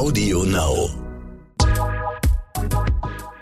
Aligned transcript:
Audio 0.00 0.44
Now. 0.44 0.88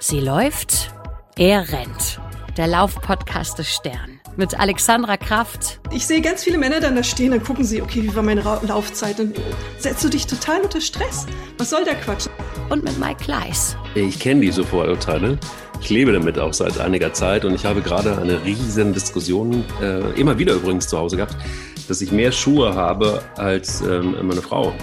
Sie 0.01 0.19
läuft, 0.19 0.93
er 1.37 1.61
rennt. 1.71 2.21
Der 2.57 2.67
Laufpodcast 2.67 3.61
des 3.61 3.73
Stern 3.73 4.19
mit 4.37 4.59
Alexandra 4.59 5.17
Kraft. 5.17 5.79
Ich 5.93 6.05
sehe 6.05 6.21
ganz 6.21 6.43
viele 6.43 6.59
Männer 6.59 6.81
dann 6.81 6.97
da 6.97 7.05
stehen, 7.05 7.31
dann 7.31 7.45
gucken 7.45 7.63
sie, 7.63 7.81
okay, 7.81 8.03
wie 8.03 8.13
war 8.13 8.25
meine 8.25 8.45
Ra 8.45 8.61
Laufzeit? 8.67 9.21
Dann 9.21 9.35
setzt 9.79 10.03
du 10.03 10.09
dich 10.09 10.27
total 10.27 10.63
unter 10.63 10.81
Stress. 10.81 11.27
Was 11.59 11.71
soll 11.71 11.85
der 11.85 11.95
Quatsch? 11.95 12.27
Und 12.71 12.83
mit 12.83 12.99
Mike 12.99 13.23
Kleiss. 13.23 13.77
Ich 13.95 14.19
kenne 14.19 14.41
diese 14.41 14.65
Vorurteile. 14.65 15.39
Ich 15.81 15.91
lebe 15.91 16.11
damit 16.11 16.41
auch 16.41 16.55
seit 16.55 16.81
einiger 16.81 17.13
Zeit 17.13 17.45
und 17.45 17.55
ich 17.55 17.67
habe 17.67 17.83
gerade 17.83 18.19
eine 18.19 18.45
riesen 18.45 18.93
Diskussion, 18.93 19.65
äh, 19.81 20.21
immer 20.21 20.41
wieder 20.41 20.55
übrigens 20.55 20.89
zu 20.89 20.99
Hause 20.99 21.19
gehabt, 21.19 21.37
dass 21.87 22.01
ich 22.01 22.11
mehr 22.11 22.33
Schuhe 22.33 22.75
habe 22.75 23.23
als 23.37 23.81
ähm, 23.83 24.17
meine 24.27 24.43
Frau. 24.43 24.75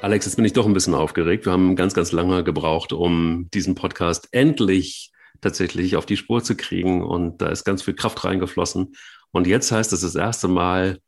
Alex, 0.00 0.26
jetzt 0.26 0.36
bin 0.36 0.44
ich 0.44 0.52
doch 0.52 0.66
ein 0.66 0.72
bisschen 0.72 0.94
aufgeregt. 0.94 1.44
Wir 1.44 1.52
haben 1.52 1.74
ganz, 1.74 1.92
ganz 1.92 2.12
lange 2.12 2.44
gebraucht, 2.44 2.92
um 2.92 3.48
diesen 3.52 3.74
Podcast 3.74 4.28
endlich 4.30 5.10
tatsächlich 5.40 5.96
auf 5.96 6.06
die 6.06 6.16
Spur 6.16 6.42
zu 6.42 6.56
kriegen. 6.56 7.02
Und 7.02 7.42
da 7.42 7.48
ist 7.48 7.64
ganz 7.64 7.82
viel 7.82 7.94
Kraft 7.94 8.24
reingeflossen. 8.24 8.94
Und 9.32 9.46
jetzt 9.46 9.72
heißt 9.72 9.92
es 9.92 10.02
das 10.02 10.14
erste 10.14 10.46
Mal, 10.46 11.00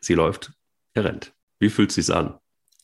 sie 0.00 0.14
läuft, 0.14 0.52
er 0.92 1.04
rennt. 1.04 1.32
Wie 1.60 1.70
fühlt 1.70 1.90
es 1.90 1.94
sich 1.94 2.14
an? 2.14 2.34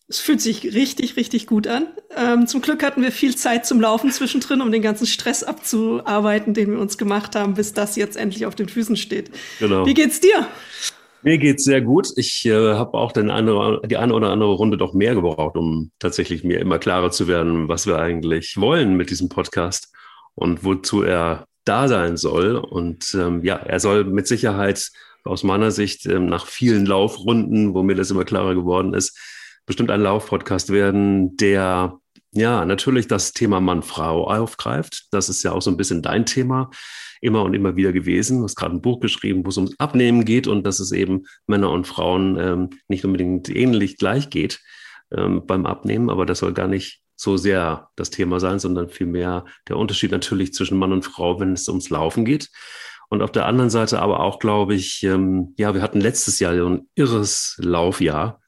Es 0.08 0.20
fühlt 0.20 0.40
sich 0.40 0.64
richtig, 0.64 1.16
richtig 1.16 1.46
gut 1.46 1.66
an. 1.66 1.86
Ähm, 2.14 2.46
zum 2.46 2.60
Glück 2.60 2.82
hatten 2.82 3.02
wir 3.02 3.10
viel 3.12 3.36
Zeit 3.36 3.64
zum 3.64 3.80
Laufen 3.80 4.10
zwischendrin, 4.10 4.60
um 4.60 4.70
den 4.70 4.82
ganzen 4.82 5.06
Stress 5.06 5.42
abzuarbeiten, 5.42 6.52
den 6.52 6.72
wir 6.72 6.78
uns 6.78 6.98
gemacht 6.98 7.36
haben, 7.36 7.55
bis 7.55 7.72
das 7.72 7.96
jetzt 7.96 8.16
endlich 8.16 8.44
auf 8.44 8.55
den 8.55 8.68
Füßen 8.68 8.96
steht. 8.96 9.30
Genau. 9.58 9.86
Wie 9.86 9.94
geht's 9.94 10.20
dir? 10.20 10.46
Mir 11.24 11.38
geht's 11.38 11.64
sehr 11.64 11.80
gut. 11.80 12.12
Ich 12.16 12.45
äh, 12.45 12.74
habe 12.74 12.98
auch 12.98 13.10
den 13.10 13.30
eine, 13.30 13.80
die 13.87 13.96
eine 13.96 14.12
oder 14.12 14.28
andere 14.28 14.52
Runde 14.52 14.77
doch 14.77 14.92
mehr 14.92 15.14
gebraucht, 15.14 15.56
um 15.56 15.91
tatsächlich 15.98 16.44
mir 16.44 16.61
immer 16.61 16.78
klarer 16.78 17.11
zu 17.11 17.27
werden, 17.27 17.67
was 17.67 17.86
wir 17.86 17.98
eigentlich 17.98 18.58
wollen 18.58 18.94
mit 18.94 19.08
diesem 19.08 19.30
Podcast 19.30 19.91
und 20.34 20.64
wozu 20.64 21.02
er 21.02 21.47
da 21.64 21.89
sein 21.89 22.19
soll. 22.19 22.56
Und 22.56 23.14
ähm, 23.14 23.42
ja, 23.42 23.56
er 23.56 23.80
soll 23.80 24.05
mit 24.05 24.27
Sicherheit 24.27 24.91
aus 25.25 25.45
meiner 25.45 25.70
Sicht 25.70 26.05
ähm, 26.05 26.27
nach 26.27 26.47
vielen 26.47 26.84
Laufrunden, 26.84 27.72
wo 27.72 27.83
mir 27.83 27.95
das 27.95 28.11
immer 28.11 28.27
klarer 28.27 28.55
geworden 28.55 28.92
ist, 28.92 29.19
bestimmt 29.64 29.91
ein 29.91 30.02
Laufpodcast 30.02 30.70
werden, 30.72 31.39
der 31.39 32.00
ja 32.33 32.67
natürlich 32.67 33.08
das 33.08 33.33
Thema 33.33 33.61
Mann-Frau 33.61 34.28
aufgreift. 34.28 35.06
Das 35.11 35.30
ist 35.30 35.42
ja 35.42 35.52
auch 35.52 35.62
so 35.62 35.70
ein 35.70 35.78
bisschen 35.78 36.02
dein 36.02 36.27
Thema 36.27 36.70
immer 37.25 37.42
und 37.42 37.55
immer 37.55 37.77
wieder 37.77 37.92
gewesen. 37.92 38.39
Du 38.39 38.44
hast 38.44 38.56
gerade 38.56 38.75
ein 38.75 38.83
Buch 38.83 39.00
geschrieben, 39.00 39.44
wo 39.44 39.48
es 39.48 39.56
ums 39.56 39.78
Abnehmen 39.78 40.25
geht 40.25 40.47
und 40.47 40.64
dass 40.67 40.78
es 40.78 40.92
eben 40.92 41.27
Männer 41.47 41.70
und 41.70 41.86
Frauen 41.86 42.39
ähm, 42.39 42.70
nicht 42.89 43.05
unbedingt 43.05 43.48
ähnlich 43.48 43.97
gleich 43.97 44.30
geht 44.30 44.61
ähm, 45.11 45.47
beim 45.47 45.67
Abnehmen, 45.67 46.11
aber 46.11 46.27
das 46.27 46.41
soll 46.41 46.52
gar 46.52 46.69
nicht 46.69 47.00
so 47.17 47.36
sehr 47.36 47.89
das 47.97 48.11
Thema 48.11 48.41
sein, 48.41 48.58
sondern 48.58 48.89
vielmehr 48.89 49.45
der 49.69 49.77
Unterschied 49.77 50.11
natürlich 50.11 50.52
zwischen 50.52 50.78
Mann 50.78 50.92
und 50.92 51.05
Frau, 51.05 51.41
wenn 51.41 51.52
es 51.52 51.69
ums 51.69 51.91
Laufen 51.91 52.25
geht. 52.25 52.50
Und 53.08 53.22
auf 53.22 53.33
der 53.33 53.47
anderen 53.47 53.70
Seite 53.70 54.00
aber 54.00 54.20
auch, 54.20 54.39
glaube 54.39 54.75
ich, 54.75 55.02
ähm, 55.05 55.55
ja, 55.56 55.75
wir 55.75 55.83
hatten 55.83 56.00
letztes 56.00 56.41
Jahr 56.41 56.56
so 56.56 56.69
ein 56.69 56.89
irres 56.95 57.56
Laufjahr 57.61 58.41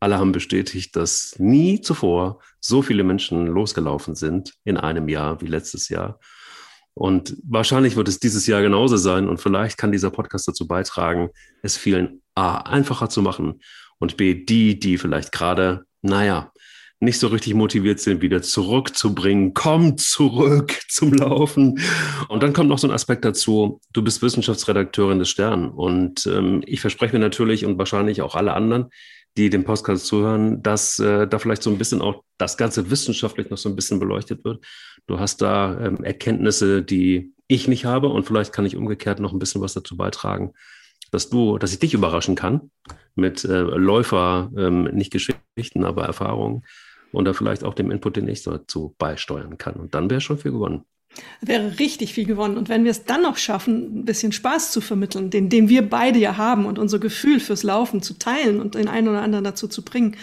alle 0.00 0.18
haben 0.18 0.32
bestätigt, 0.32 0.96
dass 0.96 1.34
nie 1.38 1.82
zuvor 1.82 2.40
so 2.58 2.80
viele 2.80 3.04
Menschen 3.04 3.46
losgelaufen 3.46 4.14
sind 4.14 4.54
in 4.64 4.78
einem 4.78 5.08
Jahr 5.08 5.42
wie 5.42 5.46
letztes 5.46 5.90
Jahr. 5.90 6.18
Und 6.94 7.36
wahrscheinlich 7.48 7.96
wird 7.96 8.08
es 8.08 8.18
dieses 8.18 8.46
Jahr 8.46 8.62
genauso 8.62 8.96
sein. 8.96 9.28
Und 9.28 9.40
vielleicht 9.40 9.78
kann 9.78 9.92
dieser 9.92 10.10
Podcast 10.10 10.48
dazu 10.48 10.66
beitragen, 10.66 11.30
es 11.62 11.76
vielen 11.76 12.22
A 12.34 12.58
einfacher 12.58 13.08
zu 13.08 13.22
machen 13.22 13.60
und 13.98 14.16
B, 14.16 14.34
die, 14.34 14.78
die 14.78 14.98
vielleicht 14.98 15.32
gerade, 15.32 15.84
naja, 16.02 16.52
nicht 17.02 17.18
so 17.18 17.28
richtig 17.28 17.54
motiviert 17.54 17.98
sind, 17.98 18.20
wieder 18.20 18.42
zurückzubringen. 18.42 19.54
Komm 19.54 19.96
zurück 19.96 20.78
zum 20.88 21.14
Laufen. 21.14 21.80
Und 22.28 22.42
dann 22.42 22.52
kommt 22.52 22.68
noch 22.68 22.78
so 22.78 22.86
ein 22.86 22.92
Aspekt 22.92 23.24
dazu. 23.24 23.80
Du 23.92 24.02
bist 24.02 24.20
Wissenschaftsredakteurin 24.20 25.18
des 25.18 25.30
Stern. 25.30 25.70
Und 25.70 26.26
ähm, 26.26 26.62
ich 26.66 26.82
verspreche 26.82 27.14
mir 27.14 27.20
natürlich 27.20 27.64
und 27.64 27.78
wahrscheinlich 27.78 28.20
auch 28.20 28.34
alle 28.34 28.52
anderen, 28.52 28.90
die 29.36 29.50
dem 29.50 29.64
Podcast 29.64 30.06
zuhören, 30.06 30.62
dass 30.62 30.98
äh, 30.98 31.26
da 31.26 31.38
vielleicht 31.38 31.62
so 31.62 31.70
ein 31.70 31.78
bisschen 31.78 32.00
auch 32.00 32.24
das 32.38 32.56
Ganze 32.56 32.90
wissenschaftlich 32.90 33.50
noch 33.50 33.58
so 33.58 33.68
ein 33.68 33.76
bisschen 33.76 34.00
beleuchtet 34.00 34.44
wird. 34.44 34.64
Du 35.06 35.18
hast 35.18 35.40
da 35.42 35.78
ähm, 35.80 36.02
Erkenntnisse, 36.02 36.82
die 36.82 37.32
ich 37.46 37.68
nicht 37.68 37.84
habe 37.84 38.08
und 38.08 38.24
vielleicht 38.24 38.52
kann 38.52 38.66
ich 38.66 38.76
umgekehrt 38.76 39.20
noch 39.20 39.32
ein 39.32 39.38
bisschen 39.38 39.60
was 39.60 39.74
dazu 39.74 39.96
beitragen, 39.96 40.52
dass 41.10 41.30
du, 41.30 41.58
dass 41.58 41.72
ich 41.72 41.78
dich 41.78 41.94
überraschen 41.94 42.34
kann 42.34 42.70
mit 43.14 43.44
äh, 43.44 43.60
Läufer, 43.60 44.50
ähm, 44.56 44.84
nicht 44.84 45.12
Geschichten, 45.12 45.84
aber 45.84 46.04
Erfahrungen 46.04 46.62
und 47.12 47.24
da 47.24 47.32
vielleicht 47.32 47.64
auch 47.64 47.74
dem 47.74 47.90
Input, 47.90 48.16
den 48.16 48.28
ich 48.28 48.42
dazu 48.42 48.94
beisteuern 48.98 49.58
kann. 49.58 49.74
Und 49.74 49.94
dann 49.94 50.10
wäre 50.10 50.20
schon 50.20 50.38
viel 50.38 50.52
gewonnen. 50.52 50.84
Wäre 51.40 51.78
richtig 51.78 52.14
viel 52.14 52.24
gewonnen. 52.24 52.56
Und 52.56 52.68
wenn 52.68 52.84
wir 52.84 52.90
es 52.90 53.04
dann 53.04 53.22
noch 53.22 53.36
schaffen, 53.36 54.00
ein 54.00 54.04
bisschen 54.04 54.32
Spaß 54.32 54.72
zu 54.72 54.80
vermitteln, 54.80 55.30
den, 55.30 55.48
den 55.48 55.68
wir 55.68 55.88
beide 55.88 56.18
ja 56.18 56.36
haben 56.36 56.66
und 56.66 56.78
unser 56.78 56.98
Gefühl 56.98 57.40
fürs 57.40 57.62
Laufen 57.62 58.02
zu 58.02 58.14
teilen 58.14 58.60
und 58.60 58.74
den 58.74 58.88
einen 58.88 59.08
oder 59.08 59.22
anderen 59.22 59.44
dazu 59.44 59.66
zu 59.66 59.84
bringen, 59.84 60.16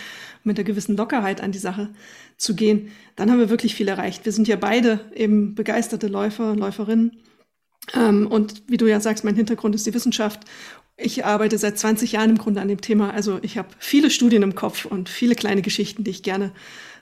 mit 0.43 0.57
einer 0.57 0.65
gewissen 0.65 0.95
Lockerheit 0.95 1.41
an 1.41 1.51
die 1.51 1.59
Sache 1.59 1.89
zu 2.37 2.55
gehen, 2.55 2.91
dann 3.15 3.29
haben 3.29 3.39
wir 3.39 3.49
wirklich 3.49 3.75
viel 3.75 3.87
erreicht. 3.87 4.25
Wir 4.25 4.31
sind 4.31 4.47
ja 4.47 4.55
beide 4.55 4.99
eben 5.13 5.55
begeisterte 5.55 6.07
Läufer, 6.07 6.55
Läuferinnen. 6.55 7.17
Ähm, 7.93 8.27
und 8.27 8.63
wie 8.67 8.77
du 8.77 8.87
ja 8.87 8.99
sagst, 8.99 9.23
mein 9.23 9.35
Hintergrund 9.35 9.75
ist 9.75 9.85
die 9.85 9.93
Wissenschaft. 9.93 10.41
Ich 10.95 11.25
arbeite 11.25 11.57
seit 11.57 11.77
20 11.77 12.13
Jahren 12.13 12.31
im 12.31 12.37
Grunde 12.37 12.61
an 12.61 12.67
dem 12.67 12.81
Thema. 12.81 13.11
Also 13.11 13.39
ich 13.41 13.57
habe 13.57 13.69
viele 13.77 14.09
Studien 14.09 14.43
im 14.43 14.55
Kopf 14.55 14.85
und 14.85 15.09
viele 15.09 15.35
kleine 15.35 15.61
Geschichten, 15.61 16.03
die 16.03 16.11
ich 16.11 16.23
gerne 16.23 16.53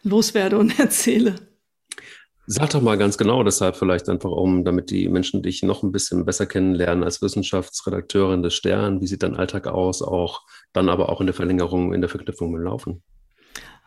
loswerde 0.04 0.58
und 0.58 0.80
erzähle. 0.80 1.36
Sag 2.48 2.70
doch 2.70 2.82
mal 2.82 2.98
ganz 2.98 3.18
genau, 3.18 3.44
deshalb 3.44 3.76
vielleicht 3.76 4.08
einfach 4.08 4.30
um, 4.30 4.64
damit 4.64 4.92
die 4.92 5.10
Menschen 5.10 5.42
dich 5.42 5.64
noch 5.64 5.82
ein 5.82 5.92
bisschen 5.92 6.26
besser 6.26 6.46
kennenlernen 6.46 7.04
als 7.04 7.20
Wissenschaftsredakteurin 7.24 8.44
des 8.44 8.54
Stern. 8.54 9.02
Wie 9.02 9.08
sieht 9.08 9.24
dein 9.24 9.36
Alltag 9.36 9.66
aus? 9.66 10.04
Auch 10.04 10.44
dann 10.72 10.90
aber 10.90 11.10
auch 11.10 11.22
in 11.22 11.28
der 11.28 11.34
Verlängerung, 11.34 11.92
in 11.92 12.02
der 12.02 12.10
Verknüpfung 12.10 12.52
mit 12.52 12.62
Laufen. 12.62 13.02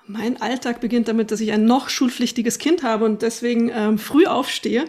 Mein 0.08 0.42
Alltag 0.42 0.80
beginnt 0.80 1.06
damit, 1.06 1.30
dass 1.30 1.40
ich 1.40 1.52
ein 1.52 1.66
noch 1.66 1.88
schulpflichtiges 1.88 2.58
Kind 2.58 2.82
habe 2.82 3.04
und 3.04 3.22
deswegen 3.22 3.70
ähm, 3.72 3.98
früh 3.98 4.26
aufstehe. 4.26 4.86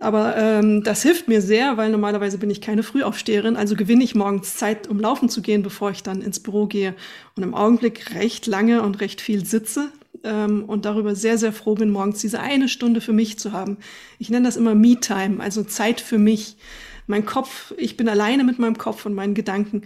Aber 0.00 0.36
ähm, 0.36 0.82
das 0.82 1.02
hilft 1.02 1.28
mir 1.28 1.42
sehr, 1.42 1.76
weil 1.76 1.90
normalerweise 1.90 2.38
bin 2.38 2.50
ich 2.50 2.60
keine 2.62 2.82
Frühaufsteherin. 2.82 3.56
Also 3.56 3.76
gewinne 3.76 4.02
ich 4.02 4.14
morgens 4.14 4.56
Zeit, 4.56 4.88
um 4.88 4.98
laufen 4.98 5.28
zu 5.28 5.42
gehen, 5.42 5.62
bevor 5.62 5.90
ich 5.90 6.02
dann 6.02 6.22
ins 6.22 6.40
Büro 6.40 6.66
gehe. 6.66 6.94
Und 7.36 7.42
im 7.42 7.54
Augenblick 7.54 8.14
recht 8.14 8.46
lange 8.46 8.82
und 8.82 9.00
recht 9.00 9.20
viel 9.20 9.44
sitze 9.44 9.90
ähm, 10.24 10.64
und 10.64 10.84
darüber 10.84 11.14
sehr, 11.14 11.38
sehr 11.38 11.52
froh 11.52 11.74
bin, 11.74 11.90
morgens 11.90 12.20
diese 12.20 12.40
eine 12.40 12.68
Stunde 12.68 13.00
für 13.00 13.12
mich 13.12 13.38
zu 13.38 13.52
haben. 13.52 13.76
Ich 14.18 14.30
nenne 14.30 14.46
das 14.46 14.56
immer 14.56 14.74
Me-Time, 14.74 15.40
also 15.40 15.62
Zeit 15.62 16.00
für 16.00 16.18
mich. 16.18 16.56
Mein 17.06 17.26
Kopf, 17.26 17.72
ich 17.76 17.96
bin 17.96 18.08
alleine 18.08 18.44
mit 18.44 18.58
meinem 18.58 18.78
Kopf 18.78 19.06
und 19.06 19.14
meinen 19.14 19.34
Gedanken. 19.34 19.82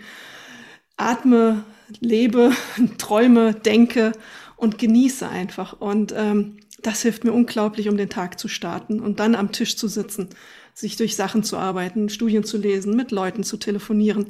Atme, 0.97 1.65
lebe, 2.01 2.53
träume, 2.99 3.55
denke 3.55 4.13
und 4.57 4.79
genieße 4.79 5.29
einfach. 5.29 5.81
Und 5.81 6.15
ähm, 6.17 6.59
das 6.83 7.03
hilft 7.03 7.25
mir 7.25 7.33
unglaublich, 7.33 7.89
um 7.89 7.97
den 7.97 8.09
Tag 8.09 8.39
zu 8.39 8.49
starten 8.49 9.01
und 9.01 9.21
dann 9.21 9.35
am 9.35 9.53
Tisch 9.53 9.77
zu 9.77 9.89
sitzen, 9.89 10.29
sich 10.75 10.97
durch 10.97 11.17
Sachen 11.17 11.43
zu 11.43 11.57
arbeiten, 11.57 12.09
Studien 12.09 12.45
zu 12.45 12.57
lesen, 12.57 12.95
mit 12.95 13.11
Leuten 13.11 13.43
zu 13.43 13.57
telefonieren. 13.57 14.29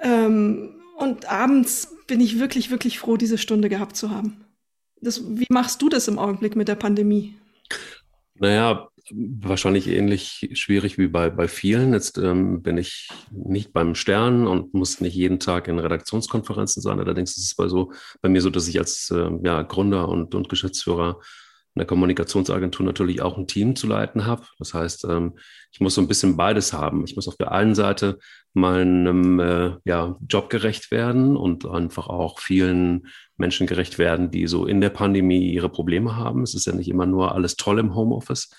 Ähm, 0.00 0.76
und 0.96 1.30
abends 1.30 1.96
bin 2.06 2.20
ich 2.20 2.38
wirklich, 2.38 2.70
wirklich 2.70 2.98
froh, 2.98 3.16
diese 3.16 3.38
Stunde 3.38 3.68
gehabt 3.68 3.96
zu 3.96 4.10
haben. 4.10 4.44
Das, 5.00 5.22
wie 5.26 5.46
machst 5.50 5.82
du 5.82 5.88
das 5.88 6.08
im 6.08 6.18
Augenblick 6.18 6.56
mit 6.56 6.68
der 6.68 6.74
Pandemie? 6.74 7.36
Naja, 8.34 8.88
wahrscheinlich 9.10 9.88
ähnlich 9.88 10.50
schwierig 10.52 10.98
wie 10.98 11.08
bei, 11.08 11.30
bei 11.30 11.48
vielen. 11.48 11.92
Jetzt 11.92 12.18
ähm, 12.18 12.62
bin 12.62 12.76
ich 12.76 13.08
nicht 13.30 13.72
beim 13.72 13.94
Stern 13.94 14.46
und 14.46 14.74
muss 14.74 15.00
nicht 15.00 15.14
jeden 15.14 15.40
Tag 15.40 15.68
in 15.68 15.78
Redaktionskonferenzen 15.78 16.82
sein. 16.82 16.98
Allerdings 17.00 17.36
ist 17.36 17.44
es 17.44 17.54
bei, 17.54 17.68
so, 17.68 17.92
bei 18.20 18.28
mir 18.28 18.40
so, 18.40 18.50
dass 18.50 18.68
ich 18.68 18.78
als 18.78 19.10
äh, 19.10 19.30
ja, 19.42 19.62
Gründer 19.62 20.08
und, 20.08 20.34
und 20.34 20.48
Geschäftsführer 20.48 21.20
einer 21.74 21.86
Kommunikationsagentur 21.86 22.84
natürlich 22.84 23.22
auch 23.22 23.38
ein 23.38 23.46
Team 23.46 23.76
zu 23.76 23.86
leiten 23.86 24.26
habe. 24.26 24.42
Das 24.58 24.74
heißt, 24.74 25.04
ähm, 25.04 25.38
ich 25.70 25.80
muss 25.80 25.94
so 25.94 26.00
ein 26.00 26.08
bisschen 26.08 26.36
beides 26.36 26.72
haben. 26.72 27.04
Ich 27.04 27.14
muss 27.14 27.28
auf 27.28 27.36
der 27.36 27.52
einen 27.52 27.74
Seite 27.74 28.18
meinem 28.52 29.40
äh, 29.40 29.72
ja, 29.84 30.16
Job 30.28 30.50
gerecht 30.50 30.90
werden 30.90 31.36
und 31.36 31.66
einfach 31.66 32.08
auch 32.08 32.40
vielen 32.40 33.06
Menschen 33.36 33.66
gerecht 33.66 33.98
werden, 33.98 34.30
die 34.30 34.46
so 34.46 34.66
in 34.66 34.80
der 34.80 34.90
Pandemie 34.90 35.52
ihre 35.52 35.68
Probleme 35.68 36.16
haben. 36.16 36.42
Es 36.42 36.54
ist 36.54 36.66
ja 36.66 36.72
nicht 36.72 36.88
immer 36.88 37.06
nur 37.06 37.34
alles 37.34 37.56
toll 37.56 37.78
im 37.78 37.94
Homeoffice. 37.94 38.50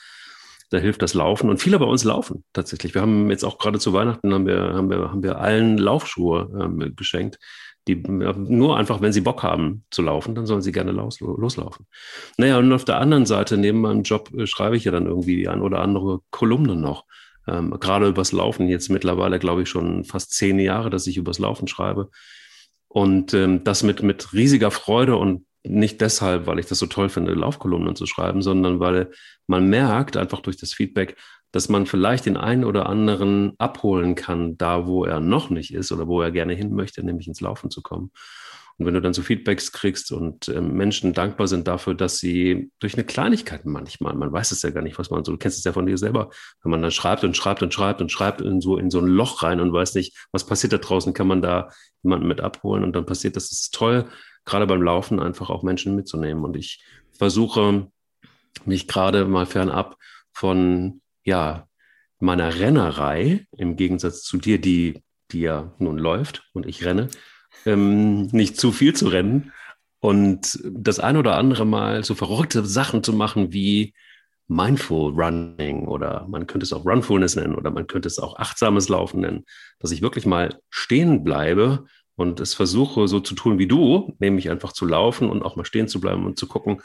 Da 0.69 0.77
hilft 0.77 1.01
das 1.01 1.15
Laufen 1.15 1.50
und 1.50 1.59
viele 1.59 1.80
bei 1.80 1.86
uns 1.86 2.03
laufen 2.03 2.44
tatsächlich. 2.53 2.94
Wir 2.94 3.01
haben 3.01 3.31
jetzt 3.31 3.44
auch 3.44 3.57
gerade 3.57 3.80
zu 3.80 3.91
Weihnachten 3.91 4.33
haben 4.33 4.45
wir, 4.45 4.74
haben 4.75 4.89
wir, 4.89 5.12
haben 5.12 5.24
wir 5.24 5.39
allen 5.39 5.77
Laufschuhe 5.77 6.50
ähm, 6.62 6.94
geschenkt 6.95 7.39
die 7.89 7.95
nur 7.95 8.77
einfach, 8.77 9.01
wenn 9.01 9.13
sie 9.13 9.21
Bock 9.21 9.41
haben 9.41 9.83
zu 9.89 10.01
laufen, 10.03 10.36
dann 10.36 10.45
sollen 10.45 10.62
sie 10.62 10.71
gerne 10.71 10.91
los, 10.91 11.19
loslaufen. 11.19 11.88
Naja, 12.38 12.59
und 12.59 12.71
auf 12.71 12.86
der 12.86 13.00
anderen 13.00 13.25
Seite, 13.25 13.57
neben 13.57 13.81
meinem 13.81 14.03
Job, 14.03 14.31
äh, 14.33 14.45
schreibe 14.45 14.77
ich 14.77 14.83
ja 14.83 14.91
dann 14.91 15.07
irgendwie 15.07 15.36
die 15.38 15.47
ein 15.47 15.62
oder 15.62 15.80
andere 15.80 16.19
Kolumne 16.30 16.75
noch. 16.75 17.06
Ähm, 17.50 17.72
gerade 17.80 18.07
übers 18.07 18.31
Laufen, 18.31 18.68
jetzt 18.68 18.90
mittlerweile, 18.90 19.40
glaube 19.40 19.63
ich, 19.63 19.69
schon 19.69 20.04
fast 20.06 20.34
zehn 20.34 20.60
Jahre, 20.60 20.90
dass 20.90 21.07
ich 21.07 21.18
übers 21.18 21.40
Laufen 21.40 21.68
schreibe. 21.68 22.10
Und 22.88 23.34
ähm, 23.34 23.63
das 23.63 23.84
mit, 23.84 24.04
mit 24.04 24.34
riesiger 24.34 24.72
Freude 24.72 25.16
und 25.16 25.46
nicht 25.63 26.01
deshalb, 26.01 26.48
weil 26.48 26.60
ich 26.60 26.68
das 26.68 26.80
so 26.80 26.86
toll 26.86 27.10
finde, 27.10 27.34
Laufkolumnen 27.34 27.96
zu 27.96 28.06
schreiben, 28.06 28.42
sondern 28.42 28.80
weil 28.80 29.12
man 29.48 29.68
merkt 29.68 30.16
einfach 30.16 30.42
durch 30.42 30.57
das 30.57 30.74
Feedback, 30.74 31.18
dass 31.51 31.69
man 31.69 31.86
vielleicht 31.86 32.25
den 32.25 32.38
einen 32.38 32.63
oder 32.63 32.88
anderen 32.88 33.54
abholen 33.57 34.16
kann, 34.16 34.57
da 34.57 34.88
wo 34.88 35.04
er 35.04 35.19
noch 35.19 35.50
nicht 35.50 35.74
ist 35.74 35.92
oder 35.92 36.07
wo 36.07 36.22
er 36.22 36.31
gerne 36.31 36.54
hin 36.54 36.74
möchte, 36.74 37.04
nämlich 37.04 37.28
ins 37.28 37.42
Laufen 37.42 37.72
zu 37.72 37.81
kommen. 37.81 38.12
Und 38.80 38.86
wenn 38.86 38.94
du 38.94 39.02
dann 39.02 39.14
so 39.14 39.22
Feedbacks 39.22 39.74
kriegst 39.74 40.12
und 40.14 40.48
äh, 40.48 40.62
Menschen 40.62 41.14
dankbar 41.14 41.48
sind 41.48 41.68
dafür, 41.68 41.96
dass 41.96 42.18
sie 42.18 42.72
durch 42.80 42.94
eine 42.94 43.04
Kleinigkeit 43.04 43.66
manchmal, 43.66 44.16
man 44.16 44.31
weiß 44.31 44.52
es 44.52 44.62
ja 44.62 44.70
gar 44.70 44.81
nicht, 44.81 44.98
was 44.98 45.10
man 45.10 45.26
so, 45.26 45.34
du 45.34 45.38
kennst 45.38 45.58
es 45.58 45.66
ja 45.66 45.74
von 45.74 45.86
dir 45.86 45.98
selber, 45.98 46.30
wenn 46.64 46.72
man 46.72 46.81
dann 46.81 46.92
schreibt 46.92 47.26
und 47.26 47.36
schreibt 47.36 47.62
und 47.62 47.74
schreibt 47.74 48.00
und 48.02 48.10
schreibt 48.10 48.40
in 48.40 48.62
so, 48.62 48.78
in 48.78 48.90
so 48.90 49.00
ein 49.00 49.08
Loch 49.08 49.44
rein 49.44 49.60
und 49.60 49.74
weiß 49.74 49.96
nicht, 49.96 50.16
was 50.31 50.46
passiert 50.46 50.72
da 50.72 50.78
draußen, 50.78 51.14
kann 51.14 51.28
man 51.28 51.42
da 51.42 51.70
jemanden 52.04 52.28
mit 52.28 52.40
abholen 52.40 52.86
und 52.86 52.96
dann 52.96 53.06
passiert 53.06 53.36
das. 53.36 53.50
Das 53.50 53.60
ist 53.60 53.74
toll, 53.74 54.06
gerade 54.46 54.66
beim 54.66 54.82
Laufen 54.82 55.20
einfach 55.20 55.50
auch 55.50 55.62
Menschen 55.62 55.96
mitzunehmen. 55.96 56.46
Und 56.46 56.56
ich 56.56 56.82
versuche 57.12 57.92
mich 58.64 58.88
gerade 58.88 59.25
mal 59.25 59.46
fernab 59.46 59.98
von, 60.32 61.02
ja, 61.25 61.68
meiner 62.20 62.60
Rennerei, 62.60 63.46
im 63.58 63.75
Gegensatz 63.75 64.24
zu 64.24 64.38
dir, 64.38 64.60
die, 64.60 65.04
die 65.32 65.42
ja 65.42 65.74
nun 65.80 65.98
läuft 65.98 66.50
und 66.54 66.66
ich 66.66 66.86
renne, 66.86 67.10
ähm, 67.66 68.28
nicht 68.28 68.58
zu 68.58 68.72
viel 68.72 68.96
zu 68.96 69.08
rennen 69.08 69.52
und 70.00 70.60
das 70.64 71.00
ein 71.00 71.18
oder 71.18 71.36
andere 71.36 71.66
Mal 71.66 72.04
so 72.04 72.16
verrückte 72.16 72.66
Sachen 72.66 73.04
zu 73.04 73.14
machen 73.14 73.54
wie 73.54 73.94
Mindful 74.48 75.14
Running 75.14 75.88
oder 75.88 76.26
man 76.28 76.48
könnte 76.48 76.64
es 76.64 76.74
auch 76.74 76.86
Runfulness 76.86 77.36
nennen 77.36 77.56
oder 77.56 77.70
man 77.70 77.86
könnte 77.86 78.08
es 78.08 78.18
auch 78.18 78.38
achtsames 78.38 78.90
Laufen 78.90 79.22
nennen, 79.22 79.46
dass 79.80 79.92
ich 79.92 80.02
wirklich 80.02 80.26
mal 80.26 80.60
stehen 80.70 81.24
bleibe 81.24 81.86
und 82.16 82.40
es 82.40 82.56
versuche 82.56 83.08
so 83.08 83.20
zu 83.20 83.36
tun 83.36 83.60
wie 83.60 83.68
du, 83.68 84.16
nämlich 84.20 84.50
einfach 84.50 84.74
zu 84.74 84.86
laufen 84.86 85.30
und 85.30 85.44
auch 85.44 85.56
mal 85.56 85.66
stehen 85.66 85.88
zu 85.88 86.02
bleiben 86.02 86.26
und 86.26 86.40
zu 86.40 86.48
gucken, 86.48 86.82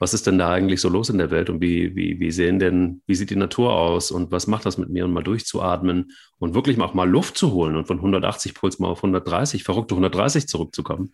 was 0.00 0.14
ist 0.14 0.26
denn 0.26 0.38
da 0.38 0.50
eigentlich 0.50 0.80
so 0.80 0.88
los 0.88 1.10
in 1.10 1.18
der 1.18 1.30
Welt 1.30 1.50
und 1.50 1.60
wie, 1.60 1.94
wie, 1.94 2.18
wie 2.18 2.30
sehen 2.30 2.58
denn, 2.58 3.02
wie 3.06 3.14
sieht 3.14 3.28
die 3.28 3.36
Natur 3.36 3.74
aus 3.74 4.10
und 4.10 4.32
was 4.32 4.46
macht 4.46 4.64
das 4.64 4.78
mit 4.78 4.88
mir 4.88 5.04
und 5.04 5.12
mal 5.12 5.22
durchzuatmen 5.22 6.12
und 6.38 6.54
wirklich 6.54 6.80
auch 6.80 6.94
mal 6.94 7.08
Luft 7.08 7.36
zu 7.36 7.52
holen 7.52 7.76
und 7.76 7.86
von 7.86 7.98
180 7.98 8.54
Puls 8.54 8.78
mal 8.78 8.88
auf 8.88 9.00
130, 9.00 9.62
verrückte 9.62 9.94
130 9.94 10.48
zurückzukommen. 10.48 11.12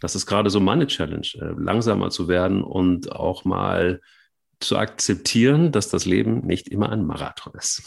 Das 0.00 0.16
ist 0.16 0.26
gerade 0.26 0.50
so 0.50 0.58
meine 0.58 0.88
Challenge, 0.88 1.26
äh, 1.34 1.54
langsamer 1.56 2.10
zu 2.10 2.26
werden 2.26 2.64
und 2.64 3.12
auch 3.12 3.44
mal 3.44 4.00
zu 4.60 4.76
akzeptieren, 4.76 5.72
dass 5.72 5.88
das 5.88 6.06
Leben 6.06 6.46
nicht 6.46 6.68
immer 6.68 6.90
ein 6.90 7.04
Marathon 7.04 7.52
ist. 7.58 7.82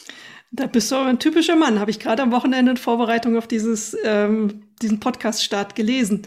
Da 0.52 0.66
bist 0.66 0.92
du 0.92 0.96
aber 0.96 1.10
ein 1.10 1.20
typischer 1.20 1.56
Mann, 1.56 1.80
habe 1.80 1.92
ich 1.92 2.00
gerade 2.00 2.24
am 2.24 2.32
Wochenende 2.32 2.72
in 2.72 2.78
Vorbereitung 2.78 3.38
auf 3.38 3.48
dieses, 3.48 3.96
ähm, 4.04 4.64
diesen 4.82 5.00
Podcast-Start 5.00 5.76
gelesen, 5.76 6.24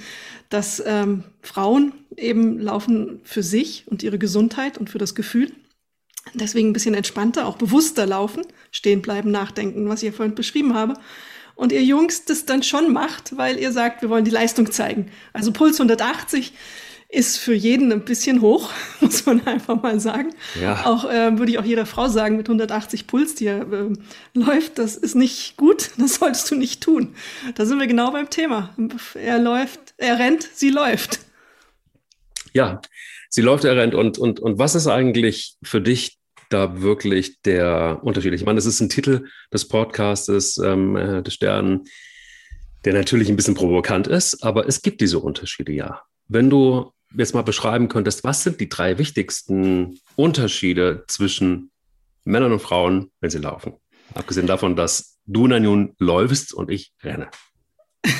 dass 0.49 0.83
ähm, 0.85 1.25
Frauen 1.43 1.93
eben 2.17 2.59
laufen 2.59 3.21
für 3.25 3.43
sich 3.43 3.85
und 3.87 4.03
ihre 4.03 4.19
Gesundheit 4.19 4.79
und 4.79 4.91
für 4.91 4.99
das 4.99 5.15
Gefühl. 5.15 5.53
Deswegen 6.35 6.71
ein 6.71 6.73
bisschen 6.73 6.95
entspannter, 6.95 7.47
auch 7.47 7.56
bewusster 7.56 8.06
laufen, 8.06 8.45
stehen 8.71 9.03
bleiben, 9.03 9.33
nachdenken, 9.33 9.88
was 9.88 10.03
ich 10.03 10.11
ja 10.11 10.12
vorhin 10.12 10.37
beschrieben 10.37 10.75
habe. 10.75 10.95
Und 11.56 11.73
ihr 11.73 11.83
Jungs 11.83 12.25
das 12.25 12.47
dann 12.47 12.62
schon 12.62 12.93
macht, 12.93 13.37
weil 13.37 13.59
ihr 13.59 13.73
sagt, 13.73 14.03
wir 14.03 14.09
wollen 14.09 14.25
die 14.25 14.31
Leistung 14.31 14.71
zeigen. 14.71 15.11
Also 15.33 15.53
Puls 15.53 15.81
180 15.81 16.53
ist 17.12 17.37
für 17.37 17.53
jeden 17.53 17.93
ein 17.93 18.05
bisschen 18.05 18.41
hoch, 18.41 18.70
muss 19.00 19.26
man 19.26 19.47
einfach 19.47 19.81
mal 19.81 20.00
sagen. 20.00 20.35
Ja. 20.61 20.87
Auch 20.87 21.05
äh, 21.05 21.38
würde 21.38 21.53
ich 21.53 21.59
auch 21.59 21.64
jeder 21.64 21.85
Frau 21.85 22.09
sagen, 22.09 22.38
mit 22.38 22.49
180 22.49 23.06
Puls, 23.06 23.35
die 23.35 23.47
äh, 23.47 23.64
läuft, 24.32 24.79
das 24.79 24.97
ist 24.97 25.14
nicht 25.14 25.56
gut, 25.59 25.91
das 25.99 26.14
solltest 26.14 26.50
du 26.50 26.56
nicht 26.56 26.82
tun. 26.82 27.14
Da 27.55 27.67
sind 27.67 27.79
wir 27.79 27.87
genau 27.87 28.11
beim 28.11 28.31
Thema. 28.31 28.75
Er 29.14 29.38
läuft, 29.38 29.94
er 29.99 30.19
rennt, 30.19 30.49
sie 30.55 30.70
läuft. 30.70 31.20
Ja, 32.55 32.81
sie 33.29 33.43
läuft, 33.43 33.64
er 33.64 33.76
rennt. 33.76 33.94
Und, 33.94 34.17
und, 34.17 34.41
und 34.41 34.59
was 34.59 34.75
ist 34.75 34.87
eigentlich 34.87 35.56
für 35.62 35.82
dich 35.82 36.19
da 36.49 36.81
wirklich 36.81 37.43
der 37.43 38.00
Unterschied? 38.03 38.32
Ich 38.32 38.44
meine, 38.47 38.56
das 38.56 38.67
ist 38.67 38.81
ein 38.81 38.88
Titel 38.88 39.26
des 39.53 39.69
Podcastes 39.69 40.56
ähm, 40.56 40.97
äh, 40.97 41.23
des 41.23 41.35
Sternen, 41.35 41.85
der 42.87 42.94
natürlich 42.94 43.29
ein 43.29 43.37
bisschen 43.37 43.55
provokant 43.55 44.06
ist, 44.06 44.43
aber 44.43 44.67
es 44.67 44.81
gibt 44.81 45.03
diese 45.03 45.19
Unterschiede 45.19 45.73
ja. 45.73 46.03
Wenn 46.29 46.49
du 46.49 46.91
jetzt 47.17 47.35
mal 47.35 47.43
beschreiben 47.43 47.88
könntest, 47.88 48.25
was 48.25 48.43
sind 48.43 48.61
die 48.61 48.69
drei 48.69 48.99
wichtigsten 48.99 49.99
Unterschiede 50.17 51.05
zwischen 51.09 51.70
Männern 52.25 52.53
und 52.53 52.62
Frauen, 52.62 53.11
wenn 53.20 53.31
sie 53.31 53.38
laufen? 53.38 53.75
Abgesehen 54.14 54.47
davon, 54.47 54.76
dass 54.76 55.19
du 55.26 55.47
nun 55.47 55.94
läufst 55.99 56.53
und 56.53 56.70
ich 56.70 56.93
renne. 57.03 57.31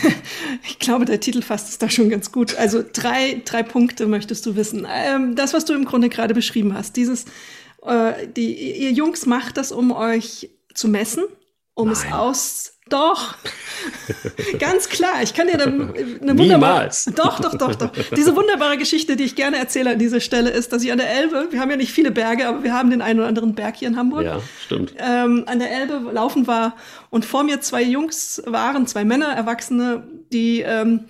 Ich 0.65 0.79
glaube, 0.79 1.05
der 1.05 1.19
Titel 1.19 1.43
fasst 1.43 1.69
es 1.69 1.79
da 1.79 1.91
schon 1.91 2.09
ganz 2.09 2.31
gut. 2.31 2.55
Also 2.55 2.85
drei, 2.93 3.43
drei 3.45 3.65
Punkte 3.65 4.07
möchtest 4.07 4.47
du 4.47 4.55
wissen. 4.55 4.87
Ähm, 4.89 5.35
das, 5.35 5.55
was 5.55 5.65
du 5.65 5.75
im 5.75 5.85
Grunde 5.85 6.09
gerade 6.09 6.35
beschrieben 6.35 6.73
hast, 6.75 6.97
dieses, 6.97 7.25
äh, 7.83 8.29
die, 8.29 8.81
ihr 8.81 8.93
Jungs 8.93 9.27
macht 9.27 9.57
das, 9.57 9.73
um 9.73 9.91
euch 9.91 10.51
zu 10.73 10.89
messen, 10.89 11.25
um 11.75 11.89
Nein. 11.89 11.97
es 11.97 12.13
aus, 12.13 12.72
doch, 12.89 13.37
ganz 14.59 14.89
klar. 14.89 15.23
Ich 15.23 15.35
kann 15.35 15.47
dir 15.47 15.55
eine, 15.55 15.95
eine 16.21 16.39
wunderbare. 16.39 16.91
Doch, 17.15 17.41
doch, 17.41 17.57
doch, 17.57 17.75
doch. 17.75 17.91
Diese 18.17 18.37
wunderbare 18.37 18.77
Geschichte, 18.77 19.17
die 19.17 19.25
ich 19.25 19.35
gerne 19.35 19.57
erzähle 19.57 19.93
an 19.93 19.99
dieser 19.99 20.21
Stelle, 20.21 20.51
ist, 20.51 20.73
dass 20.73 20.83
ich 20.83 20.93
an 20.93 20.99
der 20.99 21.11
Elbe, 21.11 21.49
wir 21.51 21.61
haben 21.61 21.71
ja 21.71 21.77
nicht 21.77 21.93
viele 21.93 22.11
Berge, 22.11 22.47
aber 22.47 22.65
wir 22.65 22.75
haben 22.75 22.91
den 22.91 23.01
einen 23.01 23.21
oder 23.21 23.29
anderen 23.29 23.55
Berg 23.55 23.77
hier 23.77 23.89
in 23.89 23.97
Hamburg. 23.97 24.25
Ja, 24.25 24.41
stimmt. 24.65 24.95
Ähm, 24.99 25.45
an 25.47 25.59
der 25.59 25.71
Elbe 25.71 26.11
laufen 26.13 26.47
war 26.47 26.77
und 27.11 27.25
vor 27.25 27.45
mir 27.45 27.61
zwei 27.61 27.83
Jungs 27.83 28.43
waren, 28.47 28.87
zwei 28.87 29.05
Männer, 29.05 29.29
Erwachsene, 29.29 30.03
die 30.33 30.61
ähm, 30.61 31.07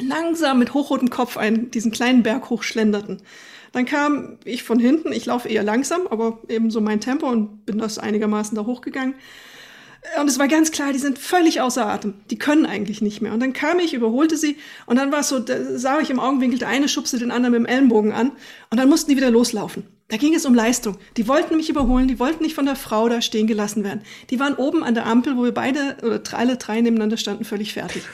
langsam 0.00 0.58
mit 0.58 0.74
hochrotem 0.74 1.10
Kopf 1.10 1.36
einen, 1.36 1.70
diesen 1.70 1.92
kleinen 1.92 2.22
Berg 2.22 2.50
hochschlenderten. 2.50 3.22
Dann 3.72 3.84
kam 3.84 4.38
ich 4.44 4.62
von 4.62 4.78
hinten, 4.78 5.12
ich 5.12 5.26
laufe 5.26 5.48
eher 5.48 5.62
langsam, 5.62 6.06
aber 6.08 6.38
eben 6.48 6.70
so 6.70 6.80
mein 6.80 7.00
Tempo 7.00 7.28
und 7.28 7.66
bin 7.66 7.78
das 7.78 7.98
einigermaßen 7.98 8.56
da 8.56 8.64
hochgegangen. 8.64 9.16
Und 10.20 10.28
es 10.28 10.38
war 10.38 10.48
ganz 10.48 10.70
klar, 10.70 10.92
die 10.92 10.98
sind 10.98 11.18
völlig 11.18 11.60
außer 11.60 11.86
Atem. 11.86 12.14
Die 12.30 12.38
können 12.38 12.66
eigentlich 12.66 13.02
nicht 13.02 13.20
mehr. 13.20 13.32
Und 13.32 13.40
dann 13.40 13.52
kam 13.52 13.78
ich, 13.78 13.94
überholte 13.94 14.36
sie 14.36 14.56
und 14.86 14.96
dann 14.96 15.12
war 15.12 15.20
es 15.20 15.28
so, 15.28 15.38
da 15.38 15.78
sah 15.78 16.00
ich 16.00 16.10
im 16.10 16.20
Augenwinkel, 16.20 16.58
der 16.58 16.68
eine 16.68 16.88
schubste 16.88 17.18
den 17.18 17.30
anderen 17.30 17.52
mit 17.52 17.60
dem 17.62 17.66
Ellenbogen 17.66 18.12
an 18.12 18.32
und 18.70 18.78
dann 18.78 18.88
mussten 18.88 19.10
die 19.10 19.16
wieder 19.16 19.30
loslaufen. 19.30 19.84
Da 20.08 20.18
ging 20.18 20.34
es 20.34 20.46
um 20.46 20.54
Leistung. 20.54 20.98
Die 21.16 21.26
wollten 21.26 21.56
mich 21.56 21.68
überholen, 21.68 22.06
die 22.06 22.20
wollten 22.20 22.44
nicht 22.44 22.54
von 22.54 22.64
der 22.64 22.76
Frau 22.76 23.08
da 23.08 23.20
stehen 23.20 23.48
gelassen 23.48 23.82
werden. 23.82 24.02
Die 24.30 24.38
waren 24.38 24.54
oben 24.54 24.84
an 24.84 24.94
der 24.94 25.04
Ampel, 25.04 25.36
wo 25.36 25.42
wir 25.42 25.52
beide 25.52 25.96
oder 26.02 26.20
alle 26.38 26.56
drei 26.58 26.80
nebeneinander 26.80 27.16
standen, 27.16 27.44
völlig 27.44 27.72
fertig. 27.72 28.04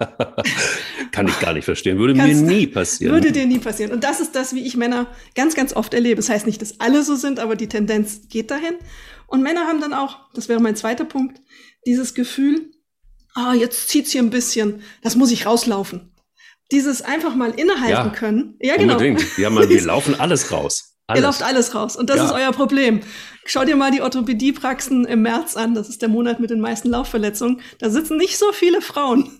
Kann 1.10 1.26
ich 1.26 1.40
gar 1.40 1.54
nicht 1.54 1.64
verstehen. 1.64 1.98
Würde 1.98 2.14
Kannst, 2.14 2.44
mir 2.44 2.52
nie 2.52 2.66
passieren. 2.68 3.12
Würde 3.12 3.32
dir 3.32 3.46
nie 3.46 3.58
passieren. 3.58 3.90
Und 3.90 4.04
das 4.04 4.20
ist 4.20 4.36
das, 4.36 4.54
wie 4.54 4.64
ich 4.64 4.76
Männer 4.76 5.08
ganz, 5.34 5.56
ganz 5.56 5.74
oft 5.74 5.92
erlebe. 5.92 6.16
Das 6.16 6.28
heißt 6.28 6.46
nicht, 6.46 6.62
dass 6.62 6.78
alle 6.78 7.02
so 7.02 7.16
sind, 7.16 7.40
aber 7.40 7.56
die 7.56 7.68
Tendenz 7.68 8.28
geht 8.28 8.52
dahin. 8.52 8.74
Und 9.26 9.42
Männer 9.42 9.66
haben 9.66 9.80
dann 9.80 9.92
auch, 9.92 10.18
das 10.34 10.48
wäre 10.48 10.60
mein 10.60 10.76
zweiter 10.76 11.04
Punkt, 11.04 11.40
dieses 11.86 12.14
Gefühl, 12.14 12.70
ah, 13.34 13.54
jetzt 13.54 13.88
zieht's 13.88 14.12
hier 14.12 14.22
ein 14.22 14.30
bisschen, 14.30 14.82
das 15.02 15.16
muss 15.16 15.30
ich 15.30 15.46
rauslaufen. 15.46 16.12
Dieses 16.72 17.02
einfach 17.02 17.36
mal 17.36 17.50
innehalten 17.50 17.90
ja, 17.90 18.08
können. 18.08 18.56
Ja, 18.60 18.76
genau. 18.76 18.94
Unbedingt. 18.94 19.38
Ja, 19.38 19.50
man, 19.50 19.68
wir 19.68 19.82
laufen 19.82 20.18
alles 20.18 20.50
raus. 20.50 20.92
Alles. 21.08 21.20
Ihr 21.20 21.26
lauft 21.28 21.42
alles 21.44 21.74
raus. 21.76 21.96
Und 21.96 22.10
das 22.10 22.16
ja. 22.16 22.24
ist 22.24 22.32
euer 22.32 22.50
Problem. 22.50 22.98
Schau 23.44 23.64
dir 23.64 23.76
mal 23.76 23.92
die 23.92 24.02
Orthopädiepraxen 24.02 25.04
im 25.04 25.22
März 25.22 25.56
an. 25.56 25.72
Das 25.72 25.88
ist 25.88 26.02
der 26.02 26.08
Monat 26.08 26.40
mit 26.40 26.50
den 26.50 26.58
meisten 26.58 26.88
Laufverletzungen. 26.88 27.60
Da 27.78 27.90
sitzen 27.90 28.16
nicht 28.16 28.36
so 28.38 28.50
viele 28.50 28.82
Frauen. 28.82 29.30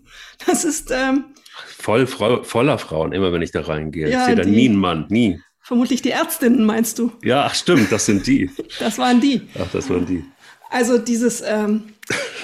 Das 0.46 0.64
ist 0.64 0.92
ähm, 0.92 1.24
voll 1.56 2.06
voller 2.06 2.78
Frauen, 2.78 3.12
immer 3.12 3.32
wenn 3.32 3.42
ich 3.42 3.50
da 3.50 3.62
reingehe. 3.62 4.08
Ja, 4.08 4.20
ich 4.20 4.26
sehe 4.26 4.34
da 4.36 4.44
nie 4.44 4.68
einen 4.68 4.78
Mann, 4.78 5.06
nie. 5.08 5.40
Vermutlich 5.66 6.00
die 6.00 6.10
Ärztinnen, 6.10 6.64
meinst 6.64 7.00
du? 7.00 7.10
Ja, 7.24 7.44
ach, 7.44 7.54
stimmt, 7.56 7.90
das 7.90 8.06
sind 8.06 8.24
die. 8.24 8.48
das 8.78 8.98
waren 8.98 9.20
die. 9.20 9.48
Ach, 9.58 9.66
das 9.72 9.90
waren 9.90 10.06
die. 10.06 10.24
Also 10.70 10.96
dieses 10.96 11.42
ähm, 11.44 11.82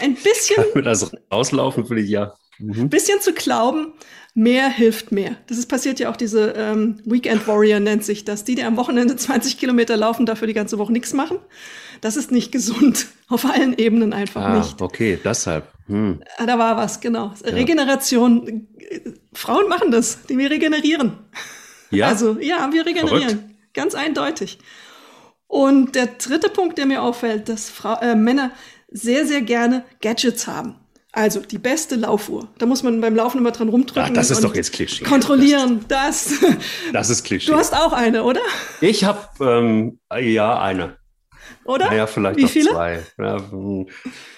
ein 0.01 0.17
bisschen. 0.17 0.65
Mit 0.75 0.87
das 0.87 1.09
rauslaufen 1.31 1.89
will 1.89 1.99
ich 1.99 2.11
ja. 2.11 2.35
Mhm. 2.59 2.89
bisschen 2.89 3.21
zu 3.21 3.33
glauben, 3.33 3.93
mehr 4.35 4.69
hilft 4.69 5.13
mehr. 5.13 5.37
Das 5.47 5.57
ist 5.57 5.67
passiert 5.67 6.01
ja 6.01 6.11
auch 6.11 6.17
diese 6.17 6.55
ähm, 6.57 6.99
Weekend 7.05 7.47
Warrior 7.47 7.79
nennt 7.79 8.05
sich 8.05 8.25
das. 8.25 8.43
Die, 8.43 8.57
die 8.57 8.65
am 8.65 8.77
Wochenende 8.77 9.15
20 9.15 9.57
Kilometer 9.57 9.97
laufen, 9.97 10.27
dafür 10.27 10.49
die 10.49 10.53
ganze 10.53 10.77
Woche 10.79 10.93
nichts 10.93 11.13
machen. 11.13 11.39
Das 12.01 12.17
ist 12.17 12.33
nicht 12.33 12.51
gesund. 12.51 13.07
Auf 13.29 13.45
allen 13.45 13.79
Ebenen 13.79 14.13
einfach 14.13 14.43
ah, 14.43 14.59
nicht. 14.59 14.83
Okay, 14.83 15.17
deshalb. 15.25 15.69
Hm. 15.87 16.25
Ah, 16.39 16.47
da 16.47 16.59
war 16.59 16.77
was, 16.77 16.99
genau. 16.99 17.35
Ja. 17.45 17.53
Regeneration. 17.53 18.67
Frauen 19.33 19.69
machen 19.69 19.93
das, 19.93 20.27
die 20.27 20.37
wir 20.37 20.51
regenerieren. 20.51 21.19
Ja. 21.93 22.09
Also 22.09 22.39
ja, 22.41 22.69
wir 22.73 22.85
regenerieren. 22.87 23.29
Verrückt. 23.29 23.75
Ganz 23.75 23.95
eindeutig. 23.95 24.59
Und 25.47 25.95
der 25.95 26.07
dritte 26.07 26.49
Punkt, 26.49 26.79
der 26.79 26.87
mir 26.87 27.03
auffällt, 27.03 27.49
dass 27.49 27.69
Frau, 27.71 28.01
äh, 28.01 28.15
Männer 28.15 28.53
sehr, 28.91 29.27
sehr 29.27 29.43
gerne 29.43 29.85
Gadgets 30.01 30.47
haben. 30.47 30.77
Also 31.13 31.41
die 31.41 31.59
beste 31.59 31.97
Laufuhr. 31.97 32.49
Da 32.57 32.65
muss 32.65 32.83
man 32.83 33.03
beim 33.03 33.15
Laufen 33.15 33.37
immer 33.39 33.51
dran 33.51 33.69
rumdrücken. 33.69 34.03
Ach, 34.03 34.15
das 34.15 34.31
ist 34.31 34.43
doch 34.43 34.55
jetzt 34.55 34.73
Klischee. 34.73 35.05
Kontrollieren, 35.05 35.85
das. 35.89 36.33
Das 36.93 37.11
ist 37.11 37.25
Klischee. 37.25 37.51
Du 37.51 37.57
hast 37.57 37.75
auch 37.75 37.93
eine, 37.93 38.25
oder? 38.25 38.41
Ich 38.81 39.05
habe 39.05 39.21
ähm, 39.41 39.99
ja 40.19 40.59
eine. 40.59 40.97
Oder? 41.65 41.87
Naja, 41.87 42.07
vielleicht 42.07 42.39
Wie 42.39 42.49
viele? 42.49 42.71
zwei. 42.71 43.03
Ja, 43.19 43.51
hm. 43.51 43.89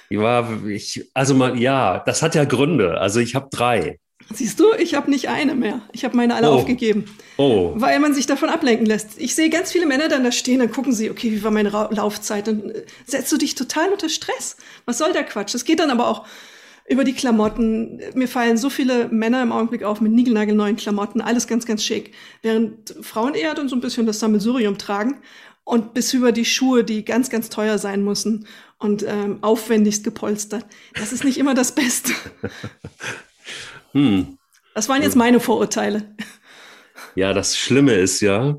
ich 0.09 0.19
war, 0.19 0.67
ich, 0.67 1.11
also 1.15 1.35
mal, 1.35 1.57
ja, 1.59 2.03
das 2.05 2.23
hat 2.23 2.35
ja 2.35 2.45
Gründe. 2.45 2.99
Also 3.01 3.21
ich 3.21 3.37
habe 3.37 3.49
drei. 3.51 4.01
Siehst 4.33 4.59
du, 4.59 4.73
ich 4.79 4.95
habe 4.95 5.11
nicht 5.11 5.29
eine 5.29 5.55
mehr. 5.55 5.83
Ich 5.93 6.05
habe 6.05 6.17
meine 6.17 6.35
alle 6.35 6.51
oh. 6.51 6.55
aufgegeben. 6.55 7.05
Oh. 7.37 7.73
Weil 7.77 8.01
man 8.01 8.15
sich 8.15 8.27
davon 8.27 8.49
ablenken 8.49 8.87
lässt. 8.87 9.21
Ich 9.21 9.35
sehe 9.35 9.51
ganz 9.51 9.71
viele 9.71 9.87
Männer 9.87 10.09
dann 10.09 10.25
da 10.25 10.33
stehen, 10.33 10.61
dann 10.61 10.71
gucken 10.71 10.93
sie, 10.93 11.11
okay, 11.11 11.31
wie 11.31 11.45
war 11.45 11.51
meine 11.51 11.73
Ra 11.73 11.91
Laufzeit? 11.93 12.47
Dann 12.47 12.71
äh, 12.71 12.85
setzt 13.05 13.31
du 13.33 13.37
dich 13.37 13.55
total 13.55 13.91
unter 13.91 14.09
Stress. 14.09 14.57
Was 14.87 14.99
soll 14.99 15.13
der 15.13 15.25
Quatsch? 15.25 15.55
Das 15.55 15.65
geht 15.65 15.79
dann 15.79 15.91
aber 15.91 16.09
auch 16.09 16.27
über 16.89 17.05
die 17.05 17.13
Klamotten. 17.13 18.01
Mir 18.15 18.29
fallen 18.29 18.57
so 18.57 18.71
viele 18.71 19.09
Männer 19.09 19.43
im 19.43 19.53
Augenblick 19.53 19.85
auf 19.85 20.01
mit 20.01 20.13
niegelnagelneuen 20.13 20.77
Klamotten, 20.77 21.21
alles 21.21 21.47
ganz, 21.47 21.67
ganz 21.67 21.85
schick. 21.85 22.13
Während 22.43 22.95
Frauen 23.03 23.35
eher 23.35 23.55
dann 23.55 23.69
so 23.69 23.77
ein 23.77 23.81
bisschen 23.81 24.07
das 24.07 24.21
Sammelsurium 24.21 24.79
tragen 24.79 25.21
und 25.65 25.95
bis 25.95 26.13
über 26.13 26.33
die 26.33 26.45
Schuhe, 26.45 26.85
die 26.85 27.05
ganz, 27.05 27.31
ganz 27.31 27.49
teuer 27.49 27.79
sein 27.79 28.05
müssen 28.05 28.47
und 28.79 29.05
ähm, 29.07 29.39
aufwendigst 29.43 30.05
gepolstert. 30.05 30.67
Das 30.95 31.13
ist 31.13 31.25
nicht 31.25 31.39
immer 31.39 31.55
das 31.55 31.75
Beste. 31.75 32.13
Hm. 33.95 34.39
Das 34.75 34.89
waren 34.89 35.03
jetzt 35.03 35.17
meine 35.17 35.41
Vorurteile. 35.41 36.15
Ja, 37.17 37.33
das 37.33 37.57
Schlimme 37.57 37.95
ist 37.95 38.21
ja, 38.21 38.57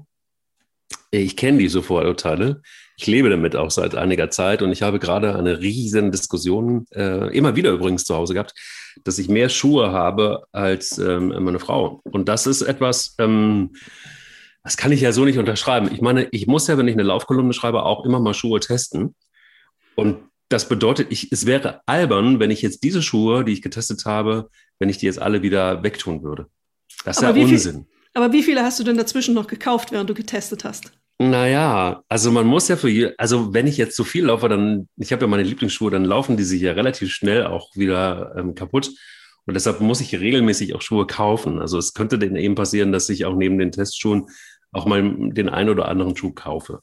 ich 1.12 1.36
kenne 1.36 1.58
diese 1.58 1.82
Vorurteile. 1.82 2.62
Ich 2.98 3.08
lebe 3.08 3.30
damit 3.30 3.56
auch 3.56 3.72
seit 3.72 3.96
einiger 3.96 4.30
Zeit 4.30 4.62
und 4.62 4.72
ich 4.72 4.82
habe 4.82 5.00
gerade 5.00 5.36
eine 5.36 5.60
riesen 5.60 6.12
Diskussion, 6.12 6.86
äh, 6.94 7.36
immer 7.36 7.58
wieder 7.58 7.72
übrigens 7.72 8.06
zu 8.06 8.16
Hause 8.16 8.34
gehabt, 8.34 8.54
dass 9.04 9.20
ich 9.20 9.28
mehr 9.28 9.50
Schuhe 9.50 9.92
habe 9.92 10.44
als 10.54 10.98
ähm, 10.98 11.34
meine 11.44 11.60
Frau. 11.60 12.02
Und 12.04 12.30
das 12.30 12.48
ist 12.48 12.62
etwas, 12.62 13.16
ähm, 13.20 13.72
das 14.64 14.78
kann 14.78 14.94
ich 14.94 15.02
ja 15.02 15.12
so 15.12 15.26
nicht 15.26 15.38
unterschreiben. 15.38 15.90
Ich 15.92 16.02
meine, 16.02 16.28
ich 16.32 16.48
muss 16.48 16.68
ja, 16.68 16.78
wenn 16.78 16.88
ich 16.88 16.96
eine 16.96 17.04
Laufkolumne 17.04 17.54
schreibe, 17.54 17.84
auch 17.84 18.06
immer 18.06 18.20
mal 18.22 18.34
Schuhe 18.34 18.62
testen. 18.62 19.16
Und 19.96 20.18
das 20.50 20.70
bedeutet, 20.70 21.08
ich, 21.12 21.32
es 21.32 21.46
wäre 21.46 21.82
albern, 21.86 22.40
wenn 22.40 22.52
ich 22.52 22.62
jetzt 22.62 22.84
diese 22.84 23.02
Schuhe, 23.02 23.44
die 23.44 23.54
ich 23.54 23.62
getestet 23.62 24.06
habe, 24.06 24.50
wenn 24.80 24.90
ich 24.90 24.98
die 24.98 25.06
jetzt 25.06 25.22
alle 25.22 25.42
wieder 25.42 25.84
wegtun 25.84 26.24
würde. 26.24 26.48
Das 27.04 27.18
ist 27.18 27.24
aber 27.24 27.38
ja 27.38 27.46
Unsinn. 27.46 27.74
Viel, 27.74 27.86
aber 28.14 28.32
wie 28.32 28.44
viele 28.44 28.64
hast 28.64 28.80
du 28.80 28.84
denn 28.84 28.98
dazwischen 28.98 29.34
noch 29.34 29.48
gekauft, 29.48 29.92
während 29.92 30.10
du 30.10 30.14
getestet 30.14 30.64
hast? 30.64 30.92
Naja, 31.18 32.04
also 32.10 32.32
man 32.32 32.46
muss 32.46 32.68
ja 32.68 32.76
für, 32.76 32.90
je, 32.90 33.14
also 33.18 33.54
wenn 33.54 33.68
ich 33.68 33.78
jetzt 33.78 33.96
so 33.96 34.04
viel 34.04 34.26
laufe, 34.26 34.50
dann, 34.50 34.90
ich 34.98 35.14
habe 35.14 35.22
ja 35.22 35.28
meine 35.28 35.44
Lieblingsschuhe, 35.44 35.90
dann 35.90 36.04
laufen 36.04 36.36
die 36.36 36.44
sich 36.44 36.62
ja 36.62 36.74
relativ 36.74 37.12
schnell 37.12 37.46
auch 37.46 37.74
wieder 37.76 38.36
ähm, 38.38 38.54
kaputt. 38.54 38.92
Und 39.46 39.54
deshalb 39.54 39.80
muss 39.80 40.02
ich 40.02 40.14
regelmäßig 40.20 40.76
auch 40.76 40.82
Schuhe 40.82 41.08
kaufen. 41.08 41.60
Also 41.60 41.78
es 41.78 41.94
könnte 41.94 42.20
denn 42.20 42.36
eben 42.36 42.56
passieren, 42.56 42.92
dass 42.92 43.10
ich 43.10 43.26
auch 43.26 43.36
neben 43.36 43.58
den 43.58 43.72
Testschuhen 43.72 44.28
auch 44.72 44.86
mal 44.86 45.02
den 45.32 45.50
einen 45.50 45.70
oder 45.70 45.88
anderen 45.88 46.18
Schuh 46.18 46.34
kaufe. 46.34 46.82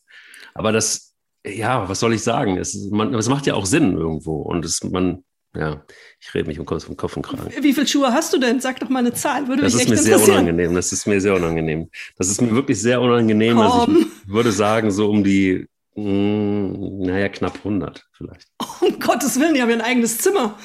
Aber 0.54 0.72
das, 0.72 1.11
ja, 1.46 1.88
was 1.88 2.00
soll 2.00 2.14
ich 2.14 2.22
sagen? 2.22 2.58
Es, 2.58 2.74
man, 2.90 3.14
es 3.14 3.28
macht 3.28 3.46
ja 3.46 3.54
auch 3.54 3.66
Sinn 3.66 3.96
irgendwo. 3.96 4.42
Und 4.42 4.64
es, 4.64 4.82
man, 4.84 5.24
ja, 5.54 5.84
ich 6.20 6.32
rede 6.34 6.46
mich 6.46 6.58
um 6.58 6.66
Kopf, 6.66 6.88
um 6.88 6.96
Kopf 6.96 7.16
und 7.16 7.22
Kragen. 7.22 7.50
Wie 7.60 7.72
viele 7.72 7.86
Schuhe 7.86 8.12
hast 8.12 8.32
du 8.32 8.38
denn? 8.38 8.60
Sag 8.60 8.80
doch 8.80 8.88
mal 8.88 9.00
eine 9.00 9.12
Zahl. 9.12 9.48
Würde 9.48 9.62
das 9.62 9.74
ist 9.74 9.88
mir 9.88 9.98
sehr 9.98 10.22
unangenehm. 10.22 10.74
Das 10.74 10.92
ist 10.92 11.06
mir 11.06 11.20
sehr 11.20 11.34
unangenehm. 11.34 11.88
Das 12.16 12.28
ist 12.28 12.40
mir 12.40 12.52
wirklich 12.52 12.80
sehr 12.80 13.00
unangenehm. 13.00 13.58
Also 13.58 13.88
ich 13.90 14.28
würde 14.28 14.52
sagen, 14.52 14.90
so 14.90 15.10
um 15.10 15.24
die, 15.24 15.66
mh, 15.96 16.04
hm, 16.04 16.98
naja, 17.00 17.28
knapp 17.28 17.56
100 17.56 18.04
vielleicht. 18.12 18.48
Um 18.80 18.98
Gottes 18.98 19.38
Willen, 19.38 19.54
die 19.54 19.62
haben 19.62 19.70
ja 19.70 19.76
ein 19.76 19.82
eigenes 19.82 20.18
Zimmer. 20.18 20.58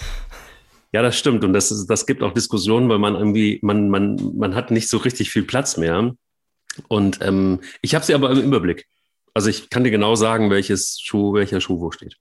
Ja, 0.91 1.01
das 1.01 1.17
stimmt. 1.17 1.43
Und 1.43 1.53
das, 1.53 1.71
ist, 1.71 1.87
das 1.87 2.05
gibt 2.05 2.23
auch 2.23 2.33
Diskussionen, 2.33 2.87
weil 2.89 2.99
man 2.99 3.15
irgendwie, 3.15 3.59
man, 3.61 3.89
man, 3.89 4.15
man 4.35 4.55
hat 4.55 4.71
nicht 4.71 4.89
so 4.89 4.97
richtig 4.97 5.29
viel 5.31 5.43
Platz 5.43 5.77
mehr. 5.77 6.13
Und 6.87 7.19
ähm, 7.21 7.59
ich 7.81 7.93
habe 7.93 8.05
sie 8.05 8.13
aber 8.13 8.31
im 8.31 8.41
Überblick. 8.41 8.87
Also 9.37 9.51
ich 9.51 9.69
kann 9.69 9.83
dir 9.83 9.91
genau 9.91 10.15
sagen, 10.15 10.49
welches 10.49 10.99
Schuh, 10.99 11.31
welcher 11.35 11.61
Schuh 11.61 11.79
wo 11.79 11.91
steht. 11.91 12.17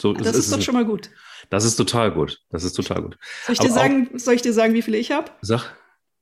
So, 0.00 0.12
das 0.12 0.34
ist, 0.34 0.46
ist 0.46 0.52
doch 0.52 0.60
schon 0.60 0.74
mal 0.74 0.84
gut. 0.84 1.10
Das 1.48 1.64
ist 1.64 1.76
total 1.76 2.10
gut. 2.10 2.40
Das 2.50 2.64
ist 2.64 2.72
total 2.72 3.02
gut. 3.02 3.16
Soll 3.44 3.52
ich, 3.52 3.60
dir 3.60 3.70
sagen, 3.70 4.10
auch, 4.12 4.18
soll 4.18 4.34
ich 4.34 4.42
dir 4.42 4.52
sagen, 4.52 4.74
wie 4.74 4.82
viele 4.82 4.98
ich 4.98 5.12
habe? 5.12 5.30
Sag. 5.42 5.76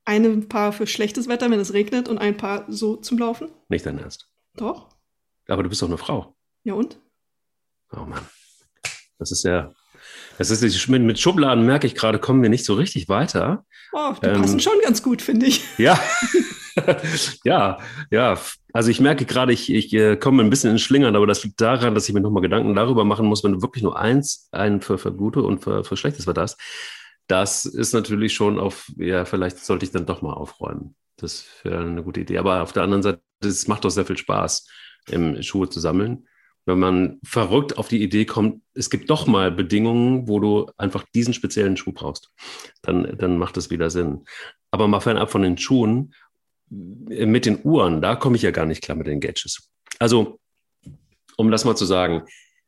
Ein 0.05 0.47
Paar 0.51 0.75
für 0.75 0.87
schlechtes 0.87 1.29
Wetter, 1.29 1.51
wenn 1.51 1.61
es 1.61 1.73
regnet, 1.73 2.11
und 2.11 2.19
ein 2.19 2.37
Paar 2.37 2.67
so 2.69 2.97
zum 2.97 3.17
Laufen? 3.17 3.49
Nicht 3.71 3.87
dein 3.87 3.99
Ernst. 3.99 4.29
Doch. 4.55 4.91
Aber 5.49 5.63
du 5.63 5.71
bist 5.71 5.81
doch 5.81 5.89
eine 5.89 5.97
Frau. 5.97 6.37
Ja 6.63 6.75
und? 6.75 6.99
Oh 7.93 8.05
Mann. 8.05 8.29
Das 9.19 9.33
ist 9.33 9.45
ja. 9.45 9.73
Das 10.37 10.51
ist 10.51 10.89
mit, 10.89 11.01
mit 11.01 11.19
Schubladen 11.19 11.65
merke 11.65 11.87
ich 11.87 11.95
gerade, 11.95 12.19
kommen 12.19 12.43
wir 12.43 12.51
nicht 12.51 12.67
so 12.67 12.75
richtig 12.75 13.09
weiter. 13.09 13.65
Oh, 13.95 14.13
die 14.23 14.27
ähm, 14.27 14.43
passen 14.43 14.61
schon 14.61 14.79
ganz 14.83 15.03
gut, 15.03 15.23
finde 15.23 15.47
ich. 15.47 15.63
Ja. 15.79 15.99
ja, 17.45 17.79
ja. 18.11 18.39
Also 18.73 18.91
ich 18.91 19.01
merke 19.01 19.25
gerade, 19.25 19.53
ich, 19.53 19.73
ich 19.73 19.93
äh, 19.93 20.17
komme 20.17 20.43
ein 20.43 20.51
bisschen 20.51 20.71
ins 20.71 20.83
Schlingern, 20.83 21.15
aber 21.15 21.27
das 21.27 21.45
liegt 21.45 21.61
daran, 21.61 21.95
dass 21.95 22.09
ich 22.09 22.15
mir 22.15 22.21
nochmal 22.21 22.43
Gedanken 22.43 22.75
darüber 22.75 23.05
machen 23.05 23.27
muss, 23.27 23.45
wenn 23.45 23.53
du 23.53 23.63
wirklich 23.63 23.85
nur 23.85 23.99
eins, 23.99 24.49
einen 24.53 24.81
für, 24.81 24.99
für 24.99 25.13
gute 25.13 25.43
und 25.43 25.63
für, 25.63 25.85
für 25.85 25.97
schlechtes 25.97 26.27
Wetter 26.27 26.43
hast. 26.43 26.61
Das 27.27 27.65
ist 27.65 27.95
natürlich 27.95 28.35
schon 28.35 28.59
auf, 28.59 28.91
ja, 28.97 29.25
vielleicht 29.25 29.59
sollte 29.59 29.85
ich 29.85 29.93
dann 29.93 30.07
doch 30.07 30.23
mal 30.23 30.33
aufräumen. 30.33 30.95
Das 31.17 31.47
wäre 31.63 31.81
eine 31.85 32.03
gute 32.03 32.21
Idee. 32.21 32.39
Aber 32.39 32.63
auf 32.63 32.73
der 32.73 32.83
anderen 32.83 33.03
Seite, 33.03 33.21
es 33.43 33.69
macht 33.69 33.85
doch 33.85 33.91
sehr 33.91 34.05
viel 34.05 34.19
Spaß, 34.19 34.67
im 35.09 35.41
Schuhe 35.43 35.69
zu 35.69 35.81
sammeln. 35.81 36.27
Wenn 36.67 36.79
man 36.79 37.21
verrückt 37.25 37.77
auf 37.77 37.89
die 37.89 38.03
Idee 38.03 38.25
kommt, 38.25 38.63
es 38.73 38.89
gibt 38.89 39.11
doch 39.11 39.27
mal 39.27 39.51
Bedingungen, 39.51 40.29
wo 40.29 40.41
du 40.41 40.71
einfach 40.79 41.05
diesen 41.15 41.35
speziellen 41.35 41.77
Schuh 41.77 41.93
brauchst, 41.93 42.33
dann, 42.83 43.17
dann 43.19 43.39
macht 43.39 43.57
es 43.59 43.71
wieder 43.71 43.91
Sinn. 43.91 44.25
Aber 44.71 44.89
mal 44.89 45.01
fernab 45.01 45.31
von 45.31 45.43
den 45.43 45.59
Schuhen, 45.59 46.15
mit 46.71 47.47
den 47.47 47.61
Uhren, 47.63 48.01
da 48.01 48.17
komme 48.17 48.37
ich 48.37 48.43
ja 48.43 48.51
gar 48.51 48.67
nicht 48.67 48.83
klar 48.83 48.97
mit 48.97 49.07
den 49.07 49.21
Gadgets. 49.21 49.71
Also, 49.99 50.39
um 51.37 51.51
das 51.51 51.65
mal 51.65 51.77
zu 51.77 51.85
sagen, 51.85 52.23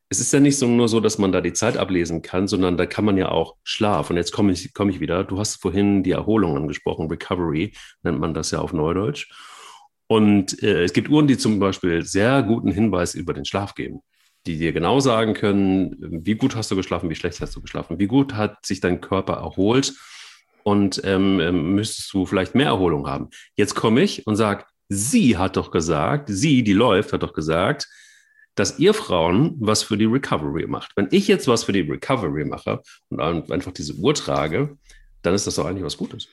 es 0.08 0.20
ist 0.20 0.32
ja 0.32 0.38
nicht 0.38 0.58
so, 0.58 0.68
nur 0.68 0.88
so, 0.88 1.00
dass 1.00 1.18
man 1.18 1.32
da 1.32 1.40
die 1.40 1.52
Zeit 1.52 1.76
ablesen 1.76 2.22
kann, 2.22 2.46
sondern 2.46 2.76
da 2.76 2.86
kann 2.86 3.04
man 3.04 3.16
ja 3.16 3.30
auch 3.30 3.56
Schlaf. 3.64 4.10
Und 4.10 4.16
jetzt 4.16 4.32
komme 4.32 4.52
ich, 4.52 4.72
komme 4.72 4.92
ich 4.92 5.00
wieder. 5.00 5.24
Du 5.24 5.38
hast 5.38 5.60
vorhin 5.60 6.04
die 6.04 6.12
Erholung 6.12 6.56
angesprochen, 6.56 7.08
Recovery 7.08 7.72
nennt 8.02 8.20
man 8.20 8.32
das 8.32 8.52
ja 8.52 8.60
auf 8.60 8.72
Neudeutsch. 8.72 9.28
Und 10.06 10.62
äh, 10.62 10.84
es 10.84 10.92
gibt 10.92 11.08
Uhren, 11.08 11.26
die 11.26 11.38
zum 11.38 11.58
Beispiel 11.58 12.02
sehr 12.04 12.44
guten 12.44 12.70
Hinweis 12.70 13.16
über 13.16 13.34
den 13.34 13.44
Schlaf 13.44 13.74
geben, 13.74 14.00
die 14.46 14.56
dir 14.56 14.72
genau 14.72 15.00
sagen 15.00 15.34
können, 15.34 15.96
wie 15.98 16.36
gut 16.36 16.54
hast 16.54 16.70
du 16.70 16.76
geschlafen, 16.76 17.10
wie 17.10 17.16
schlecht 17.16 17.40
hast 17.40 17.56
du 17.56 17.60
geschlafen, 17.60 17.98
wie 17.98 18.06
gut 18.06 18.34
hat 18.34 18.64
sich 18.64 18.78
dein 18.78 19.00
Körper 19.00 19.34
erholt 19.34 19.94
und 20.66 21.00
ähm, 21.04 21.38
ähm, 21.38 21.74
müsstest 21.76 22.12
du 22.12 22.26
vielleicht 22.26 22.56
mehr 22.56 22.66
Erholung 22.66 23.06
haben. 23.06 23.30
Jetzt 23.54 23.76
komme 23.76 24.02
ich 24.02 24.26
und 24.26 24.34
sage, 24.34 24.64
sie 24.88 25.38
hat 25.38 25.56
doch 25.56 25.70
gesagt, 25.70 26.28
sie, 26.28 26.64
die 26.64 26.72
läuft, 26.72 27.12
hat 27.12 27.22
doch 27.22 27.34
gesagt, 27.34 27.88
dass 28.56 28.80
ihr 28.80 28.92
Frauen 28.92 29.54
was 29.60 29.84
für 29.84 29.96
die 29.96 30.06
Recovery 30.06 30.66
macht. 30.66 30.90
Wenn 30.96 31.06
ich 31.12 31.28
jetzt 31.28 31.46
was 31.46 31.62
für 31.62 31.72
die 31.72 31.82
Recovery 31.82 32.44
mache 32.46 32.82
und 33.10 33.20
einfach 33.52 33.70
diese 33.70 33.94
Uhr 33.94 34.12
trage, 34.12 34.76
dann 35.26 35.34
ist 35.34 35.46
das 35.46 35.56
doch 35.56 35.66
eigentlich 35.66 35.84
was 35.84 35.96
Gutes 35.96 36.28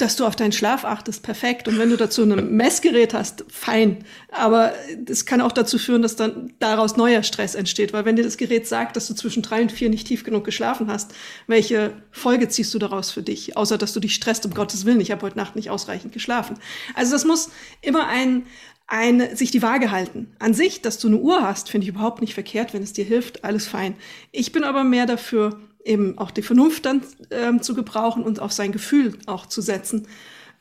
dass 0.00 0.16
du 0.16 0.24
auf 0.24 0.36
deinen 0.36 0.52
Schlaf 0.52 0.84
achtest, 0.84 1.22
perfekt. 1.22 1.68
Und 1.68 1.78
wenn 1.78 1.90
du 1.90 1.96
dazu 1.96 2.22
ein 2.22 2.56
Messgerät 2.56 3.12
hast, 3.12 3.44
fein. 3.48 4.04
Aber 4.30 4.72
das 4.98 5.26
kann 5.26 5.40
auch 5.40 5.52
dazu 5.52 5.78
führen, 5.78 6.02
dass 6.02 6.16
dann 6.16 6.52
daraus 6.58 6.96
neuer 6.96 7.22
Stress 7.22 7.54
entsteht. 7.54 7.92
Weil 7.92 8.04
wenn 8.04 8.16
dir 8.16 8.22
das 8.22 8.36
Gerät 8.36 8.66
sagt, 8.66 8.96
dass 8.96 9.06
du 9.08 9.14
zwischen 9.14 9.42
drei 9.42 9.60
und 9.60 9.72
vier 9.72 9.90
nicht 9.90 10.06
tief 10.06 10.24
genug 10.24 10.44
geschlafen 10.44 10.90
hast, 10.90 11.12
welche 11.46 11.92
Folge 12.10 12.48
ziehst 12.48 12.72
du 12.72 12.78
daraus 12.78 13.10
für 13.10 13.22
dich? 13.22 13.56
Außer, 13.56 13.76
dass 13.76 13.92
du 13.92 14.00
dich 14.00 14.14
stresst, 14.14 14.46
um 14.46 14.54
Gottes 14.54 14.84
Willen, 14.86 15.00
ich 15.00 15.10
habe 15.10 15.22
heute 15.22 15.36
Nacht 15.36 15.56
nicht 15.56 15.70
ausreichend 15.70 16.12
geschlafen. 16.12 16.58
Also 16.94 17.12
das 17.12 17.24
muss 17.24 17.50
immer 17.82 18.06
ein, 18.06 18.46
ein, 18.86 19.36
sich 19.36 19.50
die 19.50 19.62
Waage 19.62 19.90
halten. 19.90 20.32
An 20.38 20.54
sich, 20.54 20.80
dass 20.80 20.98
du 20.98 21.08
eine 21.08 21.18
Uhr 21.18 21.42
hast, 21.42 21.68
finde 21.68 21.84
ich 21.84 21.90
überhaupt 21.90 22.22
nicht 22.22 22.34
verkehrt, 22.34 22.72
wenn 22.72 22.82
es 22.82 22.94
dir 22.94 23.04
hilft, 23.04 23.44
alles 23.44 23.68
fein. 23.68 23.96
Ich 24.32 24.52
bin 24.52 24.64
aber 24.64 24.82
mehr 24.82 25.06
dafür, 25.06 25.60
eben 25.84 26.18
auch 26.18 26.30
die 26.30 26.42
Vernunft 26.42 26.86
dann 26.86 27.02
ähm, 27.30 27.62
zu 27.62 27.74
gebrauchen 27.74 28.22
und 28.22 28.40
auf 28.40 28.52
sein 28.52 28.72
Gefühl 28.72 29.18
auch 29.26 29.46
zu 29.46 29.60
setzen. 29.60 30.06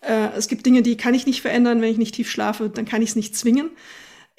Äh, 0.01 0.29
es 0.37 0.47
gibt 0.47 0.65
Dinge, 0.65 0.81
die 0.81 0.97
kann 0.97 1.13
ich 1.13 1.25
nicht 1.25 1.41
verändern, 1.41 1.81
wenn 1.81 1.91
ich 1.91 1.97
nicht 1.97 2.15
tief 2.15 2.29
schlafe, 2.29 2.69
dann 2.69 2.85
kann 2.85 3.01
ich 3.01 3.09
es 3.09 3.15
nicht 3.15 3.35
zwingen. 3.35 3.71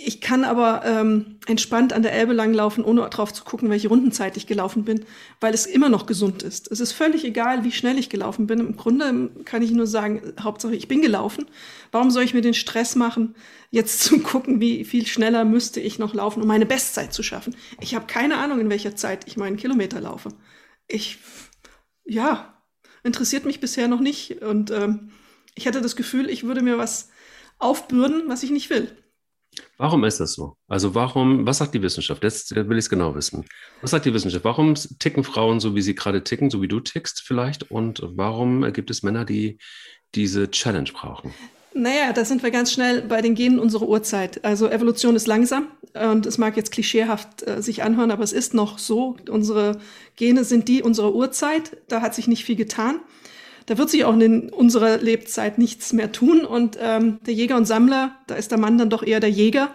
Ich 0.03 0.23
kann 0.23 0.45
aber 0.45 0.83
ähm, 0.87 1.37
entspannt 1.47 1.93
an 1.93 2.01
der 2.01 2.15
Elbe 2.15 2.33
langlaufen, 2.33 2.83
ohne 2.83 3.07
drauf 3.11 3.35
zu 3.35 3.45
gucken, 3.45 3.69
welche 3.69 3.89
Rundenzeit 3.89 4.35
ich 4.39 4.47
gelaufen 4.47 4.85
bin, 4.85 5.05
weil 5.41 5.53
es 5.53 5.67
immer 5.67 5.91
noch 5.91 6.07
gesund 6.07 6.43
ist. 6.43 6.73
Es 6.73 6.81
ist 6.81 6.93
völlig 6.93 7.23
egal, 7.23 7.65
wie 7.65 7.73
schnell 7.73 7.99
ich 7.99 8.09
gelaufen 8.09 8.47
bin. 8.47 8.61
Im 8.61 8.77
Grunde 8.79 9.31
kann 9.45 9.61
ich 9.61 9.73
nur 9.73 9.87
sagen, 9.87 10.23
Hauptsache 10.41 10.75
ich 10.75 10.89
bin 10.89 11.03
gelaufen. 11.03 11.45
Warum 11.93 12.11
soll 12.11 12.23
ich 12.23 12.33
mir 12.33 12.41
den 12.41 12.55
Stress 12.55 12.97
machen, 12.97 13.35
jetzt 13.71 14.03
zu 14.03 14.19
gucken, 14.23 14.59
wie 14.59 14.85
viel 14.87 15.07
schneller 15.07 15.45
müsste 15.45 15.81
ich 15.81 15.99
noch 15.99 16.15
laufen, 16.15 16.41
um 16.41 16.49
meine 16.49 16.65
Bestzeit 16.65 17.13
zu 17.13 17.23
schaffen? 17.23 17.55
Ich 17.83 17.95
habe 17.95 18.07
keine 18.07 18.39
Ahnung, 18.39 18.59
in 18.59 18.71
welcher 18.71 18.97
Zeit 18.97 19.27
ich 19.27 19.37
meinen 19.37 19.59
Kilometer 19.59 20.01
laufe 20.01 20.31
ich, 20.91 21.19
ja, 22.05 22.63
interessiert 23.03 23.45
mich 23.45 23.61
bisher 23.61 23.89
noch 23.89 24.01
nicht. 24.01 24.43
Und 24.43 24.71
ähm, 24.71 25.13
ich 25.55 25.67
hatte 25.67 25.81
das 25.81 25.97
Gefühl, 25.97 26.29
ich 26.29 26.45
würde 26.45 26.63
mir 26.63 26.79
was 26.79 27.11
aufbürden, 27.59 28.29
was 28.29 28.43
ich 28.43 28.51
nicht 28.51 28.71
will. 28.71 28.97
Warum 29.77 30.05
ist 30.05 30.21
das 30.21 30.35
so? 30.35 30.57
Also 30.69 30.95
warum, 30.95 31.47
was 31.47 31.59
sagt 31.59 31.75
die 31.75 31.83
Wissenschaft? 31.83 32.23
Jetzt 32.23 32.55
will 32.55 32.79
ich 32.79 32.85
es 32.85 32.91
genau 32.91 33.15
wissen. 33.15 33.47
Was 33.81 33.91
sagt 33.91 34.05
die 34.05 34.15
Wissenschaft? 34.15 34.45
Warum 34.45 34.75
ticken 34.75 35.25
Frauen 35.25 35.59
so, 35.61 35.75
wie 35.75 35.83
sie 35.83 35.95
gerade 35.95 36.23
ticken, 36.23 36.51
so 36.51 36.63
wie 36.63 36.69
du 36.69 36.81
tickst 36.81 37.23
vielleicht? 37.23 37.71
Und 37.71 38.03
warum 38.05 38.73
gibt 38.73 38.91
es 38.91 39.03
Männer, 39.03 39.25
die 39.25 39.59
diese 40.15 40.51
Challenge 40.51 40.91
brauchen? 40.93 41.35
Naja, 41.73 42.13
da 42.13 42.25
sind 42.25 42.43
wir 42.43 42.51
ganz 42.51 42.73
schnell 42.73 43.03
bei 43.03 43.23
den 43.23 43.37
Genen 43.37 43.61
unserer 43.61 43.89
Urzeit. 43.89 44.45
Also 44.45 44.69
Evolution 44.69 45.15
ist 45.15 45.29
langsam 45.29 45.69
und 45.95 46.27
es 46.27 46.37
mag 46.37 46.57
jetzt 46.57 46.73
klischeehaft 46.73 47.47
äh, 47.47 47.63
sich 47.63 47.83
anhören, 47.83 48.11
aber 48.11 48.25
es 48.25 48.33
ist 48.33 48.55
noch 48.55 48.79
so. 48.79 49.17
Unsere 49.29 49.79
Gene 50.17 50.43
sind 50.45 50.67
die 50.67 50.83
unserer 50.83 51.15
Urzeit. 51.15 51.77
Da 51.89 52.01
hat 52.01 52.15
sich 52.15 52.27
nicht 52.27 52.45
viel 52.45 52.57
getan. 52.57 53.01
Da 53.67 53.79
wird 53.79 53.89
sich 53.89 54.05
auch 54.05 54.17
in 54.19 54.51
unserer 54.51 54.99
Lebzeit 54.99 55.59
nichts 55.59 55.93
mehr 55.93 56.11
tun. 56.11 56.45
Und 56.45 56.77
ähm, 56.81 57.21
der 57.25 57.35
Jäger 57.35 57.57
und 57.57 57.67
Sammler, 57.67 58.17
da 58.27 58.35
ist 58.35 58.51
der 58.51 58.59
Mann 58.59 58.77
dann 58.77 58.91
doch 58.91 59.05
eher 59.05 59.21
der 59.21 59.31
Jäger, 59.31 59.71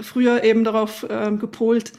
früher 0.00 0.42
eben 0.42 0.64
darauf 0.64 1.06
ähm, 1.08 1.38
gepolt, 1.38 1.92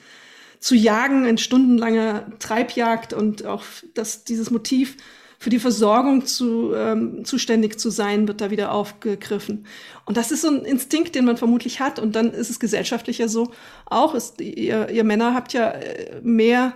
zu 0.59 0.75
jagen, 0.75 1.25
in 1.25 1.37
stundenlanger 1.37 2.25
Treibjagd 2.39 3.13
und 3.13 3.45
auch 3.45 3.63
das, 3.93 4.25
dieses 4.25 4.51
Motiv 4.51 4.97
für 5.39 5.49
die 5.49 5.59
Versorgung 5.59 6.25
zu, 6.25 6.73
ähm, 6.73 7.23
zuständig 7.23 7.79
zu 7.79 7.89
sein, 7.89 8.27
wird 8.27 8.41
da 8.41 8.49
wieder 8.49 8.71
aufgegriffen. 8.71 9.65
Und 10.05 10.17
das 10.17 10.31
ist 10.31 10.41
so 10.41 10.49
ein 10.49 10.65
Instinkt, 10.65 11.15
den 11.15 11.25
man 11.25 11.37
vermutlich 11.37 11.79
hat. 11.79 11.99
Und 11.99 12.15
dann 12.15 12.31
ist 12.31 12.49
es 12.49 12.59
gesellschaftlich 12.59 13.19
ja 13.19 13.27
so 13.27 13.51
auch. 13.85 14.15
Ist, 14.15 14.41
ihr, 14.41 14.89
ihr 14.89 15.03
Männer 15.03 15.33
habt 15.33 15.53
ja 15.53 15.69
äh, 15.69 16.21
mehr 16.23 16.73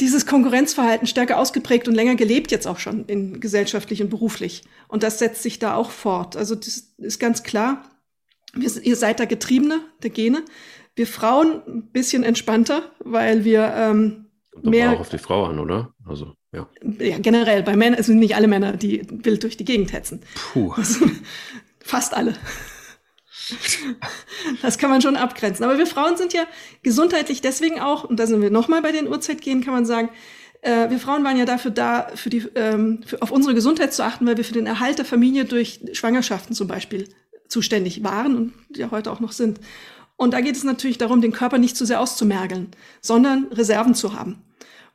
dieses 0.00 0.26
Konkurrenzverhalten 0.26 1.06
stärker 1.06 1.38
ausgeprägt 1.38 1.88
und 1.88 1.94
länger 1.94 2.14
gelebt 2.14 2.50
jetzt 2.50 2.66
auch 2.66 2.78
schon 2.78 3.04
in 3.06 3.40
gesellschaftlich 3.40 4.02
und 4.02 4.10
beruflich. 4.10 4.62
Und 4.88 5.02
das 5.02 5.18
setzt 5.18 5.42
sich 5.42 5.58
da 5.58 5.74
auch 5.74 5.90
fort. 5.90 6.36
Also 6.36 6.54
das 6.54 6.94
ist 6.98 7.18
ganz 7.18 7.42
klar. 7.42 7.84
Wir, 8.54 8.70
ihr 8.82 8.96
seid 8.96 9.20
da 9.20 9.24
Getriebene 9.24 9.80
der 10.02 10.10
Gene. 10.10 10.44
Wir 10.96 11.06
Frauen 11.06 11.62
ein 11.66 11.90
bisschen 11.92 12.24
entspannter, 12.24 12.90
weil 12.98 13.44
wir 13.44 13.72
ähm, 13.76 14.26
mehr 14.62 14.92
auch 14.92 15.00
auf 15.00 15.08
die 15.10 15.18
Frau 15.18 15.44
an, 15.44 15.58
oder? 15.58 15.94
Also 16.04 16.34
ja. 16.52 16.68
Ja, 16.98 17.18
generell 17.18 17.62
bei 17.62 17.76
Männern, 17.76 18.00
es 18.00 18.06
sind 18.06 18.18
nicht 18.18 18.36
alle 18.36 18.48
Männer, 18.48 18.76
die 18.76 19.06
wild 19.10 19.42
durch 19.42 19.56
die 19.56 19.64
Gegend 19.64 19.92
hetzen. 19.92 20.20
Puh. 20.52 20.72
Also, 20.72 21.06
fast 21.80 22.14
alle. 22.14 22.34
Das 24.62 24.78
kann 24.78 24.90
man 24.90 25.00
schon 25.00 25.16
abgrenzen. 25.16 25.64
Aber 25.64 25.78
wir 25.78 25.86
Frauen 25.86 26.16
sind 26.16 26.32
ja 26.32 26.44
gesundheitlich 26.82 27.40
deswegen 27.40 27.80
auch, 27.80 28.04
und 28.04 28.18
da 28.18 28.26
sind 28.26 28.42
wir 28.42 28.50
nochmal 28.50 28.82
bei 28.82 28.92
den 28.92 29.08
Uhrzeitgehen, 29.08 29.64
kann 29.64 29.72
man 29.72 29.86
sagen, 29.86 30.10
äh, 30.62 30.90
wir 30.90 30.98
Frauen 30.98 31.24
waren 31.24 31.36
ja 31.36 31.44
dafür 31.44 31.70
da, 31.70 32.08
für 32.14 32.30
die, 32.30 32.44
ähm, 32.54 33.02
für, 33.06 33.22
auf 33.22 33.30
unsere 33.30 33.54
Gesundheit 33.54 33.94
zu 33.94 34.04
achten, 34.04 34.26
weil 34.26 34.36
wir 34.36 34.44
für 34.44 34.54
den 34.54 34.66
Erhalt 34.66 34.98
der 34.98 35.04
Familie 35.04 35.44
durch 35.44 35.80
Schwangerschaften 35.92 36.54
zum 36.54 36.68
Beispiel 36.68 37.08
zuständig 37.48 38.02
waren 38.04 38.36
und 38.36 38.52
ja 38.76 38.90
heute 38.90 39.10
auch 39.10 39.20
noch 39.20 39.32
sind. 39.32 39.60
Und 40.16 40.34
da 40.34 40.40
geht 40.40 40.56
es 40.56 40.64
natürlich 40.64 40.98
darum, 40.98 41.20
den 41.20 41.32
Körper 41.32 41.58
nicht 41.58 41.76
zu 41.76 41.86
sehr 41.86 42.00
auszumergeln, 42.00 42.72
sondern 43.00 43.46
Reserven 43.52 43.94
zu 43.94 44.14
haben. 44.14 44.42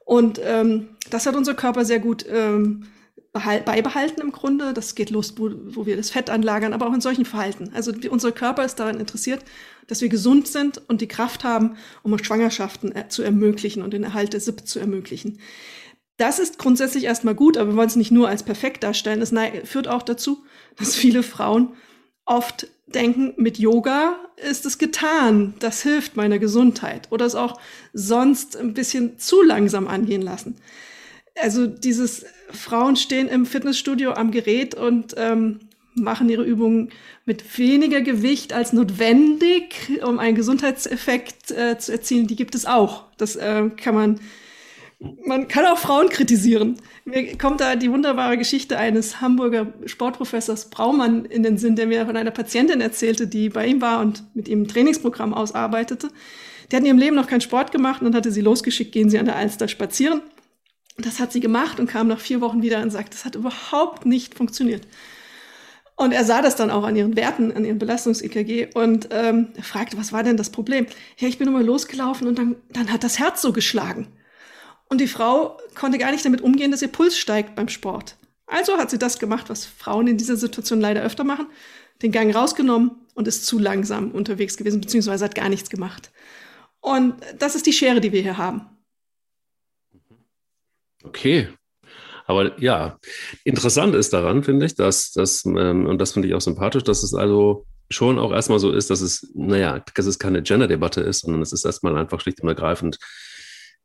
Und 0.05 0.39
ähm, 0.43 0.89
das 1.09 1.25
hat 1.25 1.35
unser 1.35 1.53
Körper 1.53 1.85
sehr 1.85 1.99
gut 1.99 2.25
ähm, 2.29 2.87
beibehalten 3.33 4.21
im 4.21 4.31
Grunde. 4.31 4.73
Das 4.73 4.95
geht 4.95 5.09
los, 5.09 5.35
wo, 5.37 5.49
wo 5.65 5.85
wir 5.85 5.97
das 5.97 6.11
Fett 6.11 6.29
anlagern, 6.29 6.73
aber 6.73 6.87
auch 6.87 6.93
in 6.93 7.01
solchen 7.01 7.25
Verhalten. 7.25 7.71
Also 7.73 7.91
die, 7.91 8.09
unser 8.09 8.31
Körper 8.31 8.63
ist 8.63 8.75
daran 8.75 8.99
interessiert, 8.99 9.43
dass 9.87 10.01
wir 10.01 10.09
gesund 10.09 10.47
sind 10.47 10.81
und 10.87 11.01
die 11.01 11.07
Kraft 11.07 11.43
haben, 11.43 11.75
um 12.03 12.17
Schwangerschaften 12.17 12.95
äh, 12.95 13.07
zu 13.07 13.23
ermöglichen 13.23 13.81
und 13.81 13.91
den 13.93 14.03
Erhalt 14.03 14.33
der 14.33 14.39
SIP 14.39 14.67
zu 14.67 14.79
ermöglichen. 14.79 15.39
Das 16.17 16.37
ist 16.37 16.59
grundsätzlich 16.59 17.05
erstmal 17.05 17.33
gut, 17.33 17.57
aber 17.57 17.71
wir 17.71 17.75
wollen 17.75 17.87
es 17.87 17.95
nicht 17.95 18.11
nur 18.11 18.29
als 18.29 18.43
perfekt 18.43 18.83
darstellen. 18.83 19.19
Das 19.19 19.33
führt 19.67 19.87
auch 19.87 20.03
dazu, 20.03 20.45
dass 20.77 20.95
viele 20.95 21.23
Frauen 21.23 21.69
oft 22.25 22.67
denken, 22.87 23.33
mit 23.37 23.57
Yoga 23.57 24.15
ist 24.37 24.65
es 24.65 24.77
getan, 24.77 25.53
das 25.59 25.81
hilft 25.83 26.15
meiner 26.15 26.39
Gesundheit 26.39 27.07
oder 27.11 27.25
es 27.25 27.35
auch 27.35 27.59
sonst 27.93 28.57
ein 28.57 28.73
bisschen 28.73 29.19
zu 29.19 29.41
langsam 29.41 29.87
angehen 29.87 30.21
lassen. 30.21 30.55
Also 31.41 31.65
dieses 31.65 32.25
Frauen 32.51 32.95
stehen 32.95 33.27
im 33.27 33.45
Fitnessstudio 33.45 34.13
am 34.13 34.31
Gerät 34.31 34.75
und 34.75 35.15
ähm, 35.17 35.59
machen 35.95 36.29
ihre 36.29 36.43
Übungen 36.43 36.89
mit 37.25 37.57
weniger 37.57 38.01
Gewicht 38.01 38.53
als 38.53 38.73
notwendig, 38.73 40.01
um 40.05 40.19
einen 40.19 40.35
Gesundheitseffekt 40.35 41.51
äh, 41.51 41.77
zu 41.77 41.91
erzielen, 41.91 42.27
die 42.27 42.35
gibt 42.35 42.55
es 42.55 42.65
auch. 42.65 43.05
Das 43.17 43.35
äh, 43.35 43.69
kann 43.77 43.95
man 43.95 44.19
man 45.25 45.47
kann 45.47 45.65
auch 45.65 45.77
Frauen 45.77 46.09
kritisieren. 46.09 46.77
Mir 47.05 47.37
kommt 47.37 47.61
da 47.61 47.75
die 47.75 47.91
wunderbare 47.91 48.37
Geschichte 48.37 48.77
eines 48.77 49.21
Hamburger 49.21 49.73
Sportprofessors 49.85 50.69
Braumann 50.69 51.25
in 51.25 51.43
den 51.43 51.57
Sinn, 51.57 51.75
der 51.75 51.87
mir 51.87 52.05
von 52.05 52.15
einer 52.15 52.31
Patientin 52.31 52.81
erzählte, 52.81 53.27
die 53.27 53.49
bei 53.49 53.67
ihm 53.67 53.81
war 53.81 53.99
und 53.99 54.23
mit 54.35 54.47
ihm 54.47 54.63
ein 54.63 54.67
Trainingsprogramm 54.67 55.33
ausarbeitete. 55.33 56.09
Die 56.71 56.75
hat 56.75 56.81
in 56.81 56.87
ihrem 56.87 56.97
Leben 56.97 57.15
noch 57.15 57.27
keinen 57.27 57.41
Sport 57.41 57.71
gemacht 57.71 58.01
und 58.01 58.05
dann 58.05 58.15
hatte 58.15 58.31
sie 58.31 58.41
losgeschickt, 58.41 58.91
gehen 58.91 59.09
Sie 59.09 59.19
an 59.19 59.25
der 59.25 59.35
Alster 59.35 59.67
spazieren. 59.67 60.21
Das 60.97 61.19
hat 61.19 61.31
sie 61.31 61.39
gemacht 61.39 61.79
und 61.79 61.87
kam 61.87 62.07
nach 62.07 62.19
vier 62.19 62.39
Wochen 62.39 62.61
wieder 62.61 62.81
und 62.81 62.91
sagt, 62.91 63.13
das 63.13 63.25
hat 63.25 63.35
überhaupt 63.35 64.05
nicht 64.05 64.35
funktioniert. 64.35 64.87
Und 65.95 66.11
er 66.11 66.23
sah 66.23 66.41
das 66.41 66.55
dann 66.55 66.71
auch 66.71 66.83
an 66.83 66.95
ihren 66.95 67.15
Werten, 67.15 67.51
an 67.51 67.65
ihren 67.65 67.77
Belastungs-EKG 67.77 68.73
und 68.73 69.09
ähm, 69.11 69.49
er 69.55 69.63
fragte, 69.63 69.97
was 69.97 70.11
war 70.11 70.23
denn 70.23 70.37
das 70.37 70.49
Problem? 70.49 70.87
Ja, 71.17 71.27
ich 71.27 71.37
bin 71.37 71.47
immer 71.47 71.61
losgelaufen 71.61 72.27
und 72.27 72.37
dann, 72.37 72.55
dann 72.71 72.91
hat 72.91 73.03
das 73.03 73.19
Herz 73.19 73.41
so 73.41 73.53
geschlagen. 73.53 74.07
Und 74.93 75.01
die 75.01 75.07
Frau 75.07 75.57
konnte 75.73 75.97
gar 75.97 76.11
nicht 76.11 76.23
damit 76.23 76.41
umgehen, 76.41 76.69
dass 76.69 76.83
ihr 76.83 76.87
Puls 76.87 77.17
steigt 77.17 77.55
beim 77.55 77.67
Sport. 77.67 78.15
Also 78.45 78.77
hat 78.77 78.91
sie 78.91 78.99
das 78.99 79.17
gemacht, 79.17 79.49
was 79.49 79.65
Frauen 79.65 80.05
in 80.05 80.17
dieser 80.17 80.35
Situation 80.35 80.79
leider 80.79 81.01
öfter 81.01 81.23
machen, 81.23 81.47
den 82.03 82.11
Gang 82.11 82.35
rausgenommen 82.35 82.91
und 83.15 83.27
ist 83.27 83.47
zu 83.47 83.57
langsam 83.57 84.11
unterwegs 84.11 84.55
gewesen, 84.55 84.81
beziehungsweise 84.81 85.25
hat 85.25 85.33
gar 85.33 85.49
nichts 85.49 85.71
gemacht. 85.71 86.11
Und 86.79 87.15
das 87.39 87.55
ist 87.55 87.65
die 87.65 87.73
Schere, 87.73 88.01
die 88.01 88.11
wir 88.11 88.21
hier 88.21 88.37
haben. 88.37 88.67
Okay. 91.03 91.47
Aber 92.27 92.61
ja, 92.61 92.99
interessant 93.45 93.95
ist 93.95 94.13
daran, 94.13 94.43
finde 94.43 94.67
ich, 94.67 94.75
dass 94.75 95.11
das, 95.11 95.43
ähm, 95.43 95.87
und 95.87 95.97
das 95.97 96.11
finde 96.11 96.27
ich 96.27 96.35
auch 96.35 96.41
sympathisch, 96.41 96.83
dass 96.83 97.01
es 97.01 97.15
also 97.15 97.65
schon 97.89 98.19
auch 98.19 98.31
erstmal 98.31 98.59
so 98.59 98.71
ist, 98.71 98.91
dass 98.91 99.01
es, 99.01 99.31
naja, 99.33 99.83
dass 99.95 100.05
es 100.05 100.19
keine 100.19 100.43
Gender-Debatte 100.43 101.01
ist, 101.01 101.21
sondern 101.21 101.41
es 101.41 101.51
ist 101.51 101.65
erstmal 101.65 101.97
einfach 101.97 102.21
schlicht 102.21 102.41
und 102.41 102.47
ergreifend 102.47 102.99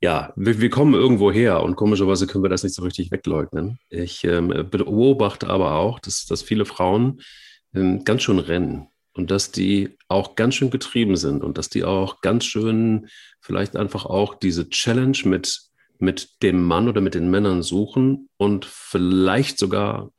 ja, 0.01 0.33
wir, 0.37 0.61
wir, 0.61 0.71
kommen 0.71 0.95
irgendwo 0.95 1.33
her 1.33 1.63
und 1.63 1.75
komischerweise 1.75 2.27
können 2.27 2.45
wir 2.45 2.51
das 2.51 2.63
nicht 2.63 2.75
so 2.75 2.83
richtig 2.83 3.11
wegleugnen. 3.11 3.79
Ich 3.91 4.23
ähm, 4.25 4.49
beobachte 4.71 5.49
aber 5.49 5.75
auch, 5.75 5.99
dass, 5.99 6.25
dass 6.27 6.43
viele 6.43 6.65
Frauen 6.65 7.21
ähm, 7.75 8.05
ganz 8.05 8.23
schön 8.23 8.39
rennen 8.39 8.89
und 9.15 9.31
dass 9.33 9.51
die 9.51 9.97
auch 10.07 10.37
ganz 10.37 10.55
schön 10.55 10.71
getrieben 10.71 11.17
sind 11.17 11.43
und 11.43 11.59
dass 11.59 11.69
die 11.69 11.85
auch 11.85 12.21
ganz 12.21 12.45
schön 12.45 13.09
vielleicht 13.41 13.77
einfach 13.77 14.07
auch 14.07 14.35
diese 14.35 14.71
Challenge 14.71 15.19
mit, 15.25 15.63
mit 15.99 16.43
dem 16.43 16.63
Mann 16.63 16.89
oder 16.89 17.01
mit 17.01 17.15
den 17.15 17.29
Männern 17.31 17.63
suchen 17.63 18.29
und 18.37 18.65
vielleicht 18.67 19.59
sogar 19.59 20.13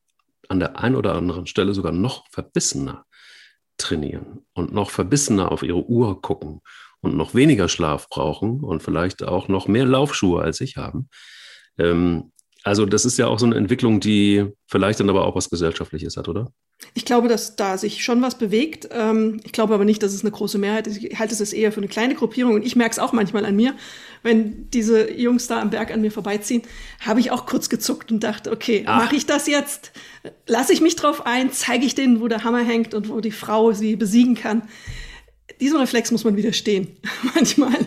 an 0.50 0.60
der 0.60 0.78
einen 0.80 0.96
oder 0.96 1.16
anderen 1.16 1.48
Stelle 1.48 1.74
sogar 1.74 1.94
noch 1.94 2.28
verbissener 2.32 3.06
trainieren 3.78 4.46
und 4.54 4.74
noch 4.74 4.90
verbissener 4.90 5.54
auf 5.54 5.64
ihre 5.64 5.86
Uhr 5.86 6.22
gucken 6.22 6.60
und 7.02 7.16
noch 7.16 7.34
weniger 7.34 7.70
Schlaf 7.70 8.10
brauchen 8.10 8.62
und 8.62 8.84
vielleicht 8.84 9.24
auch 9.24 9.48
noch 9.48 9.68
mehr 9.68 9.86
Laufschuhe 9.86 10.42
als 10.42 10.62
ich 10.62 10.78
haben. 10.78 11.10
Ähm, 11.78 12.32
also 12.64 12.86
das 12.86 13.06
ist 13.06 13.18
ja 13.18 13.28
auch 13.28 13.40
so 13.40 13.46
eine 13.46 13.56
Entwicklung, 13.56 14.00
die 14.00 14.46
vielleicht 14.68 15.00
dann 15.00 15.10
aber 15.10 15.26
auch 15.26 15.36
was 15.36 15.50
Gesellschaftliches 15.50 16.18
hat, 16.18 16.28
oder? 16.28 16.52
Ich 16.94 17.06
glaube, 17.06 17.28
dass 17.28 17.56
da 17.56 17.78
sich 17.78 18.04
schon 18.04 18.22
was 18.22 18.38
bewegt. 18.38 18.88
Ähm, 18.92 19.40
ich 19.44 19.52
glaube 19.52 19.74
aber 19.74 19.86
nicht, 19.86 20.02
dass 20.04 20.14
es 20.14 20.22
eine 20.22 20.32
große 20.32 20.58
Mehrheit 20.58 20.88
ist. 20.88 20.98
Ich 21.04 21.20
halte 21.20 21.34
es 21.34 21.54
eher 21.54 21.72
für 21.72 21.80
eine 21.80 21.88
kleine 21.88 22.16
Gruppierung. 22.16 22.56
Und 22.56 22.66
ich 22.66 22.76
merke 22.76 22.92
es 22.92 23.00
auch 23.00 23.12
manchmal 23.12 23.46
an 23.46 23.56
mir, 23.56 23.76
wenn 24.24 24.70
diese 24.72 25.12
Jungs 25.12 25.48
da 25.48 25.62
am 25.62 25.70
Berg 25.70 25.92
an 25.92 26.02
mir 26.02 26.12
vorbeiziehen, 26.12 26.64
habe 27.02 27.20
ich 27.20 27.32
auch 27.32 27.46
kurz 27.46 27.70
gezuckt 27.70 28.12
und 28.12 28.24
dachte, 28.24 28.52
okay, 28.52 28.84
mache 28.86 29.16
ich 29.16 29.26
das 29.26 29.48
jetzt? 29.48 29.92
Lasse 30.48 30.74
ich 30.74 30.82
mich 30.82 30.96
drauf 30.96 31.26
ein? 31.26 31.52
Zeige 31.52 31.86
ich 31.86 31.96
denen, 31.96 32.22
wo 32.22 32.28
der 32.28 32.44
Hammer 32.44 32.64
hängt 32.64 32.94
und 32.94 33.10
wo 33.10 33.20
die 33.20 33.32
Frau 33.32 33.72
sie 33.72 33.96
besiegen 33.96 34.36
kann? 34.36 34.64
Diesem 35.60 35.78
Reflex 35.80 36.12
muss 36.12 36.24
man 36.24 36.36
widerstehen, 36.36 36.98
manchmal, 37.36 37.78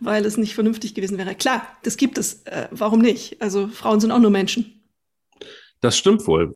weil 0.00 0.24
es 0.24 0.36
nicht 0.36 0.54
vernünftig 0.54 0.94
gewesen 0.94 1.18
wäre. 1.18 1.34
Klar, 1.34 1.66
das 1.82 1.96
gibt 1.96 2.18
es. 2.18 2.42
Äh, 2.44 2.68
warum 2.70 3.00
nicht? 3.00 3.40
Also 3.40 3.68
Frauen 3.68 4.00
sind 4.00 4.10
auch 4.10 4.18
nur 4.18 4.30
Menschen. 4.30 4.82
Das 5.80 5.96
stimmt 5.96 6.26
wohl. 6.26 6.54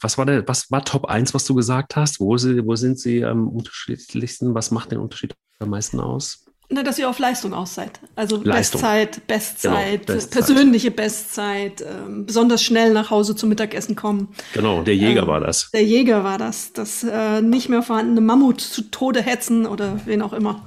Was 0.00 0.16
war 0.16 0.26
der, 0.26 0.46
was 0.46 0.70
war 0.70 0.84
Top 0.84 1.06
1, 1.06 1.34
was 1.34 1.44
du 1.44 1.54
gesagt 1.54 1.96
hast? 1.96 2.20
Wo, 2.20 2.36
sie, 2.36 2.64
wo 2.64 2.76
sind 2.76 3.00
sie 3.00 3.24
am 3.24 3.48
unterschiedlichsten? 3.48 4.54
Was 4.54 4.70
macht 4.70 4.92
den 4.92 4.98
Unterschied 4.98 5.34
am 5.58 5.70
meisten 5.70 5.98
aus? 5.98 6.47
Na, 6.70 6.82
dass 6.82 6.98
ihr 6.98 7.08
auf 7.08 7.18
Leistung 7.18 7.54
aus 7.54 7.74
seid. 7.74 7.98
Also 8.14 8.42
Leistung. 8.42 8.82
Bestzeit, 8.82 9.26
Bestzeit, 9.26 10.06
genau, 10.06 10.18
Bestzeit, 10.18 10.30
persönliche 10.30 10.90
Bestzeit, 10.90 11.80
ähm, 11.80 12.26
besonders 12.26 12.62
schnell 12.62 12.92
nach 12.92 13.10
Hause 13.10 13.34
zum 13.34 13.48
Mittagessen 13.48 13.96
kommen. 13.96 14.28
Genau, 14.52 14.82
der 14.82 14.94
Jäger 14.94 15.22
ähm, 15.22 15.28
war 15.28 15.40
das. 15.40 15.70
Der 15.70 15.82
Jäger 15.82 16.24
war 16.24 16.36
das. 16.36 16.74
Das 16.74 17.02
äh, 17.04 17.40
nicht 17.40 17.70
mehr 17.70 17.82
vorhandene 17.82 18.20
Mammut 18.20 18.60
zu 18.60 18.82
Tode 18.90 19.22
hetzen 19.22 19.64
oder 19.64 19.98
wen 20.04 20.20
auch 20.20 20.34
immer. 20.34 20.66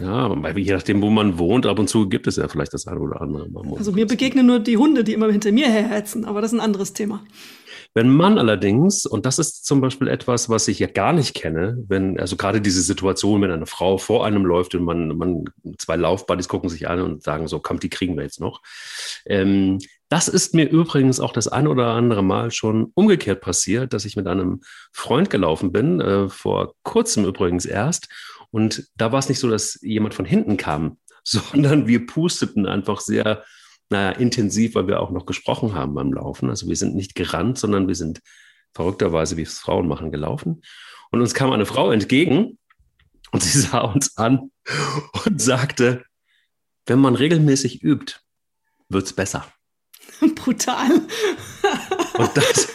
Ja, 0.00 0.34
je 0.56 0.72
nachdem, 0.72 1.02
wo 1.02 1.10
man 1.10 1.38
wohnt, 1.38 1.66
ab 1.66 1.78
und 1.78 1.88
zu 1.88 2.08
gibt 2.08 2.26
es 2.26 2.36
ja 2.36 2.48
vielleicht 2.48 2.72
das 2.72 2.86
eine 2.86 3.00
oder 3.00 3.20
andere 3.20 3.50
Mammut. 3.50 3.78
Also 3.78 3.92
mir 3.92 4.06
begegnen 4.06 4.46
nur 4.46 4.60
die 4.60 4.76
Hunde, 4.76 5.04
die 5.04 5.12
immer 5.12 5.30
hinter 5.30 5.52
mir 5.52 5.68
herhetzen, 5.68 6.24
aber 6.24 6.40
das 6.40 6.52
ist 6.52 6.58
ein 6.58 6.64
anderes 6.64 6.94
Thema. 6.94 7.20
Wenn 7.94 8.10
man 8.10 8.38
allerdings, 8.38 9.06
und 9.06 9.26
das 9.26 9.38
ist 9.38 9.64
zum 9.64 9.80
Beispiel 9.80 10.08
etwas, 10.08 10.48
was 10.48 10.68
ich 10.68 10.78
ja 10.78 10.86
gar 10.86 11.12
nicht 11.12 11.34
kenne, 11.34 11.82
wenn, 11.88 12.20
also 12.20 12.36
gerade 12.36 12.60
diese 12.60 12.82
Situation, 12.82 13.42
wenn 13.42 13.50
eine 13.50 13.66
Frau 13.66 13.98
vor 13.98 14.24
einem 14.24 14.44
läuft 14.44 14.74
und 14.74 14.84
man, 14.84 15.16
man 15.16 15.44
zwei 15.78 15.96
Laufbuddies 15.96 16.48
gucken 16.48 16.68
sich 16.68 16.88
an 16.88 17.00
und 17.00 17.22
sagen 17.22 17.48
so, 17.48 17.58
kommt, 17.60 17.82
die 17.82 17.88
kriegen 17.88 18.16
wir 18.16 18.22
jetzt 18.22 18.40
noch. 18.40 18.62
Ähm, 19.26 19.78
das 20.08 20.28
ist 20.28 20.54
mir 20.54 20.68
übrigens 20.68 21.20
auch 21.20 21.32
das 21.32 21.48
ein 21.48 21.66
oder 21.66 21.88
andere 21.88 22.22
Mal 22.22 22.50
schon 22.50 22.92
umgekehrt 22.94 23.40
passiert, 23.40 23.92
dass 23.92 24.04
ich 24.04 24.16
mit 24.16 24.26
einem 24.26 24.60
Freund 24.92 25.28
gelaufen 25.28 25.72
bin, 25.72 26.00
äh, 26.00 26.28
vor 26.28 26.74
kurzem 26.82 27.24
übrigens 27.24 27.66
erst. 27.66 28.08
Und 28.50 28.88
da 28.96 29.12
war 29.12 29.18
es 29.18 29.28
nicht 29.28 29.38
so, 29.38 29.50
dass 29.50 29.78
jemand 29.82 30.14
von 30.14 30.24
hinten 30.24 30.56
kam, 30.56 30.98
sondern 31.24 31.86
wir 31.86 32.06
pusteten 32.06 32.66
einfach 32.66 33.00
sehr 33.00 33.44
naja, 33.90 34.10
intensiv, 34.10 34.74
weil 34.74 34.86
wir 34.86 35.00
auch 35.00 35.10
noch 35.10 35.26
gesprochen 35.26 35.74
haben 35.74 35.94
beim 35.94 36.12
Laufen. 36.12 36.50
Also 36.50 36.68
wir 36.68 36.76
sind 36.76 36.94
nicht 36.94 37.14
gerannt, 37.14 37.58
sondern 37.58 37.88
wir 37.88 37.94
sind 37.94 38.20
verrückterweise, 38.74 39.36
wie 39.36 39.42
es 39.42 39.58
Frauen 39.58 39.88
machen, 39.88 40.12
gelaufen. 40.12 40.62
Und 41.10 41.20
uns 41.20 41.34
kam 41.34 41.52
eine 41.52 41.66
Frau 41.66 41.90
entgegen 41.90 42.58
und 43.32 43.42
sie 43.42 43.58
sah 43.60 43.80
uns 43.80 44.16
an 44.16 44.50
und 45.24 45.40
sagte, 45.40 46.04
wenn 46.86 46.98
man 46.98 47.14
regelmäßig 47.14 47.82
übt, 47.82 48.16
wird 48.88 49.04
es 49.04 49.12
besser. 49.12 49.46
Brutal. 50.34 50.88
Und 52.18 52.36
das, 52.36 52.68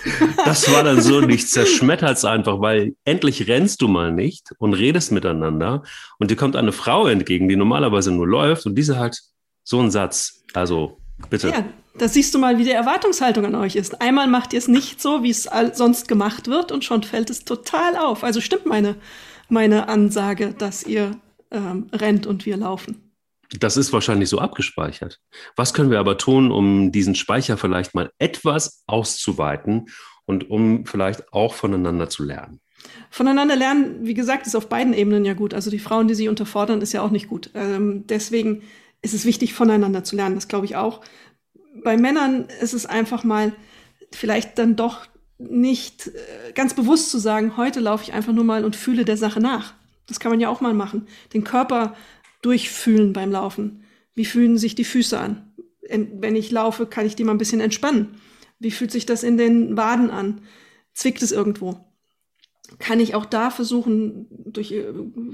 das 0.46 0.72
war 0.72 0.84
dann 0.84 1.02
so, 1.02 1.20
dich 1.20 1.50
zerschmettert 1.50 2.16
es 2.16 2.24
einfach, 2.24 2.62
weil 2.62 2.96
endlich 3.04 3.50
rennst 3.50 3.82
du 3.82 3.90
mal 3.90 4.14
nicht 4.14 4.54
und 4.58 4.74
redest 4.74 5.12
miteinander 5.12 5.84
und 6.18 6.32
dir 6.32 6.38
kommt 6.38 6.56
eine 6.56 6.72
Frau 6.72 7.08
entgegen, 7.08 7.50
die 7.50 7.58
normalerweise 7.58 8.12
nur 8.12 8.26
läuft 8.26 8.66
und 8.66 8.76
diese 8.76 8.98
halt 8.98 9.22
so 9.66 9.82
einen 9.82 9.92
Satz. 9.92 10.44
Also 10.54 11.03
bitte. 11.30 11.50
Ja, 11.50 11.66
da 11.96 12.08
siehst 12.08 12.34
du 12.34 12.40
mal, 12.40 12.58
wie 12.58 12.64
die 12.64 12.72
Erwartungshaltung 12.72 13.46
an 13.46 13.56
euch 13.56 13.76
ist. 13.76 14.02
Einmal 14.02 14.28
macht 14.28 14.54
ihr 14.54 14.60
es 14.60 14.68
nicht 14.68 15.02
so, 15.02 15.24
wie 15.24 15.30
es 15.30 15.50
sonst 15.74 16.08
gemacht 16.08 16.48
wird 16.48 16.72
und 16.72 16.84
schon 16.84 17.04
fällt 17.04 17.30
es 17.30 17.46
total 17.46 17.98
auf. 17.98 18.24
Also 18.24 18.42
stimmt 18.42 18.66
meine, 18.66 18.96
meine 19.50 19.90
Ansage, 19.90 20.54
dass 20.58 20.84
ihr 20.84 21.12
ähm, 21.52 21.88
rennt 21.94 22.26
und 22.26 22.46
wir 22.46 22.58
laufen. 22.58 23.12
Das 23.60 23.78
ist 23.78 23.94
wahrscheinlich 23.94 24.30
so 24.30 24.40
abgespeichert. 24.40 25.20
Was 25.56 25.74
können 25.76 25.92
wir 25.92 26.00
aber 26.00 26.18
tun, 26.18 26.52
um 26.52 26.92
diesen 26.92 27.14
Speicher 27.14 27.58
vielleicht 27.58 27.94
mal 27.94 28.12
etwas 28.18 28.84
auszuweiten 28.88 29.90
und 30.26 30.50
um 30.50 30.88
vielleicht 30.88 31.32
auch 31.32 31.54
voneinander 31.54 32.10
zu 32.10 32.24
lernen? 32.24 32.60
Voneinander 33.12 33.56
lernen, 33.56 34.00
wie 34.02 34.16
gesagt, 34.16 34.48
ist 34.48 34.56
auf 34.56 34.70
beiden 34.70 34.94
Ebenen 34.94 35.24
ja 35.26 35.36
gut. 35.36 35.54
Also 35.54 35.70
die 35.70 35.80
Frauen, 35.80 36.08
die 36.08 36.16
sie 36.16 36.28
unterfordern, 36.28 36.82
ist 36.82 36.94
ja 36.94 37.02
auch 37.02 37.12
nicht 37.12 37.28
gut. 37.28 37.52
Ähm, 37.54 38.06
deswegen 38.08 38.64
ist 39.04 39.14
es 39.14 39.26
wichtig, 39.26 39.54
voneinander 39.54 40.04
zu 40.04 40.16
lernen. 40.16 40.36
Das 40.36 40.48
glaube 40.48 40.66
ich 40.66 40.76
auch. 40.76 41.02
Bei 41.84 41.98
Männern 41.98 42.48
ist 42.62 42.74
es 42.74 42.88
einfach 42.88 43.24
mal 43.24 43.54
vielleicht 44.12 44.58
dann 44.58 44.76
doch 44.76 45.06
nicht 45.38 46.08
äh, 46.08 46.54
ganz 46.54 46.74
bewusst 46.74 47.10
zu 47.10 47.20
sagen, 47.20 47.58
heute 47.58 47.80
laufe 47.80 48.04
ich 48.04 48.14
einfach 48.14 48.34
nur 48.34 48.46
mal 48.46 48.66
und 48.66 48.76
fühle 48.76 49.06
der 49.06 49.18
Sache 49.18 49.40
nach. 49.40 49.74
Das 50.08 50.20
kann 50.20 50.32
man 50.32 50.40
ja 50.40 50.50
auch 50.50 50.62
mal 50.62 50.74
machen. 50.74 51.08
Den 51.34 51.44
Körper 51.44 51.96
durchfühlen 52.42 53.14
beim 53.14 53.32
Laufen. 53.32 53.84
Wie 54.16 54.26
fühlen 54.26 54.58
sich 54.58 54.76
die 54.76 54.84
Füße 54.84 55.20
an? 55.20 55.54
Wenn 55.90 56.36
ich 56.36 56.52
laufe, 56.52 56.86
kann 56.86 57.06
ich 57.06 57.16
die 57.16 57.24
mal 57.24 57.34
ein 57.34 57.38
bisschen 57.38 57.60
entspannen. 57.60 58.16
Wie 58.60 58.72
fühlt 58.72 58.92
sich 58.92 59.06
das 59.06 59.24
in 59.24 59.38
den 59.38 59.76
Waden 59.76 60.10
an? 60.10 60.42
Zwickt 60.94 61.22
es 61.22 61.32
irgendwo? 61.32 61.78
Kann 62.80 63.00
ich 63.00 63.16
auch 63.16 63.26
da 63.26 63.50
versuchen, 63.50 64.28
durch 64.30 64.72
äh, 64.72 64.86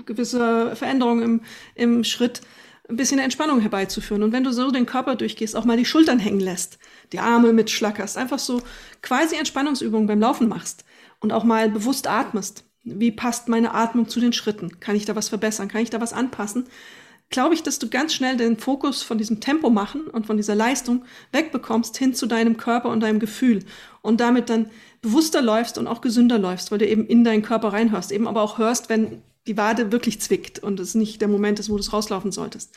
gewisse 0.05 0.75
Veränderungen 0.75 1.23
im, 1.23 1.41
im 1.75 2.03
Schritt 2.03 2.41
ein 2.89 2.95
bisschen 2.95 3.19
Entspannung 3.19 3.61
herbeizuführen. 3.61 4.23
Und 4.23 4.31
wenn 4.31 4.43
du 4.43 4.51
so 4.51 4.71
den 4.71 4.85
Körper 4.85 5.15
durchgehst, 5.15 5.55
auch 5.55 5.65
mal 5.65 5.77
die 5.77 5.85
Schultern 5.85 6.19
hängen 6.19 6.39
lässt, 6.39 6.79
die 7.13 7.19
Arme 7.19 7.53
mitschlackerst, 7.53 8.17
einfach 8.17 8.39
so 8.39 8.61
quasi 9.01 9.35
Entspannungsübungen 9.35 10.07
beim 10.07 10.19
Laufen 10.19 10.47
machst 10.47 10.83
und 11.19 11.31
auch 11.31 11.43
mal 11.43 11.69
bewusst 11.69 12.07
atmest. 12.07 12.65
Wie 12.83 13.11
passt 13.11 13.47
meine 13.47 13.73
Atmung 13.73 14.07
zu 14.09 14.19
den 14.19 14.33
Schritten? 14.33 14.79
Kann 14.79 14.95
ich 14.95 15.05
da 15.05 15.15
was 15.15 15.29
verbessern? 15.29 15.67
Kann 15.67 15.81
ich 15.81 15.91
da 15.91 16.01
was 16.01 16.13
anpassen? 16.13 16.65
Glaube 17.29 17.53
ich, 17.53 17.61
dass 17.61 17.77
du 17.77 17.89
ganz 17.89 18.13
schnell 18.13 18.37
den 18.37 18.57
Fokus 18.57 19.03
von 19.03 19.19
diesem 19.19 19.39
Tempo 19.39 19.69
machen 19.69 20.07
und 20.07 20.25
von 20.25 20.37
dieser 20.37 20.55
Leistung 20.55 21.05
wegbekommst 21.31 21.95
hin 21.95 22.15
zu 22.15 22.25
deinem 22.25 22.57
Körper 22.57 22.89
und 22.89 23.01
deinem 23.01 23.19
Gefühl 23.19 23.65
und 24.01 24.19
damit 24.19 24.49
dann 24.49 24.71
bewusster 25.03 25.43
läufst 25.43 25.77
und 25.77 25.85
auch 25.85 26.01
gesünder 26.01 26.39
läufst, 26.39 26.71
weil 26.71 26.79
du 26.79 26.87
eben 26.87 27.05
in 27.05 27.23
deinen 27.23 27.43
Körper 27.43 27.71
reinhörst, 27.71 28.11
eben 28.11 28.27
aber 28.27 28.41
auch 28.41 28.57
hörst, 28.57 28.89
wenn 28.89 29.21
die 29.49 29.57
Wade 29.57 29.91
wirklich 29.91 30.21
zwickt 30.21 30.59
und 30.59 30.79
es 30.79 30.95
nicht 30.95 31.19
der 31.21 31.27
Moment 31.27 31.59
ist, 31.59 31.69
wo 31.69 31.73
du 31.73 31.81
es 31.81 31.91
rauslaufen 31.91 32.31
solltest. 32.31 32.73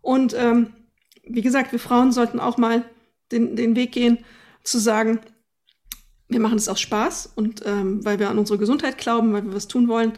Und 0.00 0.32
ähm, 0.38 0.72
wie 1.24 1.42
gesagt, 1.42 1.72
wir 1.72 1.80
Frauen 1.80 2.12
sollten 2.12 2.40
auch 2.40 2.56
mal 2.56 2.84
den, 3.32 3.56
den 3.56 3.76
Weg 3.76 3.92
gehen, 3.92 4.18
zu 4.62 4.78
sagen, 4.78 5.20
wir 6.28 6.40
machen 6.40 6.56
es 6.56 6.68
aus 6.68 6.80
Spaß 6.80 7.32
und 7.34 7.66
ähm, 7.66 8.04
weil 8.04 8.18
wir 8.18 8.30
an 8.30 8.38
unsere 8.38 8.58
Gesundheit 8.58 8.96
glauben, 8.96 9.32
weil 9.32 9.44
wir 9.44 9.54
was 9.54 9.66
tun 9.66 9.88
wollen. 9.88 10.12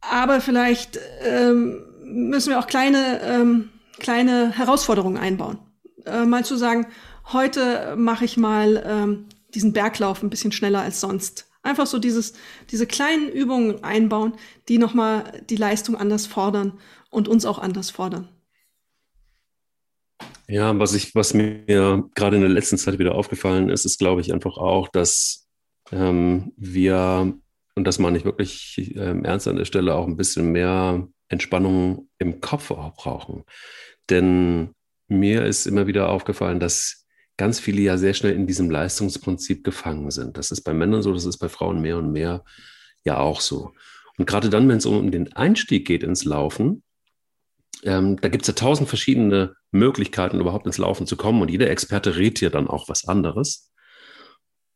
Aber 0.00 0.40
vielleicht 0.40 0.98
ähm, 1.22 1.82
müssen 2.04 2.50
wir 2.50 2.58
auch 2.60 2.66
kleine, 2.66 3.20
ähm, 3.22 3.70
kleine 3.98 4.50
Herausforderungen 4.50 5.16
einbauen. 5.16 5.58
Äh, 6.06 6.24
mal 6.24 6.44
zu 6.44 6.56
sagen, 6.56 6.86
heute 7.32 7.96
mache 7.96 8.26
ich 8.26 8.36
mal 8.36 8.82
ähm, 8.86 9.26
diesen 9.54 9.72
Berglauf 9.72 10.22
ein 10.22 10.30
bisschen 10.30 10.52
schneller 10.52 10.82
als 10.82 11.00
sonst. 11.00 11.43
Einfach 11.64 11.86
so 11.86 11.98
dieses, 11.98 12.34
diese 12.70 12.86
kleinen 12.86 13.28
Übungen 13.28 13.82
einbauen, 13.82 14.34
die 14.68 14.78
nochmal 14.78 15.42
die 15.48 15.56
Leistung 15.56 15.96
anders 15.96 16.26
fordern 16.26 16.78
und 17.10 17.26
uns 17.26 17.46
auch 17.46 17.58
anders 17.58 17.90
fordern. 17.90 18.28
Ja, 20.46 20.78
was 20.78 20.94
ich, 20.94 21.14
was 21.14 21.32
mir 21.32 22.04
gerade 22.14 22.36
in 22.36 22.42
der 22.42 22.50
letzten 22.50 22.76
Zeit 22.76 22.98
wieder 22.98 23.14
aufgefallen 23.14 23.70
ist, 23.70 23.86
ist, 23.86 23.98
glaube 23.98 24.20
ich, 24.20 24.32
einfach 24.32 24.58
auch, 24.58 24.88
dass 24.88 25.48
ähm, 25.90 26.52
wir, 26.56 27.34
und 27.74 27.84
das 27.86 27.98
meine 27.98 28.18
ich 28.18 28.26
wirklich 28.26 28.94
ähm, 28.96 29.24
ernst 29.24 29.48
an 29.48 29.56
der 29.56 29.64
Stelle, 29.64 29.94
auch 29.94 30.06
ein 30.06 30.18
bisschen 30.18 30.52
mehr 30.52 31.08
Entspannung 31.28 32.10
im 32.18 32.42
Kopf 32.42 32.70
auch 32.70 32.94
brauchen. 32.94 33.44
Denn 34.10 34.74
mir 35.08 35.46
ist 35.46 35.66
immer 35.66 35.86
wieder 35.86 36.10
aufgefallen, 36.10 36.60
dass 36.60 37.03
ganz 37.36 37.60
viele 37.60 37.80
ja 37.80 37.98
sehr 37.98 38.14
schnell 38.14 38.34
in 38.34 38.46
diesem 38.46 38.70
Leistungsprinzip 38.70 39.64
gefangen 39.64 40.10
sind. 40.10 40.36
Das 40.36 40.50
ist 40.50 40.62
bei 40.62 40.72
Männern 40.72 41.02
so, 41.02 41.12
das 41.12 41.24
ist 41.24 41.38
bei 41.38 41.48
Frauen 41.48 41.80
mehr 41.80 41.98
und 41.98 42.12
mehr 42.12 42.44
ja 43.04 43.18
auch 43.18 43.40
so. 43.40 43.72
Und 44.16 44.26
gerade 44.26 44.50
dann, 44.50 44.68
wenn 44.68 44.78
es 44.78 44.86
um 44.86 45.10
den 45.10 45.32
Einstieg 45.32 45.86
geht 45.86 46.02
ins 46.02 46.24
Laufen, 46.24 46.82
ähm, 47.82 48.20
da 48.20 48.28
gibt 48.28 48.42
es 48.42 48.48
ja 48.48 48.54
tausend 48.54 48.88
verschiedene 48.88 49.56
Möglichkeiten, 49.72 50.40
überhaupt 50.40 50.66
ins 50.66 50.78
Laufen 50.78 51.06
zu 51.06 51.16
kommen. 51.16 51.42
Und 51.42 51.50
jeder 51.50 51.70
Experte 51.70 52.16
rät 52.16 52.40
dir 52.40 52.50
dann 52.50 52.68
auch 52.68 52.88
was 52.88 53.06
anderes. 53.06 53.72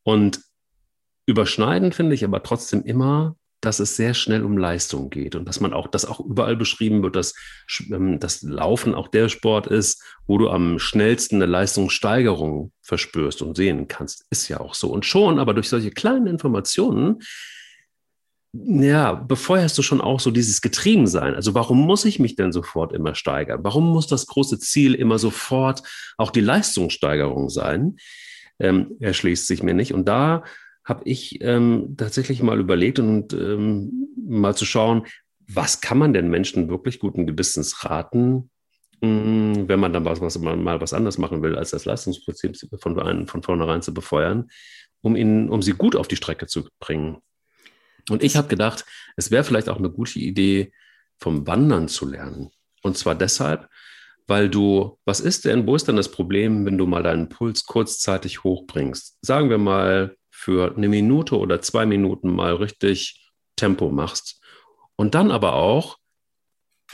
Und 0.03 0.41
überschneiden 1.25 1.91
finde 1.91 2.15
ich 2.15 2.23
aber 2.25 2.43
trotzdem 2.43 2.83
immer, 2.83 3.35
dass 3.61 3.79
es 3.79 3.95
sehr 3.95 4.13
schnell 4.13 4.43
um 4.43 4.57
Leistung 4.57 5.09
geht 5.09 5.35
und 5.35 5.45
dass 5.45 5.59
man 5.59 5.73
auch, 5.73 5.87
dass 5.87 6.05
auch 6.05 6.19
überall 6.19 6.55
beschrieben 6.55 7.03
wird, 7.03 7.15
dass 7.15 7.35
ähm, 7.91 8.19
das 8.19 8.41
Laufen 8.41 8.95
auch 8.95 9.07
der 9.07 9.29
Sport 9.29 9.67
ist, 9.67 10.03
wo 10.27 10.37
du 10.37 10.49
am 10.49 10.79
schnellsten 10.79 11.35
eine 11.35 11.45
Leistungssteigerung 11.45 12.71
verspürst 12.81 13.41
und 13.41 13.57
sehen 13.57 13.87
kannst. 13.87 14.25
Ist 14.29 14.47
ja 14.47 14.59
auch 14.59 14.73
so. 14.73 14.89
Und 14.89 15.05
schon, 15.05 15.39
aber 15.39 15.53
durch 15.53 15.69
solche 15.69 15.91
kleinen 15.91 16.27
Informationen 16.27 17.21
ja, 18.51 19.13
befeuerst 19.13 19.77
du 19.77 19.83
schon 19.83 20.01
auch 20.01 20.19
so 20.19 20.31
dieses 20.31 20.61
Getriebensein. 20.61 21.35
Also 21.35 21.53
warum 21.53 21.85
muss 21.85 22.05
ich 22.05 22.17
mich 22.17 22.35
denn 22.35 22.51
sofort 22.51 22.93
immer 22.93 23.13
steigern? 23.13 23.59
Warum 23.63 23.87
muss 23.87 24.07
das 24.07 24.25
große 24.25 24.59
Ziel 24.59 24.95
immer 24.95 25.19
sofort 25.19 25.83
auch 26.17 26.31
die 26.31 26.41
Leistungssteigerung 26.41 27.49
sein? 27.49 27.97
Ähm, 28.57 28.97
erschließt 28.99 29.45
sich 29.45 29.61
mir 29.61 29.75
nicht. 29.75 29.93
Und 29.93 30.05
da 30.07 30.43
habe 30.89 31.03
ich 31.05 31.41
ähm, 31.41 31.95
tatsächlich 31.97 32.41
mal 32.41 32.59
überlegt 32.59 32.99
und 32.99 33.31
ähm, 33.33 34.09
mal 34.17 34.55
zu 34.55 34.65
schauen, 34.65 35.05
was 35.47 35.81
kann 35.81 35.99
man 35.99 36.13
denn 36.13 36.29
Menschen 36.29 36.69
wirklich 36.69 36.99
guten 36.99 37.27
Gewissens 37.27 37.85
raten, 37.85 38.49
mh, 39.01 39.07
hm, 39.07 39.67
wenn 39.69 39.79
man 39.79 39.93
dann 39.93 40.05
was, 40.05 40.19
was 40.19 40.37
man 40.39 40.63
mal 40.63 40.81
was 40.81 40.93
anderes 40.93 41.17
machen 41.17 41.41
will, 41.41 41.55
als 41.55 41.71
das 41.71 41.85
Leistungsprinzip 41.85 42.57
von, 42.81 43.27
von 43.27 43.43
vornherein 43.43 43.81
zu 43.81 43.93
befeuern, 43.93 44.49
um 45.01 45.15
ihnen, 45.15 45.49
um 45.49 45.61
sie 45.61 45.73
gut 45.73 45.95
auf 45.95 46.07
die 46.07 46.17
Strecke 46.17 46.47
zu 46.47 46.67
bringen. 46.79 47.19
Und 48.09 48.23
ich 48.23 48.35
habe 48.35 48.47
gedacht, 48.47 48.85
es 49.15 49.31
wäre 49.31 49.43
vielleicht 49.43 49.69
auch 49.69 49.77
eine 49.77 49.91
gute 49.91 50.19
Idee, 50.19 50.71
vom 51.19 51.45
Wandern 51.45 51.87
zu 51.87 52.07
lernen. 52.07 52.49
Und 52.81 52.97
zwar 52.97 53.13
deshalb, 53.13 53.67
weil 54.25 54.49
du, 54.49 54.97
was 55.05 55.19
ist 55.19 55.45
denn, 55.45 55.67
wo 55.67 55.75
ist 55.75 55.87
denn 55.87 55.95
das 55.95 56.11
Problem, 56.11 56.65
wenn 56.65 56.77
du 56.77 56.85
mal 56.85 57.03
deinen 57.03 57.29
Puls 57.29 57.65
kurzzeitig 57.65 58.43
hochbringst? 58.43 59.17
Sagen 59.21 59.49
wir 59.49 59.57
mal, 59.57 60.15
für 60.39 60.73
eine 60.75 60.87
Minute 60.87 61.37
oder 61.37 61.61
zwei 61.61 61.85
Minuten 61.85 62.33
mal 62.33 62.53
richtig 62.55 63.29
Tempo 63.57 63.89
machst 63.89 64.41
und 64.95 65.13
dann 65.13 65.31
aber 65.31 65.53
auch 65.53 65.97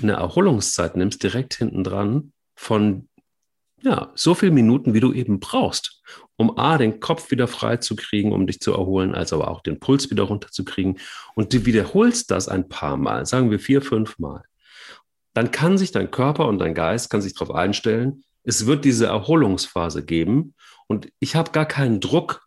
eine 0.01 0.13
Erholungszeit 0.13 0.97
nimmst 0.97 1.21
direkt 1.21 1.53
hinten 1.53 1.83
dran 1.83 2.33
von 2.55 3.07
ja, 3.83 4.11
so 4.15 4.33
viele 4.33 4.51
Minuten, 4.51 4.95
wie 4.95 4.99
du 4.99 5.13
eben 5.13 5.39
brauchst, 5.39 6.01
um 6.37 6.57
A, 6.57 6.79
den 6.79 6.99
Kopf 6.99 7.29
wieder 7.29 7.47
frei 7.47 7.77
zu 7.77 7.95
kriegen, 7.95 8.33
um 8.33 8.47
dich 8.47 8.59
zu 8.59 8.71
erholen, 8.71 9.13
als 9.13 9.31
aber 9.31 9.51
auch 9.51 9.61
den 9.61 9.79
Puls 9.79 10.09
wieder 10.09 10.23
runterzukriegen. 10.23 10.97
Und 11.35 11.53
du 11.53 11.65
wiederholst 11.67 12.31
das 12.31 12.47
ein 12.47 12.67
paar 12.67 12.97
Mal, 12.97 13.27
sagen 13.27 13.51
wir 13.51 13.59
vier, 13.59 13.83
fünf 13.83 14.17
Mal. 14.17 14.43
Dann 15.35 15.51
kann 15.51 15.77
sich 15.77 15.91
dein 15.91 16.09
Körper 16.09 16.47
und 16.47 16.57
dein 16.57 16.73
Geist 16.73 17.11
kann 17.11 17.21
sich 17.21 17.35
darauf 17.35 17.53
einstellen, 17.53 18.23
es 18.41 18.65
wird 18.65 18.85
diese 18.85 19.05
Erholungsphase 19.05 20.03
geben 20.03 20.55
und 20.87 21.09
ich 21.19 21.35
habe 21.35 21.51
gar 21.51 21.65
keinen 21.65 21.99
Druck, 21.99 22.44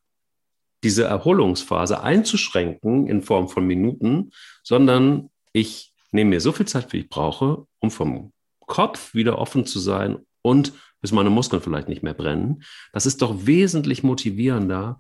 diese 0.85 1.05
Erholungsphase 1.05 2.03
einzuschränken 2.03 3.07
in 3.07 3.23
Form 3.23 3.49
von 3.49 3.67
Minuten, 3.67 4.31
sondern 4.63 5.31
ich 5.53 5.93
nehme 6.13 6.31
mir 6.31 6.41
so 6.41 6.53
viel 6.53 6.67
Zeit, 6.67 6.93
wie 6.93 6.99
ich 6.99 7.09
brauche, 7.09 7.67
um 7.81 7.91
vom 7.91 8.33
Kopf 8.67 9.15
wieder 9.15 9.39
offen 9.39 9.67
zu 9.67 9.79
sein 9.79 10.19
und 10.43 10.73
bis 11.01 11.13
meine 11.13 11.31
Muskeln 11.31 11.63
vielleicht 11.63 11.89
nicht 11.89 12.03
mehr 12.03 12.15
brennen. 12.15 12.63
Das 12.93 13.07
ist 13.07 13.23
doch 13.23 13.47
wesentlich 13.47 14.03
motivierender, 14.03 14.99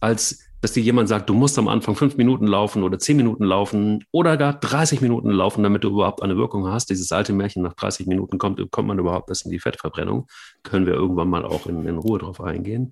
als 0.00 0.44
dass 0.60 0.72
dir 0.72 0.82
jemand 0.82 1.08
sagt, 1.08 1.28
du 1.28 1.34
musst 1.34 1.56
am 1.58 1.68
Anfang 1.68 1.94
fünf 1.94 2.16
Minuten 2.16 2.46
laufen 2.46 2.82
oder 2.82 2.98
zehn 2.98 3.16
Minuten 3.16 3.44
laufen 3.44 4.04
oder 4.10 4.36
gar 4.36 4.54
30 4.54 5.00
Minuten 5.00 5.30
laufen, 5.30 5.62
damit 5.62 5.84
du 5.84 5.88
überhaupt 5.90 6.22
eine 6.22 6.36
Wirkung 6.36 6.66
hast. 6.66 6.90
Dieses 6.90 7.12
alte 7.12 7.32
Märchen, 7.32 7.62
nach 7.62 7.74
30 7.74 8.06
Minuten 8.08 8.38
kommt, 8.38 8.60
kommt 8.72 8.88
man 8.88 8.98
überhaupt 8.98 9.28
erst 9.28 9.44
in 9.44 9.52
die 9.52 9.60
Fettverbrennung. 9.60 10.26
Können 10.64 10.86
wir 10.86 10.94
irgendwann 10.94 11.28
mal 11.28 11.44
auch 11.44 11.66
in, 11.66 11.86
in 11.86 11.96
Ruhe 11.96 12.18
drauf 12.18 12.40
eingehen. 12.40 12.90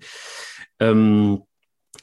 Ähm, 0.79 1.43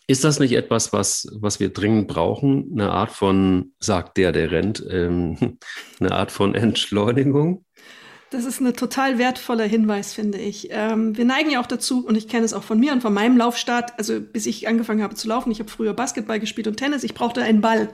ist 0.06 0.24
das 0.24 0.38
nicht 0.38 0.52
etwas, 0.52 0.92
was, 0.92 1.28
was 1.32 1.60
wir 1.60 1.72
dringend 1.72 2.08
brauchen? 2.08 2.70
Eine 2.72 2.90
Art 2.90 3.10
von, 3.10 3.72
sagt 3.80 4.16
der, 4.16 4.32
der 4.32 4.50
rennt, 4.50 4.84
ähm, 4.90 5.58
eine 6.00 6.12
Art 6.12 6.30
von 6.30 6.54
Entschleunigung? 6.54 7.64
Das 8.30 8.44
ist 8.44 8.60
ein 8.60 8.74
total 8.74 9.18
wertvoller 9.18 9.64
Hinweis, 9.64 10.12
finde 10.12 10.38
ich. 10.38 10.68
Ähm, 10.70 11.16
wir 11.16 11.24
neigen 11.24 11.50
ja 11.50 11.60
auch 11.60 11.66
dazu, 11.66 12.04
und 12.04 12.16
ich 12.16 12.28
kenne 12.28 12.44
es 12.44 12.52
auch 12.52 12.64
von 12.64 12.80
mir 12.80 12.92
und 12.92 13.00
von 13.00 13.14
meinem 13.14 13.36
Laufstart, 13.36 13.92
also 13.96 14.20
bis 14.20 14.46
ich 14.46 14.66
angefangen 14.66 15.02
habe 15.02 15.14
zu 15.14 15.28
laufen, 15.28 15.52
ich 15.52 15.60
habe 15.60 15.70
früher 15.70 15.94
Basketball 15.94 16.40
gespielt 16.40 16.66
und 16.66 16.76
Tennis, 16.76 17.04
ich 17.04 17.14
brauchte 17.14 17.42
einen 17.42 17.60
Ball. 17.60 17.88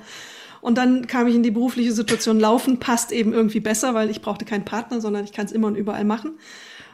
Und 0.63 0.79
dann 0.79 1.07
kam 1.07 1.27
ich 1.27 1.35
in 1.35 1.43
die 1.43 1.51
berufliche 1.51 1.93
Situation, 1.93 2.41
Laufen 2.41 2.79
passt 2.81 3.13
eben 3.13 3.33
irgendwie 3.33 3.61
besser, 3.61 3.95
weil 3.95 4.11
ich 4.11 4.21
brauchte 4.21 4.45
keinen 4.45 4.65
Partner, 4.65 5.01
sondern 5.01 5.25
ich 5.25 5.33
kann 5.33 5.47
es 5.47 5.53
immer 5.53 5.69
und 5.69 5.77
überall 5.77 6.05
machen. 6.05 6.39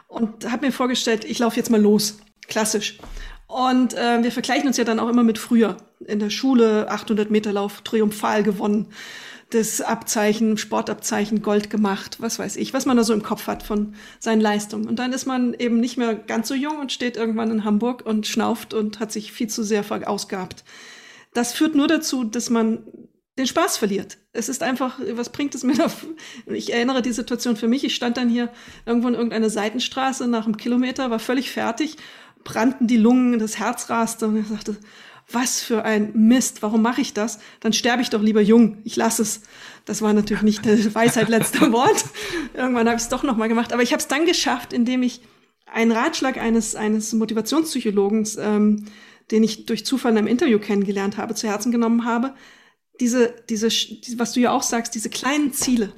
Und 0.07 0.49
habe 0.49 0.65
mir 0.65 0.71
vorgestellt, 0.71 1.25
ich 1.25 1.39
laufe 1.39 1.57
jetzt 1.57 1.69
mal 1.69 1.81
los. 1.81 2.17
Klassisch. 2.47 2.97
Und 3.47 3.93
äh, 3.93 4.23
wir 4.23 4.31
vergleichen 4.31 4.67
uns 4.67 4.77
ja 4.77 4.83
dann 4.83 4.99
auch 4.99 5.07
immer 5.07 5.23
mit 5.23 5.37
früher. 5.37 5.77
In 6.05 6.19
der 6.19 6.29
Schule 6.29 6.89
800 6.89 7.31
Meter 7.31 7.53
Lauf 7.53 7.81
triumphal 7.81 8.43
gewonnen 8.43 8.87
das 9.49 9.79
Abzeichen, 9.79 10.57
Sportabzeichen 10.57 11.41
Gold 11.41 11.69
gemacht, 11.69 12.17
was 12.19 12.37
weiß 12.37 12.57
ich, 12.57 12.73
was 12.73 12.85
man 12.85 12.97
da 12.97 13.03
so 13.03 13.13
im 13.13 13.23
Kopf 13.23 13.47
hat 13.47 13.63
von 13.63 13.95
seinen 14.19 14.41
Leistungen. 14.41 14.87
Und 14.87 14.97
dann 14.99 15.13
ist 15.13 15.25
man 15.25 15.53
eben 15.53 15.79
nicht 15.79 15.97
mehr 15.97 16.15
ganz 16.15 16.49
so 16.49 16.53
jung 16.53 16.79
und 16.79 16.91
steht 16.91 17.15
irgendwann 17.15 17.51
in 17.51 17.63
Hamburg 17.63 18.05
und 18.05 18.27
schnauft 18.27 18.73
und 18.73 18.99
hat 18.99 19.11
sich 19.11 19.31
viel 19.31 19.47
zu 19.47 19.63
sehr 19.63 19.83
verausgabt. 19.83 20.65
Das 21.33 21.53
führt 21.53 21.75
nur 21.75 21.87
dazu, 21.87 22.25
dass 22.25 22.49
man 22.49 22.83
den 23.37 23.47
Spaß 23.47 23.77
verliert. 23.77 24.17
Es 24.33 24.49
ist 24.49 24.63
einfach, 24.63 24.99
was 25.11 25.31
bringt 25.31 25.53
es 25.55 25.63
mir 25.63 25.75
da? 25.75 25.91
Ich 26.47 26.73
erinnere 26.73 27.01
die 27.01 27.13
Situation 27.13 27.55
für 27.55 27.67
mich. 27.67 27.83
Ich 27.83 27.95
stand 27.95 28.17
dann 28.17 28.29
hier 28.29 28.49
irgendwo 28.85 29.07
in 29.07 29.13
irgendeiner 29.13 29.49
Seitenstraße 29.49 30.27
nach 30.27 30.45
einem 30.45 30.57
Kilometer, 30.57 31.09
war 31.11 31.19
völlig 31.19 31.51
fertig, 31.51 31.97
brannten 32.47 32.87
die 32.87 32.95
Lungen, 32.95 33.39
das 33.39 33.59
Herz 33.59 33.89
raste 33.89 34.25
und 34.25 34.37
ich 34.37 34.47
sagte, 34.47 34.77
was 35.29 35.59
für 35.59 35.83
ein 35.83 36.11
Mist, 36.13 36.61
warum 36.61 36.81
mache 36.81 37.01
ich 37.01 37.13
das? 37.13 37.39
Dann 37.59 37.73
sterbe 37.73 38.01
ich 38.01 38.09
doch 38.09 38.21
lieber 38.21 38.39
jung, 38.39 38.77
ich 38.85 38.95
lasse 38.95 39.21
es. 39.21 39.41
Das 39.83 40.01
war 40.01 40.13
natürlich 40.13 40.43
nicht 40.43 40.63
der 40.63 40.77
Weisheit 40.95 41.27
letzter 41.27 41.73
Wort. 41.73 42.05
Irgendwann 42.53 42.87
habe 42.87 42.95
ich 42.95 43.03
es 43.03 43.09
doch 43.09 43.23
nochmal 43.23 43.49
gemacht. 43.49 43.73
Aber 43.73 43.83
ich 43.83 43.91
habe 43.91 43.99
es 43.99 44.07
dann 44.07 44.25
geschafft, 44.25 44.71
indem 44.71 45.03
ich 45.03 45.19
einen 45.65 45.91
Ratschlag 45.91 46.37
eines, 46.37 46.75
eines 46.75 47.11
Motivationspsychologens, 47.11 48.37
ähm, 48.37 48.85
den 49.29 49.43
ich 49.43 49.65
durch 49.65 49.85
Zufall 49.85 50.13
in 50.13 50.17
einem 50.17 50.27
Interview 50.27 50.59
kennengelernt 50.59 51.17
habe, 51.17 51.35
zu 51.35 51.47
Herzen 51.49 51.73
genommen 51.73 52.05
habe. 52.05 52.33
Diese, 53.01 53.35
diese, 53.49 53.67
was 54.17 54.31
du 54.31 54.39
ja 54.39 54.51
auch 54.51 54.63
sagst, 54.63 54.95
diese 54.95 55.09
kleinen 55.09 55.51
Ziele 55.51 55.91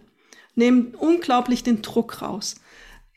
nehmen 0.55 0.95
unglaublich 0.95 1.61
den 1.61 1.83
Druck 1.83 2.23
raus. 2.23 2.55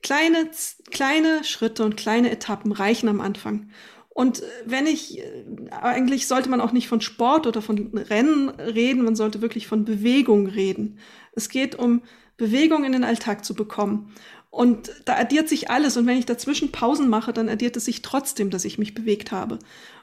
Kleine, 0.03 0.51
kleine 0.91 1.45
Schritte 1.45 1.85
und 1.85 1.97
kleine 1.97 2.31
Etappen 2.31 2.73
reichen 2.73 3.09
am 3.09 3.21
Anfang. 3.21 3.71
Und 4.15 4.43
wenn 4.67 4.87
ich, 4.87 5.19
äh, 5.19 5.45
eigentlich 5.71 6.27
sollte 6.27 6.51
man 6.51 6.61
auch 6.61 6.73
nicht 6.73 6.89
von 6.89 7.01
Sport 7.01 7.47
oder 7.47 7.63
von 7.63 7.97
Rennen 7.97 8.51
reden, 8.51 9.05
man 9.05 9.17
sollte 9.17 9.41
wirklich 9.41 9.67
von 9.67 9.85
Bewegung 9.85 10.47
reden. 10.47 10.99
Es 11.35 11.49
geht 11.49 11.77
um 11.77 12.03
Bewegung 12.37 12.85
in 12.85 12.93
den 12.93 13.05
Alltag 13.05 13.45
zu 13.45 13.55
bekommen. 13.55 14.13
Und 14.51 14.91
da 15.07 15.17
addiert 15.17 15.49
sich 15.49 15.71
alles. 15.71 15.97
Und 15.97 16.07
wenn 16.07 16.19
ich 16.19 16.27
dazwischen 16.27 16.73
Pausen 16.73 17.09
mache, 17.09 17.33
dann 17.33 17.49
addiert 17.49 17.77
es 17.77 17.87
sich 17.87 18.03
trotzdem, 18.03 18.51
dass 18.51 18.67
ich 18.67 18.77
mich 18.77 18.93
bewegt 18.93 19.33
habe. 19.33 19.59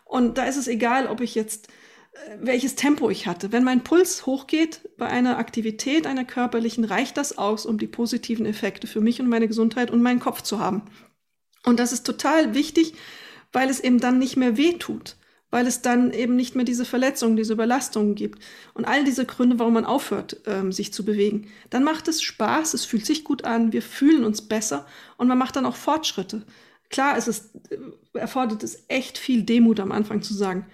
Und 0.05 0.39
da 0.39 0.45
ist 0.45 0.57
es 0.57 0.67
egal, 0.67 1.05
ob 1.05 1.21
ich 1.21 1.35
jetzt, 1.35 1.67
äh, 1.67 1.71
welches 2.41 2.75
Tempo 2.75 3.09
ich 3.09 3.27
hatte. 3.27 3.51
Wenn 3.51 3.63
mein 3.63 3.83
Puls 3.83 4.25
hochgeht 4.25 4.89
bei 4.97 5.07
einer 5.07 5.37
Aktivität, 5.37 6.07
einer 6.07 6.25
körperlichen, 6.25 6.83
reicht 6.83 7.17
das 7.17 7.37
aus, 7.37 7.65
um 7.65 7.77
die 7.77 7.87
positiven 7.87 8.45
Effekte 8.45 8.87
für 8.87 9.01
mich 9.01 9.19
und 9.19 9.29
meine 9.29 9.47
Gesundheit 9.47 9.91
und 9.91 10.01
meinen 10.01 10.19
Kopf 10.19 10.41
zu 10.41 10.59
haben. 10.59 10.83
Und 11.65 11.79
das 11.79 11.91
ist 11.91 12.05
total 12.05 12.53
wichtig, 12.53 12.93
weil 13.51 13.69
es 13.69 13.79
eben 13.79 13.99
dann 13.99 14.19
nicht 14.19 14.37
mehr 14.37 14.57
weh 14.57 14.73
tut, 14.73 15.17
weil 15.49 15.67
es 15.67 15.81
dann 15.81 16.11
eben 16.11 16.35
nicht 16.35 16.55
mehr 16.55 16.65
diese 16.65 16.85
Verletzungen, 16.85 17.35
diese 17.35 17.53
Überlastungen 17.53 18.15
gibt 18.15 18.39
und 18.73 18.85
all 18.85 19.03
diese 19.03 19.25
Gründe, 19.25 19.59
warum 19.59 19.73
man 19.73 19.85
aufhört, 19.85 20.41
ähm, 20.45 20.71
sich 20.71 20.93
zu 20.93 21.03
bewegen. 21.03 21.47
Dann 21.69 21.83
macht 21.83 22.07
es 22.07 22.21
Spaß, 22.21 22.73
es 22.73 22.85
fühlt 22.85 23.05
sich 23.05 23.23
gut 23.23 23.43
an, 23.43 23.73
wir 23.73 23.81
fühlen 23.81 24.23
uns 24.23 24.47
besser 24.47 24.85
und 25.17 25.27
man 25.27 25.37
macht 25.37 25.55
dann 25.55 25.65
auch 25.65 25.75
Fortschritte. 25.75 26.45
Klar, 26.89 27.17
es 27.17 27.27
ist, 27.27 27.51
äh, 27.71 27.77
erfordert 28.17 28.63
es 28.63 28.85
echt 28.87 29.17
viel 29.17 29.43
Demut 29.43 29.79
am 29.79 29.91
Anfang 29.91 30.21
zu 30.21 30.33
sagen, 30.33 30.65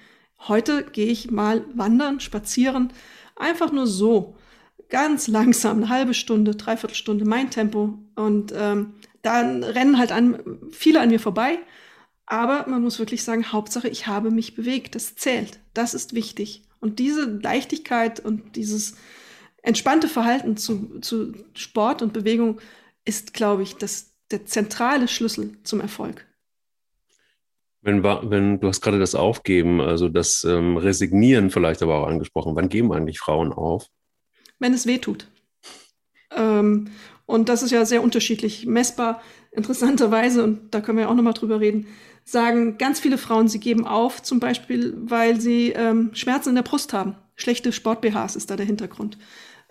heute 0.47 0.83
gehe 0.83 1.07
ich 1.07 1.31
mal 1.31 1.65
wandern, 1.73 2.19
spazieren, 2.19 2.91
einfach 3.35 3.71
nur 3.71 3.87
so, 3.87 4.35
ganz 4.89 5.27
langsam, 5.27 5.77
eine 5.77 5.89
halbe 5.89 6.13
Stunde, 6.13 6.55
dreiviertel 6.55 6.95
Stunde, 6.95 7.25
mein 7.25 7.49
Tempo 7.49 7.97
und 8.15 8.53
ähm, 8.55 8.93
dann 9.21 9.63
rennen 9.63 9.97
halt 9.97 10.11
an, 10.11 10.39
viele 10.71 11.01
an 11.01 11.09
mir 11.09 11.19
vorbei 11.19 11.59
aber 12.25 12.67
man 12.67 12.81
muss 12.81 12.99
wirklich 12.99 13.23
sagen, 13.23 13.51
Hauptsache, 13.51 13.87
ich 13.87 14.07
habe 14.07 14.31
mich 14.31 14.55
bewegt. 14.55 14.95
Das 14.95 15.15
zählt. 15.15 15.59
Das 15.73 15.93
ist 15.93 16.13
wichtig. 16.13 16.63
Und 16.79 16.99
diese 16.99 17.25
Leichtigkeit 17.25 18.19
und 18.19 18.55
dieses 18.55 18.95
entspannte 19.61 20.07
Verhalten 20.07 20.57
zu, 20.57 20.99
zu 21.01 21.33
Sport 21.53 22.01
und 22.01 22.13
Bewegung 22.13 22.59
ist, 23.03 23.33
glaube 23.33 23.63
ich, 23.63 23.75
das, 23.75 24.11
der 24.31 24.45
zentrale 24.45 25.07
Schlüssel 25.07 25.57
zum 25.63 25.81
Erfolg. 25.81 26.25
Wenn, 27.85 28.03
wenn 28.03 28.59
du 28.59 28.67
hast 28.67 28.81
gerade 28.81 28.97
das 28.97 29.13
Aufgeben, 29.13 29.79
also 29.79 30.09
das 30.09 30.43
ähm, 30.43 30.75
Resignieren 30.75 31.51
vielleicht 31.51 31.83
aber 31.83 31.99
auch 31.99 32.07
angesprochen. 32.07 32.55
Wann 32.55 32.67
geben 32.67 32.91
eigentlich 32.91 33.19
Frauen 33.19 33.53
auf? 33.53 33.85
Wenn 34.57 34.73
es 34.73 34.87
weh 34.87 34.97
tut. 34.97 35.27
Ähm, 36.35 36.87
und 37.27 37.47
das 37.47 37.61
ist 37.61 37.69
ja 37.69 37.85
sehr 37.85 38.01
unterschiedlich 38.01 38.65
messbar. 38.65 39.21
Interessanterweise, 39.51 40.43
und 40.43 40.73
da 40.73 40.81
können 40.81 40.97
wir 40.97 41.09
auch 41.09 41.13
nochmal 41.13 41.33
drüber 41.33 41.59
reden, 41.59 41.85
sagen 42.23 42.79
ganz 42.79 42.99
viele 42.99 43.19
Frauen, 43.19 43.47
sie 43.47 43.59
geben 43.59 43.85
auf, 43.85 44.23
zum 44.23 44.39
Beispiel, 44.39 44.95
weil 44.97 45.39
sie 45.39 45.69
ähm, 45.69 46.09
Schmerzen 46.13 46.49
in 46.49 46.55
der 46.55 46.63
Brust 46.63 46.91
haben. 46.91 47.15
Schlechte 47.35 47.71
Sport-BHs 47.71 48.35
ist 48.35 48.49
da 48.49 48.55
der 48.55 48.65
Hintergrund. 48.65 49.19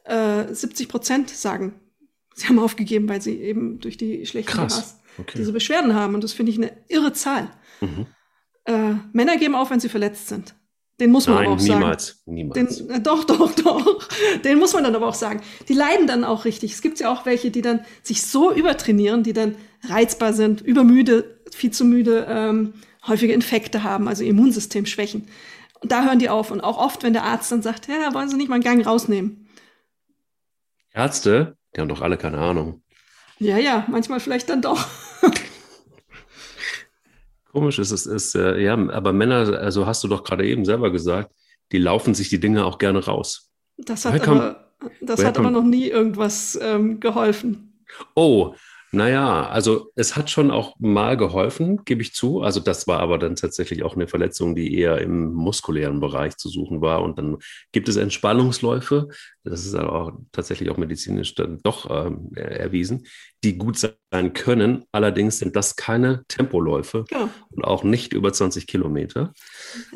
Äh, 0.04 0.54
70 0.54 0.88
Prozent 0.88 1.30
sagen, 1.30 1.74
sie 2.32 2.46
haben 2.46 2.60
aufgegeben, 2.60 3.08
weil 3.08 3.20
sie 3.20 3.40
eben 3.40 3.80
durch 3.80 3.96
die 3.96 4.24
schlechten 4.24 4.52
Krass. 4.52 4.78
BHs 4.78 5.03
okay. 5.18 5.34
diese 5.36 5.52
Beschwerden 5.52 5.94
haben. 5.94 6.14
Und 6.14 6.24
das 6.24 6.32
finde 6.32 6.52
ich 6.52 6.58
eine 6.58 6.72
irre 6.88 7.12
Zahl. 7.12 7.50
Mhm. 7.80 8.06
Äh, 8.64 8.94
Männer 9.12 9.36
geben 9.36 9.54
auf, 9.54 9.70
wenn 9.70 9.80
sie 9.80 9.88
verletzt 9.88 10.28
sind. 10.28 10.54
Den 11.00 11.10
muss 11.10 11.26
man 11.26 11.36
Nein, 11.36 11.46
aber 11.46 11.54
auch 11.56 11.60
niemals, 11.60 12.06
sagen. 12.06 12.34
Niemals. 12.34 12.76
Den, 12.78 12.90
äh, 12.90 13.00
doch, 13.00 13.24
doch, 13.24 13.52
doch. 13.54 14.08
Den 14.44 14.58
muss 14.58 14.72
man 14.74 14.84
dann 14.84 14.94
aber 14.94 15.08
auch 15.08 15.14
sagen. 15.14 15.42
Die 15.68 15.74
leiden 15.74 16.06
dann 16.06 16.24
auch 16.24 16.44
richtig. 16.44 16.72
Es 16.72 16.82
gibt 16.82 17.00
ja 17.00 17.12
auch 17.12 17.26
welche, 17.26 17.50
die 17.50 17.62
dann 17.62 17.80
sich 18.02 18.22
so 18.22 18.52
übertrainieren, 18.52 19.24
die 19.24 19.32
dann 19.32 19.56
reizbar 19.82 20.32
sind, 20.32 20.60
übermüde, 20.60 21.40
viel 21.50 21.72
zu 21.72 21.84
müde, 21.84 22.26
ähm, 22.28 22.74
häufige 23.06 23.32
Infekte 23.32 23.82
haben, 23.82 24.06
also 24.06 24.22
Immunsystem 24.22 24.86
schwächen. 24.86 25.26
Und 25.80 25.90
da 25.90 26.04
hören 26.04 26.20
die 26.20 26.28
auf. 26.28 26.52
Und 26.52 26.60
auch 26.60 26.78
oft, 26.78 27.02
wenn 27.02 27.12
der 27.12 27.24
Arzt 27.24 27.50
dann 27.50 27.60
sagt, 27.60 27.88
ja, 27.88 28.14
wollen 28.14 28.28
Sie 28.28 28.36
nicht 28.36 28.48
mal 28.48 28.54
einen 28.54 28.64
Gang 28.64 28.86
rausnehmen. 28.86 29.48
Ärzte, 30.92 31.56
die 31.74 31.80
haben 31.80 31.88
doch 31.88 32.02
alle 32.02 32.16
keine 32.16 32.38
Ahnung. 32.38 32.82
Ja, 33.40 33.58
ja, 33.58 33.84
manchmal 33.88 34.20
vielleicht 34.20 34.48
dann 34.48 34.62
doch. 34.62 34.86
Komisch 37.54 37.78
ist 37.78 37.92
es, 37.92 38.04
ist, 38.04 38.34
äh, 38.34 38.60
ja, 38.60 38.74
aber 38.74 39.12
Männer, 39.12 39.56
also 39.60 39.86
hast 39.86 40.02
du 40.02 40.08
doch 40.08 40.24
gerade 40.24 40.44
eben 40.44 40.64
selber 40.64 40.90
gesagt, 40.90 41.30
die 41.70 41.78
laufen 41.78 42.12
sich 42.12 42.28
die 42.28 42.40
Dinge 42.40 42.64
auch 42.64 42.78
gerne 42.78 43.04
raus. 43.04 43.52
Das 43.76 44.04
hat, 44.04 44.26
aber, 44.26 44.72
das 45.00 45.24
hat 45.24 45.38
aber 45.38 45.52
noch 45.52 45.62
nie 45.62 45.86
irgendwas 45.88 46.58
ähm, 46.60 46.98
geholfen. 46.98 47.80
Oh, 48.16 48.56
naja, 48.94 49.48
also 49.48 49.90
es 49.94 50.16
hat 50.16 50.30
schon 50.30 50.50
auch 50.50 50.74
mal 50.78 51.16
geholfen, 51.16 51.84
gebe 51.84 52.02
ich 52.02 52.14
zu. 52.14 52.42
Also 52.42 52.60
das 52.60 52.86
war 52.86 53.00
aber 53.00 53.18
dann 53.18 53.36
tatsächlich 53.36 53.82
auch 53.82 53.94
eine 53.94 54.06
Verletzung, 54.06 54.54
die 54.54 54.78
eher 54.78 54.98
im 55.00 55.32
muskulären 55.32 56.00
Bereich 56.00 56.36
zu 56.36 56.48
suchen 56.48 56.80
war. 56.80 57.02
Und 57.02 57.18
dann 57.18 57.38
gibt 57.72 57.88
es 57.88 57.96
Entspannungsläufe, 57.96 59.08
das 59.44 59.66
ist 59.66 59.74
aber 59.74 59.92
auch 59.92 60.12
tatsächlich 60.32 60.70
auch 60.70 60.78
medizinisch 60.78 61.34
dann 61.34 61.60
doch 61.62 61.90
ähm, 61.90 62.30
erwiesen, 62.34 63.06
die 63.42 63.58
gut 63.58 63.78
sein 63.78 64.32
können. 64.32 64.84
Allerdings 64.90 65.38
sind 65.38 65.54
das 65.54 65.76
keine 65.76 66.24
Tempoläufe 66.28 67.04
ja. 67.10 67.28
und 67.50 67.64
auch 67.64 67.84
nicht 67.84 68.14
über 68.14 68.32
20 68.32 68.66
Kilometer. 68.66 69.34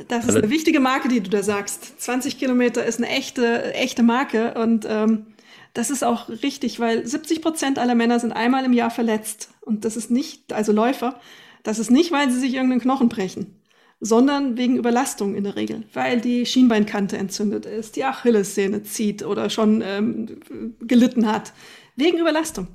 Das 0.08 0.26
ist 0.26 0.36
eine 0.36 0.50
wichtige 0.50 0.80
Marke, 0.80 1.08
die 1.08 1.20
du 1.20 1.30
da 1.30 1.42
sagst. 1.42 2.00
20 2.00 2.38
Kilometer 2.38 2.84
ist 2.84 2.98
eine 2.98 3.08
echte, 3.08 3.72
echte 3.74 4.02
Marke 4.02 4.54
und 4.54 4.86
ähm 4.88 5.26
das 5.74 5.90
ist 5.90 6.04
auch 6.04 6.28
richtig, 6.28 6.80
weil 6.80 7.06
70 7.06 7.42
Prozent 7.42 7.78
aller 7.78 7.94
Männer 7.94 8.20
sind 8.20 8.32
einmal 8.32 8.64
im 8.64 8.72
Jahr 8.72 8.90
verletzt. 8.90 9.50
Und 9.60 9.84
das 9.84 9.96
ist 9.96 10.10
nicht, 10.10 10.52
also 10.52 10.72
Läufer, 10.72 11.20
das 11.62 11.78
ist 11.78 11.90
nicht, 11.90 12.12
weil 12.12 12.30
sie 12.30 12.40
sich 12.40 12.54
irgendeinen 12.54 12.80
Knochen 12.80 13.08
brechen, 13.08 13.60
sondern 14.00 14.56
wegen 14.56 14.76
Überlastung 14.76 15.34
in 15.34 15.44
der 15.44 15.56
Regel, 15.56 15.84
weil 15.92 16.20
die 16.20 16.46
Schienbeinkante 16.46 17.16
entzündet 17.16 17.66
ist, 17.66 17.96
die 17.96 18.04
Achillessehne 18.04 18.82
zieht 18.82 19.24
oder 19.24 19.50
schon 19.50 19.82
ähm, 19.84 20.76
gelitten 20.80 21.26
hat. 21.30 21.52
Wegen 21.96 22.18
Überlastung. 22.18 22.68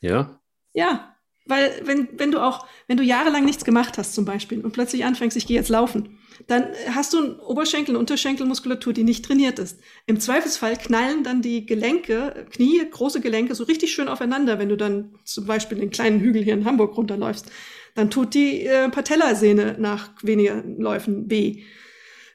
Ja. 0.00 0.40
Ja, 0.72 1.16
weil 1.46 1.82
wenn, 1.84 2.08
wenn 2.16 2.30
du 2.30 2.40
auch, 2.40 2.66
wenn 2.86 2.96
du 2.96 3.02
jahrelang 3.02 3.44
nichts 3.44 3.64
gemacht 3.64 3.98
hast 3.98 4.14
zum 4.14 4.24
Beispiel 4.24 4.60
und 4.60 4.72
plötzlich 4.72 5.04
anfängst, 5.04 5.36
ich 5.36 5.46
gehe 5.46 5.56
jetzt 5.56 5.68
laufen, 5.68 6.18
dann 6.46 6.66
hast 6.90 7.12
du 7.12 7.18
einen 7.18 7.40
Oberschenkel- 7.40 7.94
und 7.94 8.00
Unterschenkelmuskulatur, 8.00 8.92
die 8.92 9.04
nicht 9.04 9.24
trainiert 9.24 9.58
ist. 9.58 9.78
Im 10.06 10.20
Zweifelsfall 10.20 10.76
knallen 10.76 11.22
dann 11.22 11.42
die 11.42 11.66
Gelenke, 11.66 12.46
Knie, 12.50 12.82
große 12.90 13.20
Gelenke 13.20 13.54
so 13.54 13.64
richtig 13.64 13.92
schön 13.92 14.08
aufeinander, 14.08 14.58
wenn 14.58 14.68
du 14.68 14.76
dann 14.76 15.14
zum 15.24 15.46
Beispiel 15.46 15.78
den 15.78 15.90
kleinen 15.90 16.20
Hügel 16.20 16.42
hier 16.42 16.54
in 16.54 16.64
Hamburg 16.64 16.96
runterläufst. 16.96 17.50
Dann 17.94 18.10
tut 18.10 18.34
die 18.34 18.66
äh, 18.66 18.88
Patellasehne 18.88 19.76
nach 19.78 20.10
weniger 20.22 20.62
Läufen 20.64 21.30
weh. 21.30 21.64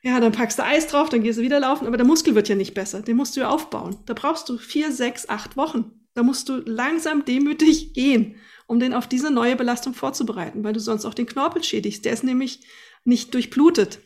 Ja, 0.04 0.20
dann 0.20 0.34
packst 0.34 0.60
du 0.60 0.64
Eis 0.64 0.88
drauf, 0.88 1.10
dann 1.10 1.24
gehst 1.24 1.40
du 1.40 1.44
wieder 1.44 1.60
laufen, 1.60 1.88
aber 1.88 1.98
der 1.98 2.06
Muskel 2.06 2.36
wird 2.36 2.48
ja 2.48 2.56
nicht 2.56 2.76
besser. 2.76 3.02
Den 3.02 3.18
musst 3.18 3.36
du 3.36 3.42
ja 3.42 3.50
aufbauen. 3.50 3.98
Da 4.06 4.14
brauchst 4.14 4.48
du 4.50 4.58
vier, 4.58 4.92
sechs, 4.92 5.28
acht 5.30 5.58
Wochen. 5.58 5.92
Da 6.14 6.22
musst 6.24 6.48
du 6.48 6.58
langsam 6.58 7.26
demütig 7.26 7.94
gehen, 7.94 8.36
um 8.68 8.80
den 8.80 8.94
auf 8.94 9.08
diese 9.08 9.32
neue 9.32 9.56
Belastung 9.56 9.94
vorzubereiten, 9.94 10.64
weil 10.64 10.74
du 10.74 10.80
sonst 10.80 11.06
auch 11.06 11.14
den 11.14 11.26
Knorpel 11.26 11.64
schädigst. 11.64 12.06
Der 12.06 12.14
ist 12.14 12.24
nämlich 12.24 12.62
nicht 13.06 13.34
durchblutet. 13.34 14.00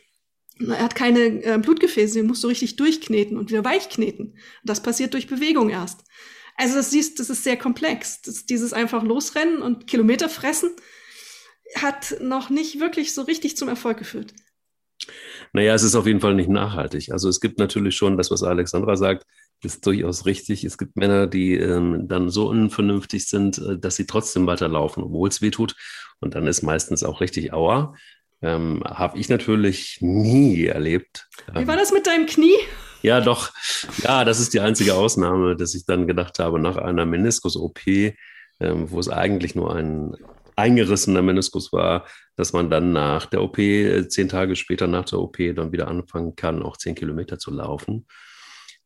Er 0.60 0.84
hat 0.84 0.96
keine 0.96 1.44
äh, 1.44 1.58
Blutgefäße, 1.58 2.16
den 2.16 2.28
musst 2.28 2.44
du 2.44 2.48
richtig 2.48 2.76
durchkneten 2.76 3.38
und 3.38 3.50
wieder 3.50 3.64
weichkneten. 3.64 4.38
Das 4.64 4.84
passiert 4.84 5.14
durch 5.14 5.28
Bewegung 5.28 5.70
erst. 5.70 6.04
Also 6.56 6.76
das 6.76 6.92
siehst, 6.92 7.20
das 7.20 7.30
ist 7.30 7.46
sehr 7.46 7.58
komplex. 7.58 8.22
Das, 8.22 8.46
dieses 8.46 8.74
einfach 8.74 9.04
losrennen 9.04 9.62
und 9.62 9.88
Kilometer 9.88 10.28
fressen 10.28 10.72
hat 11.76 12.18
noch 12.22 12.50
nicht 12.50 12.80
wirklich 12.80 13.14
so 13.14 13.22
richtig 13.22 13.56
zum 13.56 13.70
Erfolg 13.70 13.98
geführt. 13.98 14.34
Naja, 15.54 15.74
es 15.74 15.84
ist 15.84 15.96
auf 15.96 16.06
jeden 16.06 16.20
Fall 16.20 16.36
nicht 16.36 16.50
nachhaltig. 16.50 17.12
Also 17.12 17.30
es 17.30 17.40
gibt 17.40 17.60
natürlich 17.60 17.96
schon 17.96 18.18
das, 18.18 18.30
was 18.30 18.44
Alexandra 18.44 18.98
sagt, 18.98 19.26
ist 19.64 19.86
durchaus 19.86 20.26
richtig. 20.26 20.64
Es 20.64 20.78
gibt 20.78 20.96
Männer, 20.96 21.28
die 21.28 21.56
ähm, 21.56 22.08
dann 22.08 22.30
so 22.30 22.50
unvernünftig 22.50 23.28
sind, 23.28 23.58
äh, 23.58 23.78
dass 23.78 23.96
sie 23.96 24.06
trotzdem 24.06 24.48
weiterlaufen, 24.48 25.04
obwohl 25.04 25.30
es 25.30 25.42
weh 25.42 25.52
tut. 25.52 25.76
Und 26.20 26.36
dann 26.36 26.48
ist 26.48 26.62
meistens 26.62 27.04
auch 27.04 27.22
richtig 27.22 27.54
Aua. 27.54 27.96
Ähm, 28.42 28.82
Habe 28.86 29.18
ich 29.18 29.30
natürlich 29.30 29.98
nie 30.02 30.66
erlebt. 30.66 31.28
Wie 31.54 31.68
war 31.68 31.76
das 31.76 31.92
mit 31.92 32.08
deinem 32.08 32.26
Knie? 32.26 32.56
Ja, 33.02 33.22
doch. 33.22 33.52
Ja, 34.04 34.26
das 34.26 34.40
ist 34.40 34.54
die 34.54 34.60
einzige 34.60 34.94
Ausnahme, 34.96 35.56
dass 35.56 35.76
ich 35.76 35.86
dann 35.86 36.08
gedacht 36.08 36.40
habe, 36.40 36.60
nach 36.60 36.78
einer 36.78 37.06
Meniskus-OP, 37.06 37.88
ähm, 37.88 38.92
wo 38.92 39.00
es 39.00 39.10
eigentlich 39.10 39.56
nur 39.56 39.76
ein 39.76 40.16
eingerissener 40.56 41.22
Meniskus 41.22 41.72
war, 41.72 42.06
dass 42.36 42.54
man 42.54 42.70
dann 42.70 42.92
nach 42.92 43.26
der 43.26 43.42
OP, 43.42 43.58
äh, 43.60 44.08
zehn 44.08 44.28
Tage 44.28 44.56
später 44.56 44.88
nach 44.88 45.06
der 45.06 45.20
OP, 45.20 45.38
dann 45.54 45.72
wieder 45.72 45.88
anfangen 45.88 46.36
kann, 46.36 46.62
auch 46.62 46.78
zehn 46.78 46.96
Kilometer 46.96 47.40
zu 47.40 47.52
laufen. 47.52 48.06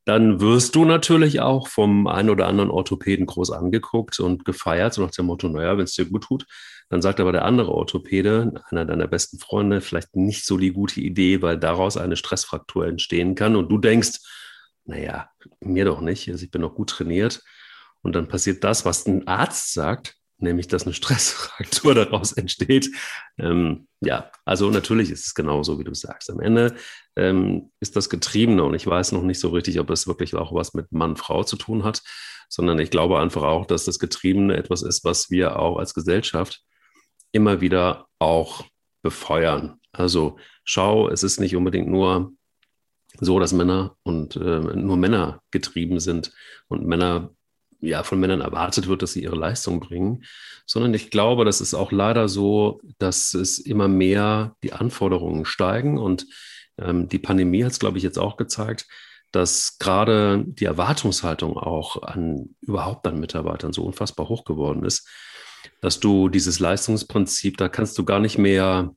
Dann 0.05 0.41
wirst 0.41 0.75
du 0.75 0.85
natürlich 0.85 1.39
auch 1.39 1.67
vom 1.67 2.07
einen 2.07 2.29
oder 2.29 2.47
anderen 2.47 2.69
Orthopäden 2.69 3.25
groß 3.25 3.51
angeguckt 3.51 4.19
und 4.19 4.45
gefeiert, 4.45 4.93
so 4.93 5.01
nach 5.01 5.11
dem 5.11 5.25
Motto, 5.25 5.47
naja, 5.47 5.77
wenn 5.77 5.85
es 5.85 5.93
dir 5.93 6.05
gut 6.05 6.25
tut. 6.25 6.45
Dann 6.89 7.01
sagt 7.01 7.19
aber 7.19 7.31
der 7.31 7.45
andere 7.45 7.71
Orthopäde, 7.71 8.53
einer 8.69 8.85
deiner 8.85 9.07
besten 9.07 9.39
Freunde, 9.39 9.81
vielleicht 9.81 10.15
nicht 10.15 10.45
so 10.45 10.57
die 10.57 10.71
gute 10.71 11.01
Idee, 11.01 11.41
weil 11.41 11.57
daraus 11.57 11.97
eine 11.97 12.15
Stressfraktur 12.15 12.85
entstehen 12.87 13.35
kann. 13.35 13.55
Und 13.55 13.69
du 13.69 13.77
denkst, 13.77 14.19
naja, 14.85 15.29
mir 15.59 15.85
doch 15.85 16.01
nicht, 16.01 16.29
also 16.29 16.43
ich 16.43 16.51
bin 16.51 16.61
doch 16.61 16.75
gut 16.75 16.89
trainiert. 16.89 17.41
Und 18.01 18.15
dann 18.15 18.27
passiert 18.27 18.63
das, 18.63 18.85
was 18.85 19.05
ein 19.07 19.27
Arzt 19.27 19.73
sagt, 19.73 20.15
nämlich 20.37 20.67
dass 20.67 20.83
eine 20.83 20.93
Stressfraktur 20.93 21.95
daraus 21.95 22.33
entsteht. 22.33 22.91
Ähm, 23.37 23.87
ja, 24.01 24.29
also 24.45 24.69
natürlich 24.69 25.09
ist 25.09 25.25
es 25.25 25.33
genauso, 25.33 25.79
wie 25.79 25.83
du 25.83 25.93
sagst. 25.93 26.29
Am 26.29 26.39
Ende 26.39 26.75
ähm, 27.15 27.71
ist 27.79 27.95
das 27.95 28.09
Getriebene 28.09 28.63
und 28.63 28.75
ich 28.75 28.85
weiß 28.85 29.13
noch 29.13 29.23
nicht 29.23 29.39
so 29.39 29.49
richtig, 29.49 29.79
ob 29.79 29.89
es 29.89 30.07
wirklich 30.07 30.35
auch 30.35 30.53
was 30.53 30.73
mit 30.73 30.91
Mann-Frau 30.91 31.43
zu 31.43 31.55
tun 31.55 31.83
hat, 31.83 32.03
sondern 32.49 32.77
ich 32.79 32.91
glaube 32.91 33.19
einfach 33.19 33.43
auch, 33.43 33.65
dass 33.65 33.85
das 33.85 33.99
Getriebene 33.99 34.55
etwas 34.57 34.83
ist, 34.83 35.03
was 35.03 35.31
wir 35.31 35.57
auch 35.57 35.77
als 35.77 35.93
Gesellschaft 35.93 36.61
immer 37.33 37.59
wieder 37.59 38.07
auch 38.19 38.63
befeuern. 39.01 39.79
Also 39.91 40.37
schau, 40.63 41.09
es 41.09 41.23
ist 41.23 41.39
nicht 41.39 41.55
unbedingt 41.57 41.89
nur 41.89 42.31
so, 43.19 43.39
dass 43.39 43.53
Männer 43.53 43.95
und 44.03 44.37
äh, 44.37 44.39
nur 44.39 44.97
Männer 44.97 45.41
getrieben 45.51 45.99
sind 45.99 46.31
und 46.67 46.85
Männer 46.85 47.31
ja 47.81 48.03
von 48.03 48.19
Männern 48.19 48.41
erwartet 48.41 48.87
wird, 48.87 49.01
dass 49.01 49.13
sie 49.13 49.23
ihre 49.23 49.35
Leistung 49.35 49.81
bringen, 49.81 50.23
sondern 50.65 50.93
ich 50.93 51.11
glaube, 51.11 51.43
das 51.43 51.59
ist 51.59 51.73
auch 51.73 51.91
leider 51.91 52.29
so, 52.29 52.79
dass 52.97 53.33
es 53.33 53.59
immer 53.59 53.89
mehr 53.89 54.55
die 54.63 54.71
Anforderungen 54.73 55.45
steigen 55.45 55.97
und 55.97 56.25
ähm, 56.77 57.09
die 57.09 57.19
Pandemie 57.19 57.63
hat 57.63 57.73
es, 57.73 57.79
glaube 57.79 57.97
ich, 57.97 58.03
jetzt 58.03 58.17
auch 58.17 58.37
gezeigt, 58.37 58.87
dass 59.31 59.77
gerade 59.79 60.43
die 60.47 60.65
Erwartungshaltung 60.65 61.57
auch 61.57 62.01
an 62.03 62.55
überhaupt 62.61 63.05
an 63.05 63.19
Mitarbeitern 63.19 63.73
so 63.73 63.83
unfassbar 63.83 64.29
hoch 64.29 64.45
geworden 64.45 64.85
ist, 64.85 65.07
dass 65.83 65.99
du 65.99 66.29
dieses 66.29 66.61
Leistungsprinzip, 66.61 67.57
da 67.57 67.67
kannst 67.67 67.97
du 67.97 68.05
gar 68.05 68.21
nicht 68.21 68.37
mehr 68.37 68.95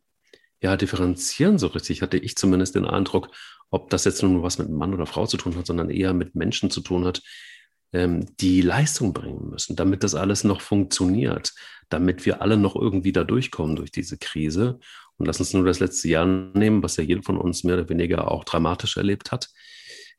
ja, 0.62 0.76
differenzieren 0.76 1.58
so 1.58 1.66
richtig, 1.66 2.00
hatte 2.00 2.16
ich 2.16 2.36
zumindest 2.36 2.76
den 2.76 2.84
Eindruck, 2.84 3.30
ob 3.70 3.90
das 3.90 4.04
jetzt 4.04 4.22
nur 4.22 4.44
was 4.44 4.58
mit 4.58 4.70
Mann 4.70 4.94
oder 4.94 5.04
Frau 5.04 5.26
zu 5.26 5.36
tun 5.36 5.56
hat, 5.56 5.66
sondern 5.66 5.90
eher 5.90 6.14
mit 6.14 6.36
Menschen 6.36 6.70
zu 6.70 6.80
tun 6.80 7.04
hat, 7.04 7.22
ähm, 7.92 8.24
die 8.38 8.60
Leistung 8.60 9.12
bringen 9.12 9.50
müssen, 9.50 9.74
damit 9.74 10.04
das 10.04 10.14
alles 10.14 10.44
noch 10.44 10.60
funktioniert, 10.60 11.54
damit 11.88 12.24
wir 12.24 12.40
alle 12.40 12.56
noch 12.56 12.76
irgendwie 12.76 13.12
da 13.12 13.24
durchkommen 13.24 13.74
durch 13.74 13.90
diese 13.90 14.16
Krise. 14.16 14.78
Und 15.16 15.26
lass 15.26 15.40
uns 15.40 15.52
nur 15.54 15.64
das 15.64 15.80
letzte 15.80 16.06
Jahr 16.06 16.24
nehmen, 16.24 16.84
was 16.84 16.98
ja 16.98 17.02
jeder 17.02 17.24
von 17.24 17.36
uns 17.36 17.64
mehr 17.64 17.78
oder 17.78 17.88
weniger 17.88 18.30
auch 18.30 18.44
dramatisch 18.44 18.96
erlebt 18.96 19.32
hat. 19.32 19.48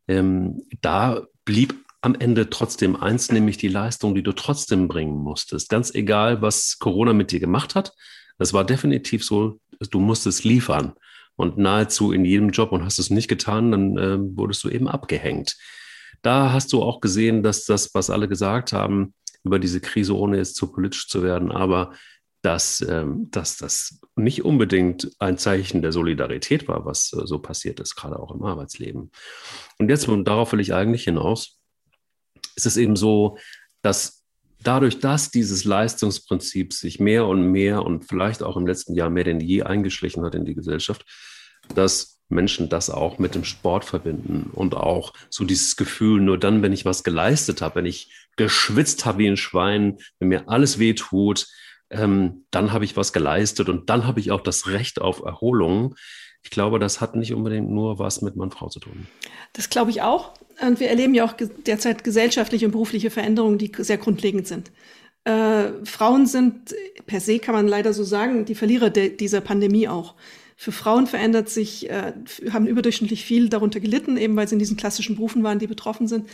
Ähm, 0.10 0.64
da 0.82 1.26
blieb 1.46 1.87
am 2.02 2.16
Ende 2.16 2.50
trotzdem 2.50 2.96
eins, 2.96 3.32
nämlich 3.32 3.58
die 3.58 3.68
Leistung, 3.68 4.16
die 4.16 4.24
du 4.24 4.32
trotzdem 4.32 4.88
bringen 4.88 5.18
musstest. 5.18 5.70
Ganz 5.70 5.94
egal, 5.94 6.42
was 6.42 6.78
Corona 6.80 7.14
mit 7.14 7.32
dir 7.32 7.40
gemacht 7.40 7.76
hat. 7.76 7.94
Es 8.38 8.54
war 8.54 8.64
definitiv 8.64 9.24
so, 9.24 9.60
du 9.80 10.00
musstest 10.00 10.44
liefern 10.44 10.94
und 11.36 11.58
nahezu 11.58 12.12
in 12.12 12.26
jedem 12.26 12.50
Job 12.50 12.72
und 12.72 12.84
hast 12.84 13.00
es 13.00 13.10
nicht 13.10 13.28
getan, 13.28 13.72
dann 13.72 13.98
äh, 13.98 14.18
wurdest 14.38 14.64
du 14.64 14.70
eben 14.70 14.88
abgehängt. 14.88 15.58
Da 16.22 16.52
hast 16.52 16.74
du 16.74 16.82
auch 16.82 17.00
gesehen, 17.00 17.44
dass 17.44 17.66
das, 17.66 17.94
was 17.94 18.10
alle 18.10 18.28
gesagt 18.28 18.74
haben 18.74 19.14
über 19.44 19.60
diese 19.60 19.80
Krise, 19.80 20.16
ohne 20.16 20.38
jetzt 20.38 20.56
zu 20.56 20.72
politisch 20.72 21.08
zu 21.08 21.24
werden, 21.24 21.52
aber 21.52 21.94
dass, 22.42 22.82
ähm, 22.88 23.30
dass 23.32 23.58
das 23.58 24.00
nicht 24.16 24.46
unbedingt 24.46 25.12
ein 25.20 25.38
Zeichen 25.38 25.82
der 25.82 25.92
Solidarität 25.92 26.68
war, 26.68 26.86
was 26.86 27.12
äh, 27.14 27.26
so 27.26 27.40
passiert 27.40 27.80
ist, 27.80 27.96
gerade 27.96 28.20
auch 28.20 28.34
im 28.34 28.44
Arbeitsleben. 28.44 29.12
Und 29.80 29.90
jetzt, 29.90 30.08
und 30.08 30.26
darauf 30.26 30.54
will 30.54 30.60
ich 30.60 30.74
eigentlich 30.74 31.04
hinaus, 31.04 31.57
ist 32.58 32.66
es 32.66 32.76
eben 32.76 32.98
so, 32.98 33.38
dass 33.82 34.26
dadurch, 34.64 35.00
dass 35.00 35.32
dieses 35.32 35.64
Leistungsprinzip 35.64 36.74
sich 36.74 37.00
mehr 37.00 37.26
und 37.26 37.52
mehr 37.52 37.84
und 37.84 38.06
vielleicht 38.06 38.44
auch 38.44 38.58
im 38.58 38.68
letzten 38.68 38.96
Jahr 38.96 39.10
mehr 39.10 39.24
denn 39.24 39.40
je 39.40 39.64
eingeschlichen 39.64 40.26
hat 40.26 40.36
in 40.36 40.44
die 40.44 40.56
Gesellschaft, 40.56 41.06
dass 41.74 42.20
Menschen 42.30 42.68
das 42.68 42.90
auch 42.90 43.20
mit 43.20 43.36
dem 43.36 43.46
Sport 43.46 43.86
verbinden 43.86 44.50
und 44.54 44.76
auch 44.76 45.14
so 45.30 45.46
dieses 45.46 45.78
Gefühl, 45.78 46.20
nur 46.20 46.38
dann, 46.38 46.62
wenn 46.62 46.74
ich 46.74 46.84
was 46.84 47.04
geleistet 47.04 47.62
habe, 47.62 47.76
wenn 47.76 47.86
ich 47.86 48.12
geschwitzt 48.36 49.06
habe 49.06 49.20
wie 49.20 49.28
ein 49.28 49.38
Schwein, 49.38 49.98
wenn 50.20 50.28
mir 50.28 50.50
alles 50.50 50.80
weh 50.80 50.94
tut, 50.94 51.48
ähm, 51.90 52.46
dann 52.52 52.74
habe 52.74 52.84
ich 52.84 52.98
was 52.98 53.14
geleistet 53.14 53.70
und 53.70 53.90
dann 53.90 54.06
habe 54.06 54.20
ich 54.20 54.32
auch 54.32 54.42
das 54.42 54.68
Recht 54.68 55.00
auf 55.00 55.22
Erholung. 55.22 55.96
Ich 56.48 56.52
glaube, 56.52 56.80
das 56.80 57.02
hat 57.02 57.18
nicht 57.18 57.34
unbedingt 57.34 57.70
nur 57.70 58.00
was 58.00 58.22
mit 58.22 58.38
Mann-Frau 58.38 58.70
zu 58.70 58.80
tun. 58.80 59.06
Das 59.52 59.70
glaube 59.70 59.92
ich 59.92 60.02
auch. 60.02 60.32
Und 60.62 60.80
wir 60.80 60.88
erleben 60.88 61.14
ja 61.14 61.26
auch 61.26 61.34
derzeit 61.34 62.06
gesellschaftliche 62.06 62.66
und 62.66 62.72
berufliche 62.72 63.10
Veränderungen, 63.10 63.58
die 63.58 63.70
sehr 63.80 63.98
grundlegend 63.98 64.48
sind. 64.48 64.72
Äh, 65.26 65.74
Frauen 65.84 66.26
sind 66.26 66.74
per 67.06 67.20
se, 67.20 67.40
kann 67.40 67.54
man 67.54 67.68
leider 67.68 67.92
so 67.92 68.06
sagen, 68.06 68.46
die 68.46 68.56
Verlierer 68.56 68.90
dieser 68.90 69.42
Pandemie 69.42 69.90
auch. 69.90 70.16
Für 70.56 70.72
Frauen 70.72 71.06
verändert 71.06 71.50
sich, 71.50 71.90
äh, 71.90 72.14
haben 72.54 72.66
überdurchschnittlich 72.66 73.26
viel 73.26 73.50
darunter 73.50 73.82
gelitten, 73.82 74.16
eben 74.16 74.38
weil 74.38 74.48
sie 74.48 74.56
in 74.56 74.60
diesen 74.60 74.78
klassischen 74.78 75.18
Berufen 75.18 75.44
waren, 75.44 75.60
die 75.60 75.68
betroffen 75.68 76.08
sind. 76.08 76.30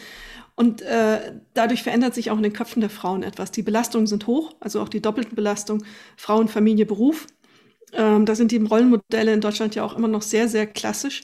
Und 0.55 0.83
äh, 0.83 1.33
dadurch 1.55 1.81
verändert 1.81 2.13
sich 2.13 2.29
auch 2.29 2.37
in 2.37 2.43
den 2.43 2.53
Köpfen 2.53 2.81
der 2.81 2.91
Frauen 2.91 3.23
etwas. 3.23 3.49
Die 3.49 3.63
Belastungen 3.63 4.05
sind 4.05 4.27
hoch, 4.27 4.53
also 4.59 4.79
auch 4.79 4.89
die 4.89 5.01
doppelten 5.01 5.35
Belastungen, 5.35 5.83
Frauen, 6.17 6.49
Familie, 6.49 6.85
Beruf. 6.85 7.25
Ähm, 7.95 8.25
da 8.25 8.35
sind 8.35 8.51
die 8.51 8.57
Rollenmodelle 8.57 9.33
in 9.33 9.41
Deutschland 9.41 9.75
ja 9.75 9.83
auch 9.83 9.95
immer 9.95 10.07
noch 10.07 10.21
sehr, 10.21 10.47
sehr 10.47 10.67
klassisch. 10.67 11.23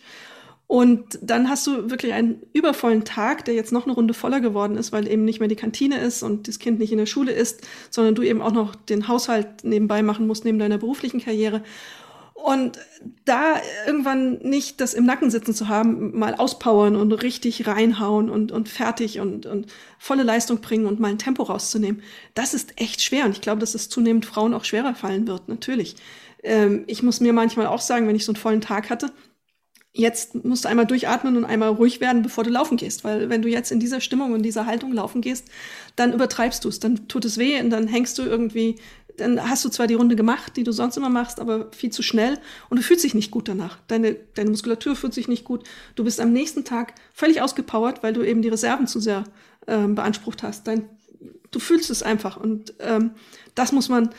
Und 0.68 1.18
dann 1.24 1.50
hast 1.50 1.66
du 1.66 1.90
wirklich 1.90 2.14
einen 2.14 2.44
übervollen 2.54 3.04
Tag, 3.04 3.44
der 3.46 3.56
jetzt 3.56 3.72
noch 3.72 3.86
eine 3.86 3.94
Runde 3.94 4.14
voller 4.14 4.40
geworden 4.40 4.78
ist, 4.78 4.92
weil 4.92 5.08
eben 5.08 5.26
nicht 5.26 5.40
mehr 5.40 5.50
die 5.50 5.56
Kantine 5.56 5.98
ist 5.98 6.22
und 6.22 6.48
das 6.48 6.60
Kind 6.60 6.78
nicht 6.78 6.92
in 6.92 7.00
der 7.00 7.08
Schule 7.08 7.32
ist, 7.32 7.68
sondern 7.90 8.14
du 8.14 8.22
eben 8.22 8.40
auch 8.40 8.52
noch 8.52 8.76
den 8.76 9.08
Haushalt 9.08 9.64
nebenbei 9.64 10.04
machen 10.04 10.28
musst, 10.28 10.46
neben 10.46 10.60
deiner 10.60 10.78
beruflichen 10.78 11.22
Karriere. 11.22 11.64
Und 12.36 12.78
da 13.26 13.56
irgendwann 13.88 14.38
nicht 14.44 14.80
das 14.80 14.94
im 14.94 15.06
Nacken 15.06 15.32
sitzen 15.32 15.56
zu 15.56 15.70
haben, 15.70 16.18
mal 16.18 16.36
auspowern 16.36 16.96
und 16.96 17.12
richtig 17.14 17.66
reinhauen 17.66 18.30
und, 18.30 18.52
und 18.52 18.70
fertig 18.70 19.20
und, 19.20 19.48
und 19.48 19.66
volle 19.98 20.24
Leistung 20.24 20.62
bringen 20.62 20.86
und 20.86 21.00
mal 21.00 21.10
ein 21.10 21.18
Tempo 21.18 21.44
rauszunehmen, 21.44 22.04
das 22.36 22.54
ist 22.54 22.80
echt 22.80 23.02
schwer. 23.02 23.26
Und 23.26 23.32
ich 23.32 23.42
glaube, 23.42 23.60
dass 23.60 23.74
es 23.74 23.90
zunehmend 23.90 24.26
Frauen 24.26 24.54
auch 24.54 24.66
schwerer 24.66 24.94
fallen 24.94 25.28
wird, 25.28 25.50
natürlich. 25.50 25.96
Ähm, 26.44 26.84
ich 26.88 27.04
muss 27.04 27.20
mir 27.20 27.34
manchmal 27.34 27.68
auch 27.68 27.82
sagen, 27.82 28.08
wenn 28.08 28.16
ich 28.16 28.26
so 28.26 28.32
einen 28.32 28.38
vollen 28.38 28.62
Tag 28.62 28.90
hatte, 28.90 29.12
jetzt 29.92 30.44
musst 30.46 30.66
du 30.66 30.70
einmal 30.70 30.86
durchatmen 30.86 31.36
und 31.36 31.46
einmal 31.46 31.70
ruhig 31.70 32.00
werden, 32.00 32.22
bevor 32.22 32.44
du 32.44 32.50
laufen 32.50 32.78
gehst. 32.78 33.04
Weil 33.04 33.30
wenn 33.30 33.42
du 33.42 33.50
jetzt 33.50 33.72
in 33.72 33.80
dieser 33.80 34.02
Stimmung 34.02 34.34
und 34.34 34.44
dieser 34.44 34.66
Haltung 34.66 34.94
laufen 34.94 35.22
gehst, 35.22 35.48
dann 35.96 36.14
übertreibst 36.14 36.64
du 36.64 36.70
es, 36.70 36.80
dann 36.80 37.08
tut 37.08 37.26
es 37.26 37.38
weh 37.38 37.60
und 37.60 37.70
dann 37.70 37.88
hängst 37.88 38.18
du 38.18 38.24
irgendwie 38.24 38.76
dann 39.20 39.50
hast 39.50 39.66
du 39.66 39.70
zwar 39.70 39.88
die 39.88 39.94
Runde 39.96 40.16
gemacht, 40.16 40.56
die 40.56 40.64
du 40.64 40.72
sonst 40.72 40.98
immer 40.98 41.10
machst, 41.10 41.40
aber 41.40 41.68
viel 41.72 41.92
zu 41.92 42.02
schnell 42.02 42.40
und 42.70 42.78
du 42.78 42.84
fühlst 42.84 43.04
dich 43.04 43.14
nicht 43.14 43.32
gut 43.32 43.48
danach. 43.48 43.78
Deine, 43.88 44.16
deine 44.36 44.50
Muskulatur 44.50 44.96
fühlt 44.96 45.14
sich 45.14 45.28
nicht 45.28 45.44
gut. 45.44 45.64
Du 45.96 46.04
bist 46.04 46.20
am 46.20 46.32
nächsten 46.32 46.64
Tag 46.64 46.94
völlig 47.14 47.42
ausgepowert, 47.42 48.04
weil 48.04 48.14
du 48.14 48.24
eben 48.24 48.42
die 48.42 48.50
Reserven 48.50 48.88
zu 48.88 49.00
sehr 49.00 49.26
ähm, 49.68 49.96
beansprucht 49.96 50.44
hast. 50.44 50.68
Dein, 50.68 50.90
du 51.52 51.60
fühlst 51.60 51.90
es 51.90 52.04
einfach 52.04 52.38
und 52.38 52.74
ähm, 52.80 53.12
das 53.56 53.72
muss 53.72 53.90
man 53.90 54.10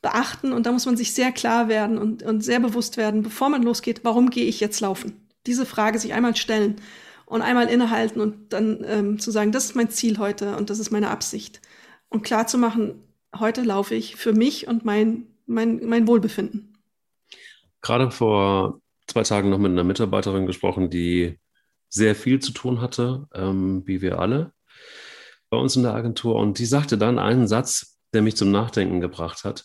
beachten 0.00 0.52
und 0.52 0.66
da 0.66 0.72
muss 0.72 0.86
man 0.86 0.96
sich 0.96 1.12
sehr 1.14 1.32
klar 1.32 1.68
werden 1.68 1.98
und, 1.98 2.22
und 2.22 2.42
sehr 2.42 2.60
bewusst 2.60 2.96
werden, 2.96 3.22
bevor 3.22 3.48
man 3.48 3.62
losgeht, 3.62 4.00
warum 4.04 4.30
gehe 4.30 4.44
ich 4.44 4.60
jetzt 4.60 4.80
laufen? 4.80 5.28
Diese 5.46 5.66
Frage 5.66 5.98
sich 5.98 6.12
einmal 6.12 6.36
stellen 6.36 6.76
und 7.26 7.42
einmal 7.42 7.68
innehalten 7.68 8.20
und 8.20 8.52
dann 8.52 8.84
ähm, 8.86 9.18
zu 9.18 9.30
sagen, 9.30 9.52
das 9.52 9.66
ist 9.66 9.76
mein 9.76 9.90
Ziel 9.90 10.18
heute 10.18 10.56
und 10.56 10.70
das 10.70 10.78
ist 10.78 10.90
meine 10.90 11.10
Absicht. 11.10 11.60
Und 12.08 12.22
klar 12.22 12.46
zu 12.46 12.58
machen, 12.58 13.02
heute 13.36 13.62
laufe 13.62 13.94
ich 13.94 14.16
für 14.16 14.32
mich 14.32 14.68
und 14.68 14.84
mein, 14.84 15.26
mein, 15.46 15.84
mein 15.84 16.06
Wohlbefinden. 16.06 16.78
Gerade 17.82 18.10
vor 18.10 18.80
zwei 19.06 19.22
Tagen 19.22 19.50
noch 19.50 19.58
mit 19.58 19.72
einer 19.72 19.84
Mitarbeiterin 19.84 20.46
gesprochen, 20.46 20.90
die 20.90 21.38
sehr 21.88 22.14
viel 22.14 22.38
zu 22.40 22.52
tun 22.52 22.80
hatte, 22.80 23.26
ähm, 23.34 23.82
wie 23.86 24.00
wir 24.00 24.18
alle 24.18 24.52
bei 25.50 25.56
uns 25.56 25.76
in 25.76 25.82
der 25.82 25.94
Agentur. 25.94 26.36
Und 26.36 26.58
die 26.58 26.66
sagte 26.66 26.98
dann 26.98 27.18
einen 27.18 27.48
Satz, 27.48 27.98
der 28.12 28.22
mich 28.22 28.36
zum 28.36 28.50
Nachdenken 28.50 29.00
gebracht 29.00 29.44
hat, 29.44 29.64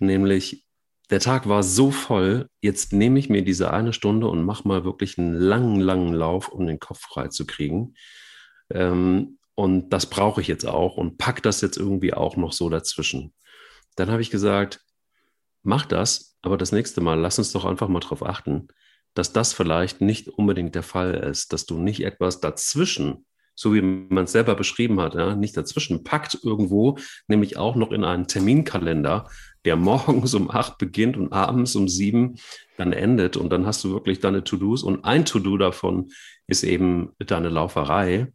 nämlich, 0.00 0.64
der 1.10 1.20
Tag 1.20 1.48
war 1.48 1.62
so 1.62 1.90
voll, 1.90 2.48
jetzt 2.60 2.92
nehme 2.92 3.18
ich 3.18 3.30
mir 3.30 3.42
diese 3.42 3.72
eine 3.72 3.92
Stunde 3.92 4.28
und 4.28 4.44
mache 4.44 4.68
mal 4.68 4.84
wirklich 4.84 5.18
einen 5.18 5.34
langen, 5.34 5.80
langen 5.80 6.12
Lauf, 6.12 6.48
um 6.48 6.66
den 6.66 6.78
Kopf 6.78 7.00
frei 7.00 7.28
zu 7.28 7.46
kriegen. 7.46 7.94
Ähm, 8.70 9.38
und 9.54 9.90
das 9.90 10.06
brauche 10.06 10.40
ich 10.40 10.46
jetzt 10.46 10.66
auch 10.66 10.96
und 10.96 11.18
pack 11.18 11.42
das 11.42 11.60
jetzt 11.62 11.78
irgendwie 11.78 12.14
auch 12.14 12.36
noch 12.36 12.52
so 12.52 12.68
dazwischen. 12.68 13.34
Dann 13.96 14.10
habe 14.10 14.22
ich 14.22 14.30
gesagt, 14.30 14.80
mach 15.62 15.86
das, 15.86 16.38
aber 16.42 16.56
das 16.56 16.72
nächste 16.72 17.00
Mal 17.00 17.18
lass 17.18 17.38
uns 17.38 17.52
doch 17.52 17.64
einfach 17.64 17.88
mal 17.88 18.00
darauf 18.00 18.24
achten, 18.24 18.68
dass 19.14 19.32
das 19.32 19.52
vielleicht 19.52 20.00
nicht 20.00 20.28
unbedingt 20.28 20.74
der 20.74 20.84
Fall 20.84 21.14
ist, 21.14 21.52
dass 21.52 21.66
du 21.66 21.78
nicht 21.78 22.04
etwas 22.04 22.40
dazwischen, 22.40 23.26
so 23.58 23.74
wie 23.74 23.82
man 23.82 24.24
es 24.24 24.32
selber 24.32 24.54
beschrieben 24.54 25.00
hat, 25.00 25.14
ja, 25.14 25.34
nicht 25.34 25.56
dazwischen 25.56 26.04
packt 26.04 26.38
irgendwo, 26.44 26.96
nämlich 27.26 27.56
auch 27.56 27.74
noch 27.74 27.90
in 27.90 28.04
einen 28.04 28.28
Terminkalender, 28.28 29.28
der 29.64 29.74
morgens 29.76 30.34
um 30.34 30.50
acht 30.50 30.78
beginnt 30.78 31.16
und 31.16 31.32
abends 31.32 31.74
um 31.74 31.88
sieben 31.88 32.36
dann 32.76 32.92
endet. 32.92 33.36
Und 33.36 33.50
dann 33.50 33.66
hast 33.66 33.82
du 33.82 33.90
wirklich 33.90 34.20
deine 34.20 34.44
To-Dos 34.44 34.84
und 34.84 35.04
ein 35.04 35.24
To-Do 35.24 35.56
davon 35.56 36.10
ist 36.46 36.62
eben 36.62 37.10
deine 37.18 37.48
Lauferei 37.48 38.32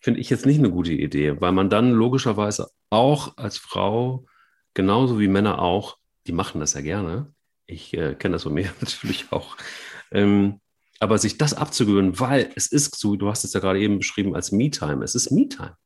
finde 0.00 0.20
ich 0.20 0.30
jetzt 0.30 0.46
nicht 0.46 0.58
eine 0.58 0.70
gute 0.70 0.92
Idee, 0.92 1.40
weil 1.40 1.52
man 1.52 1.70
dann 1.70 1.90
logischerweise 1.90 2.70
auch 2.90 3.36
als 3.36 3.58
Frau, 3.58 4.26
genauso 4.74 5.18
wie 5.18 5.28
Männer 5.28 5.60
auch, 5.60 5.98
die 6.26 6.32
machen 6.32 6.60
das 6.60 6.74
ja 6.74 6.80
gerne. 6.80 7.32
Ich 7.66 7.94
äh, 7.94 8.14
kenne 8.14 8.34
das 8.34 8.44
von 8.44 8.54
mir 8.54 8.70
natürlich 8.80 9.26
auch. 9.30 9.56
Ähm, 10.10 10.60
aber 11.00 11.18
sich 11.18 11.38
das 11.38 11.54
abzugewöhnen, 11.54 12.18
weil 12.18 12.50
es 12.56 12.66
ist 12.66 12.98
so, 12.98 13.16
du 13.16 13.28
hast 13.28 13.44
es 13.44 13.52
ja 13.52 13.60
gerade 13.60 13.80
eben 13.80 13.98
beschrieben 13.98 14.34
als 14.34 14.52
Me-Time. 14.52 15.04
Es 15.04 15.14
ist 15.14 15.30
Me-Time. 15.30 15.76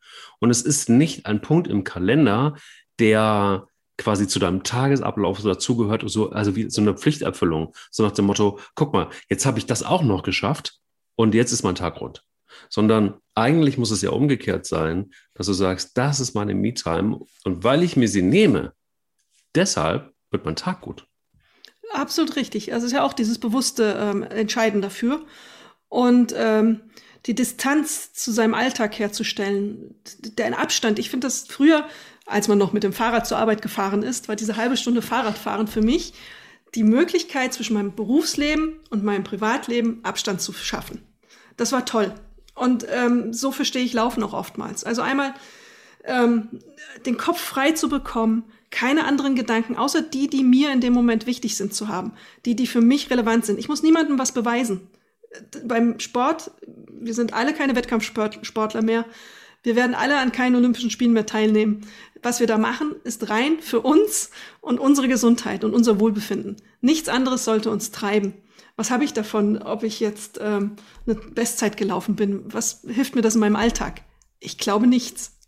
Und 0.41 0.51
es 0.51 0.63
ist 0.63 0.89
nicht 0.89 1.27
ein 1.27 1.41
Punkt 1.41 1.69
im 1.69 1.85
Kalender, 1.85 2.57
der 2.99 3.67
quasi 3.99 4.27
zu 4.27 4.39
deinem 4.39 4.63
Tagesablauf 4.63 5.43
dazugehört, 5.43 6.03
so, 6.07 6.31
also 6.31 6.57
wie 6.57 6.71
so 6.71 6.81
eine 6.81 6.97
Pflichterfüllung. 6.97 7.75
So 7.91 8.03
nach 8.03 8.13
dem 8.13 8.25
Motto, 8.25 8.59
guck 8.75 8.93
mal, 8.93 9.11
jetzt 9.29 9.47
habe 9.47 9.59
ich 9.59 9.67
das 9.67 9.83
auch 9.83 10.03
noch 10.03 10.23
geschafft 10.23 10.79
und 11.15 11.35
jetzt 11.35 11.53
ist 11.53 11.63
mein 11.63 11.75
Tag 11.75 12.01
rund 12.01 12.25
sondern 12.69 13.21
eigentlich 13.35 13.79
muss 13.79 13.91
es 13.91 14.03
ja 14.03 14.11
umgekehrt 14.11 14.67
sein, 14.67 15.13
dass 15.35 15.47
du 15.47 15.53
sagst, 15.53 15.97
das 15.97 16.21
ist 16.21 16.35
meine 16.35 16.55
Me-Time 16.55 17.21
und 17.45 17.65
weil 17.65 17.83
ich 17.83 17.97
mir 17.97 18.09
sie 18.09 18.23
nehme, 18.23 18.73
deshalb 19.55 20.13
wird 20.31 20.45
mein 20.45 20.57
Tag 20.57 20.81
gut. 20.81 21.07
Absolut 21.93 22.37
richtig. 22.37 22.73
Also 22.73 22.87
es 22.87 22.93
ist 22.93 22.97
ja 22.97 23.05
auch 23.05 23.13
dieses 23.13 23.39
bewusste 23.39 23.97
ähm, 23.99 24.23
Entscheiden 24.23 24.81
dafür 24.81 25.25
und 25.89 26.35
ähm, 26.37 26.81
die 27.27 27.35
Distanz 27.35 28.13
zu 28.13 28.33
seinem 28.33 28.55
Alltag 28.55 28.99
herzustellen, 28.99 29.95
der 30.39 30.59
Abstand. 30.59 30.99
Ich 30.99 31.11
finde 31.11 31.27
das 31.27 31.47
früher, 31.49 31.87
als 32.27 32.49
man 32.49 32.59
noch 32.59 32.73
mit 32.73 32.83
dem 32.83 32.93
Fahrrad 32.93 33.27
zur 33.27 33.39
Arbeit 33.39 33.63
gefahren 33.63 34.03
ist, 34.03 34.29
war 34.29 34.37
diese 34.37 34.57
halbe 34.57 34.77
Stunde 34.77 35.03
Fahrradfahren 35.03 35.67
für 35.67 35.83
mich 35.83 36.15
die 36.75 36.85
Möglichkeit 36.85 37.53
zwischen 37.53 37.75
meinem 37.75 37.95
Berufsleben 37.95 38.81
und 38.91 39.05
meinem 39.05 39.25
Privatleben 39.25 40.01
Abstand 40.05 40.41
zu 40.41 40.53
schaffen. 40.53 41.03
Das 41.57 41.73
war 41.73 41.85
toll. 41.85 42.15
Und 42.55 42.87
ähm, 42.89 43.33
so 43.33 43.53
verstehe 43.53 43.85
ich 43.85 43.93
Laufen 43.93 44.23
auch 44.23 44.33
oftmals. 44.33 44.85
Also 44.85 45.03
einmal 45.03 45.35
ähm, 46.05 46.49
den 47.07 47.17
Kopf 47.17 47.41
frei 47.41 47.73
zu 47.73 47.89
bekommen, 47.89 48.45
keine 48.73 49.05
anderen 49.05 49.37
Gedanken, 49.37 49.77
außer 49.77 50.03
die, 50.03 50.29
die 50.29 50.43
mir 50.43 50.73
in 50.73 50.81
dem 50.81 50.93
Moment 50.93 51.27
wichtig 51.27 51.57
sind 51.57 51.73
zu 51.73 51.87
haben, 51.87 52.13
die, 52.45 52.57
die 52.57 52.67
für 52.67 52.81
mich 52.81 53.11
relevant 53.11 53.47
sind. 53.47 53.61
Ich 53.61 53.69
muss 53.69 53.85
niemandem 53.85 54.19
was 54.19 54.33
beweisen. 54.33 54.89
Beim 55.65 56.01
Sport, 56.01 56.51
wir 56.67 57.15
sind 57.15 57.33
alle 57.33 57.55
keine 57.55 57.77
Wettkampfsportler 57.77 58.83
mehr. 58.83 59.05
Wir 59.63 59.77
werden 59.77 59.95
alle 59.95 60.19
an 60.19 60.33
keinen 60.33 60.57
Olympischen 60.57 60.91
Spielen 60.91 61.13
mehr 61.13 61.27
teilnehmen. 61.27 61.87
Was 62.21 62.41
wir 62.41 62.49
da 62.49 62.59
machen, 62.59 62.97
ist 63.05 63.31
rein 63.31 63.61
für 63.61 63.81
uns 63.81 64.31
und 64.61 64.81
unsere 64.81 65.07
Gesundheit 65.07 65.63
und 65.63 65.73
unser 65.73 66.01
Wohlbefinden. 66.01 66.57
Nichts 66.81 67.09
anderes 67.09 67.45
sollte 67.45 67.71
uns 67.71 67.93
treiben 67.93 68.35
was 68.77 68.91
habe 68.91 69.05
ich 69.05 69.13
davon, 69.13 69.59
ob 69.59 69.83
ich 69.83 70.01
jetzt 70.01 70.41
ähm, 70.43 70.77
eine 71.07 71.15
Bestzeit 71.15 71.77
gelaufen 71.77 72.17
bin? 72.17 72.53
Was 72.53 72.83
hilft 72.87 73.15
mir 73.15 73.23
das 73.23 73.35
in 73.35 73.41
meinem 73.41 73.57
Alltag? 73.57 74.03
Ich 74.41 74.59
glaube 74.59 74.87
nichts. 74.87 75.39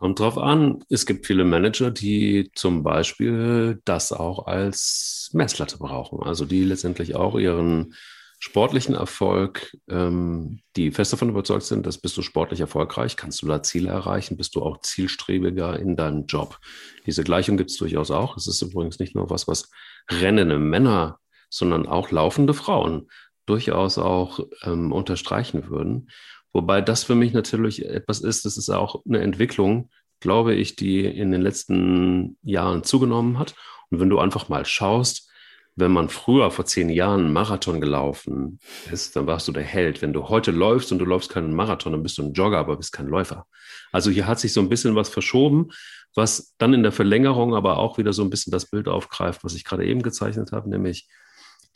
Kommt 0.00 0.18
drauf 0.18 0.38
an. 0.38 0.82
Es 0.88 1.04
gibt 1.04 1.26
viele 1.26 1.44
Manager, 1.44 1.90
die 1.90 2.50
zum 2.54 2.82
Beispiel 2.82 3.82
das 3.84 4.12
auch 4.12 4.46
als 4.46 5.28
Messlatte 5.34 5.76
brauchen. 5.76 6.22
Also 6.22 6.46
die 6.46 6.64
letztendlich 6.64 7.16
auch 7.16 7.38
ihren 7.38 7.94
sportlichen 8.38 8.94
Erfolg, 8.94 9.76
ähm, 9.90 10.60
die 10.74 10.90
fest 10.90 11.12
davon 11.12 11.28
überzeugt 11.28 11.64
sind, 11.64 11.84
dass 11.84 11.98
bist 11.98 12.16
du 12.16 12.22
sportlich 12.22 12.60
erfolgreich, 12.60 13.16
kannst 13.16 13.42
du 13.42 13.46
da 13.46 13.62
Ziele 13.62 13.90
erreichen, 13.90 14.38
bist 14.38 14.54
du 14.54 14.62
auch 14.62 14.80
zielstrebiger 14.80 15.78
in 15.78 15.96
deinem 15.96 16.24
Job. 16.24 16.58
Diese 17.04 17.22
Gleichung 17.22 17.58
gibt 17.58 17.70
es 17.70 17.76
durchaus 17.76 18.10
auch. 18.10 18.38
Es 18.38 18.46
ist 18.46 18.62
übrigens 18.62 19.00
nicht 19.00 19.14
nur 19.14 19.28
was, 19.28 19.46
was 19.48 19.68
rennende 20.10 20.58
Männer 20.58 21.20
sondern 21.50 21.86
auch 21.86 22.10
laufende 22.10 22.54
Frauen 22.54 23.10
durchaus 23.44 23.98
auch 23.98 24.40
ähm, 24.62 24.92
unterstreichen 24.92 25.68
würden. 25.68 26.08
Wobei 26.52 26.80
das 26.80 27.04
für 27.04 27.14
mich 27.14 27.32
natürlich 27.32 27.84
etwas 27.84 28.20
ist, 28.20 28.44
das 28.44 28.56
ist 28.56 28.70
auch 28.70 29.02
eine 29.06 29.20
Entwicklung, 29.20 29.90
glaube 30.20 30.54
ich, 30.54 30.76
die 30.76 31.04
in 31.04 31.30
den 31.30 31.40
letzten 31.40 32.36
Jahren 32.42 32.84
zugenommen 32.84 33.38
hat. 33.38 33.54
Und 33.90 34.00
wenn 34.00 34.10
du 34.10 34.18
einfach 34.18 34.48
mal 34.48 34.64
schaust, 34.64 35.30
wenn 35.76 35.92
man 35.92 36.08
früher 36.08 36.50
vor 36.50 36.66
zehn 36.66 36.88
Jahren 36.90 37.20
einen 37.20 37.32
Marathon 37.32 37.80
gelaufen 37.80 38.58
ist, 38.90 39.16
dann 39.16 39.26
warst 39.26 39.48
du 39.48 39.52
der 39.52 39.62
Held. 39.62 40.02
Wenn 40.02 40.12
du 40.12 40.28
heute 40.28 40.50
läufst 40.50 40.92
und 40.92 40.98
du 40.98 41.04
läufst 41.04 41.30
keinen 41.30 41.54
Marathon, 41.54 41.92
dann 41.92 42.02
bist 42.02 42.18
du 42.18 42.22
ein 42.22 42.32
Jogger, 42.32 42.58
aber 42.58 42.76
bist 42.76 42.92
kein 42.92 43.06
Läufer. 43.06 43.46
Also 43.92 44.10
hier 44.10 44.26
hat 44.26 44.40
sich 44.40 44.52
so 44.52 44.60
ein 44.60 44.68
bisschen 44.68 44.94
was 44.94 45.08
verschoben, 45.08 45.68
was 46.14 46.54
dann 46.58 46.74
in 46.74 46.82
der 46.82 46.92
Verlängerung 46.92 47.54
aber 47.54 47.78
auch 47.78 47.98
wieder 47.98 48.12
so 48.12 48.22
ein 48.22 48.30
bisschen 48.30 48.50
das 48.50 48.66
Bild 48.66 48.88
aufgreift, 48.88 49.44
was 49.44 49.54
ich 49.54 49.64
gerade 49.64 49.86
eben 49.86 50.02
gezeichnet 50.02 50.52
habe, 50.52 50.68
nämlich 50.68 51.08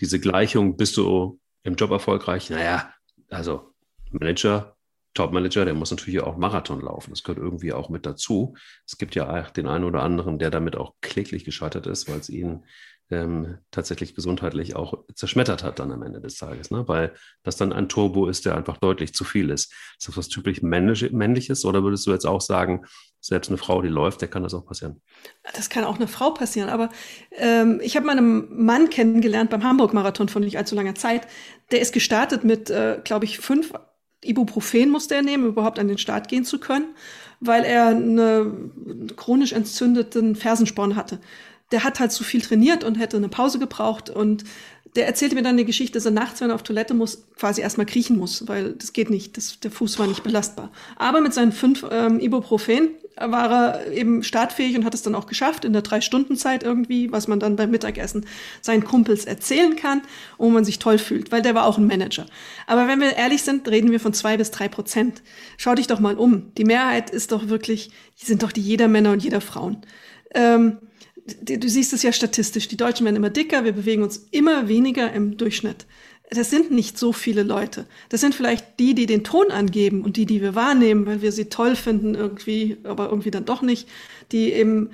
diese 0.00 0.18
Gleichung, 0.18 0.76
bist 0.76 0.96
du 0.96 1.38
im 1.62 1.76
Job 1.76 1.92
erfolgreich? 1.92 2.50
Naja, 2.50 2.92
also 3.30 3.73
Manager, 4.10 4.76
Top-Manager, 5.14 5.64
der 5.64 5.74
muss 5.74 5.90
natürlich 5.90 6.20
auch 6.20 6.36
Marathon 6.36 6.80
laufen. 6.80 7.10
Das 7.10 7.22
gehört 7.22 7.38
irgendwie 7.38 7.72
auch 7.72 7.88
mit 7.88 8.04
dazu. 8.04 8.56
Es 8.86 8.98
gibt 8.98 9.14
ja 9.14 9.42
den 9.50 9.68
einen 9.68 9.84
oder 9.84 10.02
anderen, 10.02 10.38
der 10.38 10.50
damit 10.50 10.76
auch 10.76 10.94
kläglich 11.00 11.44
gescheitert 11.44 11.86
ist, 11.86 12.08
weil 12.08 12.18
es 12.18 12.28
ihn 12.28 12.64
ähm, 13.10 13.58
tatsächlich 13.70 14.14
gesundheitlich 14.14 14.76
auch 14.76 15.04
zerschmettert 15.14 15.62
hat 15.62 15.78
dann 15.78 15.92
am 15.92 16.02
Ende 16.02 16.20
des 16.20 16.36
Tages, 16.36 16.70
ne? 16.70 16.88
weil 16.88 17.12
das 17.42 17.56
dann 17.56 17.72
ein 17.72 17.88
Turbo 17.88 18.28
ist, 18.28 18.46
der 18.46 18.56
einfach 18.56 18.78
deutlich 18.78 19.14
zu 19.14 19.24
viel 19.24 19.50
ist. 19.50 19.72
Ist 19.98 20.08
das 20.08 20.16
was 20.16 20.28
typisch 20.28 20.62
männlich, 20.62 21.12
männliches 21.12 21.64
oder 21.64 21.82
würdest 21.82 22.06
du 22.06 22.12
jetzt 22.12 22.26
auch 22.26 22.40
sagen, 22.40 22.86
selbst 23.20 23.48
eine 23.48 23.58
Frau, 23.58 23.82
die 23.82 23.88
läuft, 23.88 24.20
der 24.20 24.28
kann 24.28 24.42
das 24.42 24.54
auch 24.54 24.66
passieren? 24.66 25.00
Das 25.54 25.70
kann 25.70 25.84
auch 25.84 25.96
eine 25.96 26.08
Frau 26.08 26.30
passieren, 26.30 26.68
aber 26.68 26.88
ähm, 27.32 27.80
ich 27.82 27.96
habe 27.96 28.06
meinen 28.06 28.64
Mann 28.64 28.90
kennengelernt 28.90 29.50
beim 29.50 29.64
Hamburg-Marathon 29.64 30.28
von 30.28 30.42
nicht 30.42 30.58
allzu 30.58 30.74
langer 30.74 30.94
Zeit. 30.94 31.26
Der 31.70 31.80
ist 31.80 31.92
gestartet 31.92 32.44
mit, 32.44 32.70
äh, 32.70 33.00
glaube 33.04 33.26
ich, 33.26 33.38
fünf 33.38 33.72
Ibuprofen 34.24 34.90
musste 34.90 35.14
er 35.14 35.22
nehmen, 35.22 35.44
um 35.44 35.50
überhaupt 35.50 35.78
an 35.78 35.88
den 35.88 35.98
Start 35.98 36.28
gehen 36.28 36.44
zu 36.44 36.58
können, 36.58 36.86
weil 37.40 37.64
er 37.64 37.88
einen 37.88 39.12
chronisch 39.16 39.52
entzündeten 39.52 40.36
Fersensporn 40.36 40.96
hatte 40.96 41.20
der 41.74 41.82
hat 41.82 41.98
halt 41.98 42.12
zu 42.12 42.22
viel 42.24 42.40
trainiert 42.40 42.84
und 42.84 42.96
hätte 42.96 43.16
eine 43.16 43.28
Pause 43.28 43.58
gebraucht 43.58 44.08
und 44.08 44.44
der 44.94 45.06
erzählte 45.06 45.34
mir 45.34 45.42
dann 45.42 45.56
die 45.56 45.64
Geschichte, 45.64 45.94
dass 45.94 46.04
er 46.04 46.12
nachts, 46.12 46.40
wenn 46.40 46.50
er 46.50 46.54
auf 46.54 46.62
Toilette 46.62 46.94
muss, 46.94 47.24
quasi 47.36 47.60
erstmal 47.60 47.86
kriechen 47.86 48.16
muss, 48.16 48.46
weil 48.46 48.74
das 48.74 48.92
geht 48.92 49.10
nicht, 49.10 49.36
das, 49.36 49.58
der 49.58 49.72
Fuß 49.72 49.98
war 49.98 50.06
nicht 50.06 50.22
belastbar. 50.22 50.70
Aber 50.94 51.20
mit 51.20 51.34
seinen 51.34 51.50
fünf 51.50 51.84
ähm, 51.90 52.20
Ibuprofen 52.20 52.90
war 53.16 53.50
er 53.50 53.92
eben 53.92 54.22
startfähig 54.22 54.76
und 54.76 54.84
hat 54.84 54.94
es 54.94 55.02
dann 55.02 55.14
auch 55.14 55.26
geschafft 55.26 55.64
in 55.64 55.72
der 55.72 55.82
Drei-Stunden-Zeit 55.82 56.62
irgendwie, 56.62 57.12
was 57.12 57.28
man 57.28 57.38
dann 57.38 57.56
beim 57.56 57.70
Mittagessen 57.70 58.26
seinen 58.60 58.84
Kumpels 58.84 59.24
erzählen 59.24 59.76
kann, 59.76 60.02
wo 60.38 60.50
man 60.50 60.64
sich 60.64 60.78
toll 60.78 60.98
fühlt, 60.98 61.30
weil 61.30 61.42
der 61.42 61.54
war 61.54 61.66
auch 61.66 61.78
ein 61.78 61.86
Manager. 61.86 62.26
Aber 62.66 62.88
wenn 62.88 63.00
wir 63.00 63.16
ehrlich 63.16 63.42
sind, 63.42 63.68
reden 63.68 63.90
wir 63.92 64.00
von 64.00 64.14
zwei 64.14 64.36
bis 64.36 64.50
drei 64.50 64.68
Prozent. 64.68 65.22
Schau 65.56 65.74
dich 65.74 65.86
doch 65.86 66.00
mal 66.00 66.16
um. 66.16 66.52
Die 66.56 66.64
Mehrheit 66.64 67.10
ist 67.10 67.32
doch 67.32 67.48
wirklich, 67.48 67.90
sind 68.16 68.42
doch 68.42 68.52
die 68.52 68.62
jeder 68.62 68.88
Männer 68.88 69.12
und 69.12 69.22
jeder 69.22 69.40
Frauen. 69.40 69.82
Ähm, 70.34 70.78
du 71.42 71.68
siehst 71.68 71.92
es 71.92 72.02
ja 72.02 72.12
statistisch. 72.12 72.68
Die 72.68 72.76
Deutschen 72.76 73.04
werden 73.04 73.16
immer 73.16 73.30
dicker, 73.30 73.64
wir 73.64 73.72
bewegen 73.72 74.02
uns 74.02 74.26
immer 74.30 74.68
weniger 74.68 75.12
im 75.12 75.36
Durchschnitt 75.36 75.86
das 76.30 76.50
sind 76.50 76.70
nicht 76.70 76.98
so 76.98 77.12
viele 77.12 77.42
Leute. 77.42 77.86
Das 78.08 78.20
sind 78.20 78.34
vielleicht 78.34 78.78
die, 78.78 78.94
die 78.94 79.06
den 79.06 79.24
Ton 79.24 79.50
angeben 79.50 80.02
und 80.02 80.16
die, 80.16 80.26
die 80.26 80.40
wir 80.40 80.54
wahrnehmen, 80.54 81.06
weil 81.06 81.22
wir 81.22 81.32
sie 81.32 81.46
toll 81.46 81.76
finden 81.76 82.14
irgendwie, 82.14 82.78
aber 82.84 83.10
irgendwie 83.10 83.30
dann 83.30 83.44
doch 83.44 83.62
nicht. 83.62 83.88
Die 84.32 84.52
eben, 84.52 84.90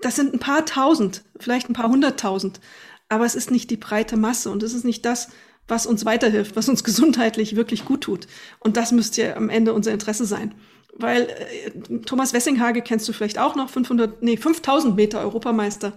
das 0.00 0.16
sind 0.16 0.34
ein 0.34 0.40
paar 0.40 0.66
tausend, 0.66 1.22
vielleicht 1.38 1.70
ein 1.70 1.74
paar 1.74 1.88
hunderttausend. 1.88 2.60
Aber 3.08 3.24
es 3.24 3.34
ist 3.34 3.50
nicht 3.50 3.70
die 3.70 3.76
breite 3.76 4.16
Masse 4.16 4.50
und 4.50 4.62
es 4.62 4.74
ist 4.74 4.84
nicht 4.84 5.04
das, 5.04 5.28
was 5.68 5.86
uns 5.86 6.04
weiterhilft, 6.04 6.56
was 6.56 6.68
uns 6.68 6.84
gesundheitlich 6.84 7.56
wirklich 7.56 7.84
gut 7.84 8.02
tut. 8.02 8.26
Und 8.58 8.76
das 8.76 8.92
müsste 8.92 9.22
ja 9.22 9.36
am 9.36 9.50
Ende 9.50 9.74
unser 9.74 9.92
Interesse 9.92 10.24
sein. 10.24 10.54
Weil 10.94 11.22
äh, 11.22 11.98
Thomas 12.04 12.34
Wessinghage 12.34 12.82
kennst 12.82 13.08
du 13.08 13.12
vielleicht 13.12 13.38
auch 13.38 13.54
noch, 13.54 13.70
500, 13.70 14.22
nee, 14.22 14.36
5000 14.36 14.96
Meter 14.96 15.20
Europameister 15.20 15.92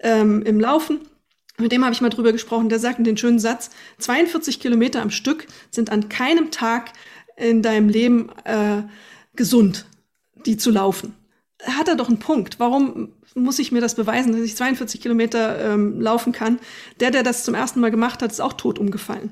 ähm, 0.00 0.42
im 0.42 0.60
Laufen 0.60 1.00
mit 1.58 1.72
dem 1.72 1.84
habe 1.84 1.92
ich 1.92 2.00
mal 2.00 2.08
drüber 2.08 2.32
gesprochen, 2.32 2.68
der 2.68 2.78
sagt 2.78 3.04
den 3.06 3.16
schönen 3.16 3.38
Satz, 3.38 3.70
42 3.98 4.60
Kilometer 4.60 5.02
am 5.02 5.10
Stück 5.10 5.46
sind 5.70 5.90
an 5.90 6.08
keinem 6.08 6.50
Tag 6.50 6.92
in 7.36 7.62
deinem 7.62 7.88
Leben 7.88 8.30
äh, 8.44 8.82
gesund, 9.34 9.86
die 10.46 10.56
zu 10.56 10.70
laufen. 10.70 11.14
Hat 11.62 11.88
er 11.88 11.96
doch 11.96 12.08
einen 12.08 12.18
Punkt. 12.18 12.58
Warum 12.58 13.12
muss 13.34 13.58
ich 13.58 13.70
mir 13.72 13.80
das 13.80 13.94
beweisen, 13.94 14.32
dass 14.32 14.42
ich 14.42 14.56
42 14.56 15.00
Kilometer 15.00 15.72
ähm, 15.72 16.00
laufen 16.00 16.32
kann? 16.32 16.58
Der, 17.00 17.10
der 17.10 17.22
das 17.22 17.44
zum 17.44 17.54
ersten 17.54 17.80
Mal 17.80 17.90
gemacht 17.90 18.22
hat, 18.22 18.32
ist 18.32 18.40
auch 18.40 18.54
tot 18.54 18.78
umgefallen. 18.78 19.30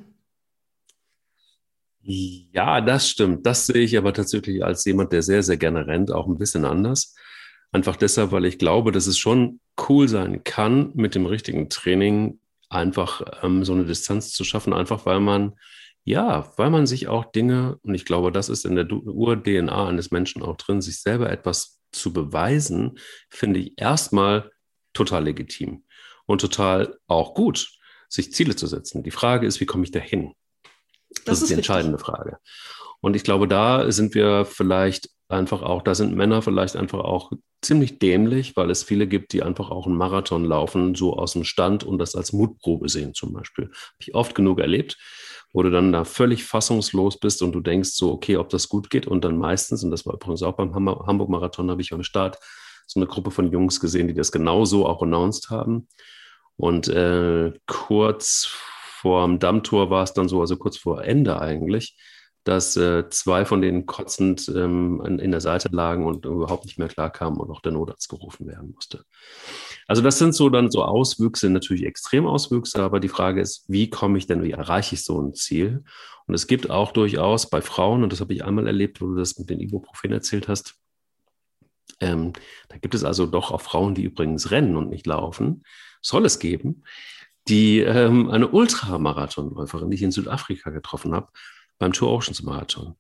Ja, 2.02 2.80
das 2.80 3.08
stimmt. 3.08 3.44
Das 3.46 3.66
sehe 3.66 3.82
ich 3.82 3.96
aber 3.96 4.12
tatsächlich 4.14 4.64
als 4.64 4.84
jemand, 4.84 5.12
der 5.12 5.22
sehr, 5.22 5.42
sehr 5.42 5.56
gerne 5.56 5.86
rennt, 5.86 6.12
auch 6.12 6.26
ein 6.26 6.38
bisschen 6.38 6.64
anders. 6.64 7.14
Einfach 7.72 7.96
deshalb, 7.96 8.32
weil 8.32 8.46
ich 8.46 8.58
glaube, 8.58 8.90
dass 8.90 9.06
es 9.06 9.18
schon 9.18 9.60
cool 9.88 10.08
sein 10.08 10.44
kann, 10.44 10.90
mit 10.94 11.14
dem 11.14 11.26
richtigen 11.26 11.68
Training 11.68 12.40
einfach 12.68 13.22
ähm, 13.42 13.64
so 13.64 13.72
eine 13.72 13.84
Distanz 13.84 14.32
zu 14.32 14.44
schaffen, 14.44 14.72
einfach 14.72 15.06
weil 15.06 15.20
man, 15.20 15.58
ja, 16.04 16.52
weil 16.56 16.70
man 16.70 16.86
sich 16.86 17.08
auch 17.08 17.30
Dinge, 17.32 17.78
und 17.82 17.94
ich 17.94 18.04
glaube, 18.04 18.32
das 18.32 18.48
ist 18.48 18.64
in 18.64 18.76
der 18.76 18.90
Ur-DNA 18.90 19.88
eines 19.88 20.10
Menschen 20.10 20.42
auch 20.42 20.56
drin, 20.56 20.80
sich 20.80 21.00
selber 21.00 21.30
etwas 21.30 21.80
zu 21.92 22.12
beweisen, 22.12 22.98
finde 23.28 23.60
ich 23.60 23.72
erstmal 23.76 24.50
total 24.92 25.24
legitim 25.24 25.84
und 26.26 26.40
total 26.40 26.98
auch 27.06 27.34
gut, 27.34 27.68
sich 28.08 28.32
Ziele 28.32 28.56
zu 28.56 28.66
setzen. 28.66 29.02
Die 29.02 29.10
Frage 29.10 29.46
ist, 29.46 29.60
wie 29.60 29.66
komme 29.66 29.84
ich 29.84 29.90
dahin? 29.90 30.34
Das, 31.10 31.24
das 31.24 31.42
ist 31.42 31.50
die 31.50 31.54
entscheidende 31.54 31.98
richtig. 31.98 32.14
Frage. 32.14 32.38
Und 33.00 33.16
ich 33.16 33.24
glaube, 33.24 33.48
da 33.48 33.90
sind 33.90 34.14
wir 34.14 34.44
vielleicht 34.44 35.08
einfach 35.28 35.62
auch, 35.62 35.82
da 35.82 35.94
sind 35.94 36.14
Männer 36.14 36.42
vielleicht 36.42 36.76
einfach 36.76 37.00
auch 37.00 37.32
ziemlich 37.62 37.98
dämlich, 37.98 38.56
weil 38.56 38.70
es 38.70 38.82
viele 38.82 39.06
gibt, 39.06 39.32
die 39.32 39.42
einfach 39.42 39.70
auch 39.70 39.86
einen 39.86 39.96
Marathon 39.96 40.44
laufen, 40.44 40.94
so 40.94 41.16
aus 41.16 41.34
dem 41.34 41.44
Stand 41.44 41.84
und 41.84 41.98
das 41.98 42.14
als 42.14 42.32
Mutprobe 42.32 42.88
sehen 42.88 43.14
zum 43.14 43.32
Beispiel. 43.32 43.66
Habe 43.66 43.96
ich 44.00 44.14
oft 44.14 44.34
genug 44.34 44.60
erlebt, 44.60 44.98
wo 45.52 45.62
du 45.62 45.70
dann 45.70 45.92
da 45.92 46.04
völlig 46.04 46.44
fassungslos 46.44 47.18
bist 47.18 47.42
und 47.42 47.52
du 47.52 47.60
denkst 47.60 47.90
so, 47.90 48.12
okay, 48.12 48.36
ob 48.36 48.48
das 48.48 48.68
gut 48.68 48.90
geht 48.90 49.06
und 49.06 49.24
dann 49.24 49.36
meistens, 49.36 49.84
und 49.84 49.90
das 49.90 50.06
war 50.06 50.14
übrigens 50.14 50.42
auch 50.42 50.56
beim 50.56 50.74
Hamburg-Marathon, 50.74 51.70
habe 51.70 51.82
ich 51.82 51.92
am 51.92 52.02
Start 52.02 52.38
so 52.86 52.98
eine 52.98 53.06
Gruppe 53.06 53.30
von 53.30 53.52
Jungs 53.52 53.78
gesehen, 53.78 54.08
die 54.08 54.14
das 54.14 54.32
genauso 54.32 54.86
auch 54.86 55.02
announced 55.02 55.50
haben. 55.50 55.86
Und 56.56 56.88
äh, 56.88 57.52
kurz 57.66 58.52
vor 59.00 59.24
dem 59.26 59.38
Dammtor 59.38 59.90
war 59.90 60.02
es 60.02 60.12
dann 60.12 60.28
so, 60.28 60.40
also 60.40 60.56
kurz 60.56 60.76
vor 60.76 61.04
Ende 61.04 61.40
eigentlich, 61.40 61.96
dass 62.44 62.76
äh, 62.76 63.08
zwei 63.10 63.44
von 63.44 63.60
denen 63.60 63.84
kotzend 63.84 64.48
ähm, 64.48 65.02
in, 65.04 65.18
in, 65.18 65.30
der 65.30 65.42
Seite 65.42 65.68
lagen 65.72 66.06
und 66.06 66.24
überhaupt 66.24 66.64
nicht 66.64 66.78
mehr 66.78 66.88
klarkamen 66.88 67.38
und 67.38 67.50
auch 67.50 67.60
der 67.60 67.72
Notarzt 67.72 68.08
gerufen 68.08 68.46
werden 68.46 68.72
musste. 68.74 69.04
Also 69.86 70.00
das 70.00 70.18
sind 70.18 70.34
so 70.34 70.48
dann 70.48 70.70
so 70.70 70.84
Auswüchse, 70.84 71.50
natürlich 71.50 71.84
Extremauswüchse, 71.84 72.82
aber 72.82 72.98
die 72.98 73.08
Frage 73.08 73.40
ist, 73.40 73.64
wie 73.68 73.90
komme 73.90 74.16
ich 74.16 74.26
denn, 74.26 74.42
wie 74.42 74.52
erreiche 74.52 74.94
ich 74.94 75.04
so 75.04 75.20
ein 75.20 75.34
Ziel? 75.34 75.84
Und 76.26 76.34
es 76.34 76.46
gibt 76.46 76.70
auch 76.70 76.92
durchaus 76.92 77.50
bei 77.50 77.60
Frauen, 77.60 78.02
und 78.02 78.12
das 78.12 78.20
habe 78.20 78.32
ich 78.32 78.44
einmal 78.44 78.66
erlebt, 78.66 79.00
wo 79.00 79.08
du 79.08 79.16
das 79.16 79.38
mit 79.38 79.50
den 79.50 79.60
Ibuprofen 79.60 80.12
erzählt 80.12 80.48
hast, 80.48 80.76
ähm, 82.00 82.32
da 82.68 82.78
gibt 82.78 82.94
es 82.94 83.04
also 83.04 83.26
doch 83.26 83.50
auch 83.50 83.60
Frauen, 83.60 83.94
die 83.94 84.04
übrigens 84.04 84.50
rennen 84.50 84.76
und 84.76 84.88
nicht 84.88 85.06
laufen, 85.06 85.64
soll 86.00 86.24
es 86.24 86.38
geben, 86.38 86.84
die 87.48 87.80
ähm, 87.80 88.30
eine 88.30 88.48
Ultramarathonläuferin, 88.48 89.90
die 89.90 89.96
ich 89.96 90.02
in 90.02 90.12
Südafrika 90.12 90.70
getroffen 90.70 91.14
habe, 91.14 91.28
beim 91.80 91.92
Two 91.92 92.06
Oceans 92.06 92.44
Marathon. 92.44 92.94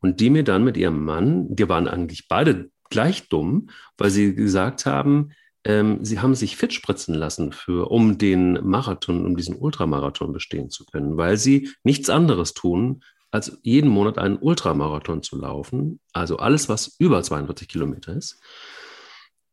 Und 0.00 0.20
die 0.20 0.30
mir 0.30 0.44
dann 0.44 0.62
mit 0.62 0.76
ihrem 0.76 1.04
Mann, 1.04 1.56
die 1.56 1.68
waren 1.68 1.88
eigentlich 1.88 2.28
beide 2.28 2.70
gleich 2.90 3.28
dumm, 3.28 3.70
weil 3.98 4.10
sie 4.10 4.36
gesagt 4.36 4.86
haben, 4.86 5.32
ähm, 5.64 6.04
sie 6.04 6.20
haben 6.20 6.36
sich 6.36 6.56
fit 6.56 6.72
spritzen 6.72 7.14
lassen, 7.14 7.52
für, 7.52 7.90
um 7.90 8.18
den 8.18 8.64
Marathon, 8.64 9.26
um 9.26 9.36
diesen 9.36 9.56
Ultramarathon 9.56 10.32
bestehen 10.32 10.70
zu 10.70 10.84
können, 10.84 11.16
weil 11.16 11.36
sie 11.38 11.70
nichts 11.82 12.08
anderes 12.08 12.54
tun, 12.54 13.02
als 13.32 13.58
jeden 13.62 13.90
Monat 13.90 14.18
einen 14.18 14.36
Ultramarathon 14.36 15.22
zu 15.22 15.36
laufen, 15.36 15.98
also 16.12 16.36
alles, 16.36 16.68
was 16.68 16.94
über 17.00 17.22
42 17.22 17.66
Kilometer 17.66 18.14
ist. 18.14 18.40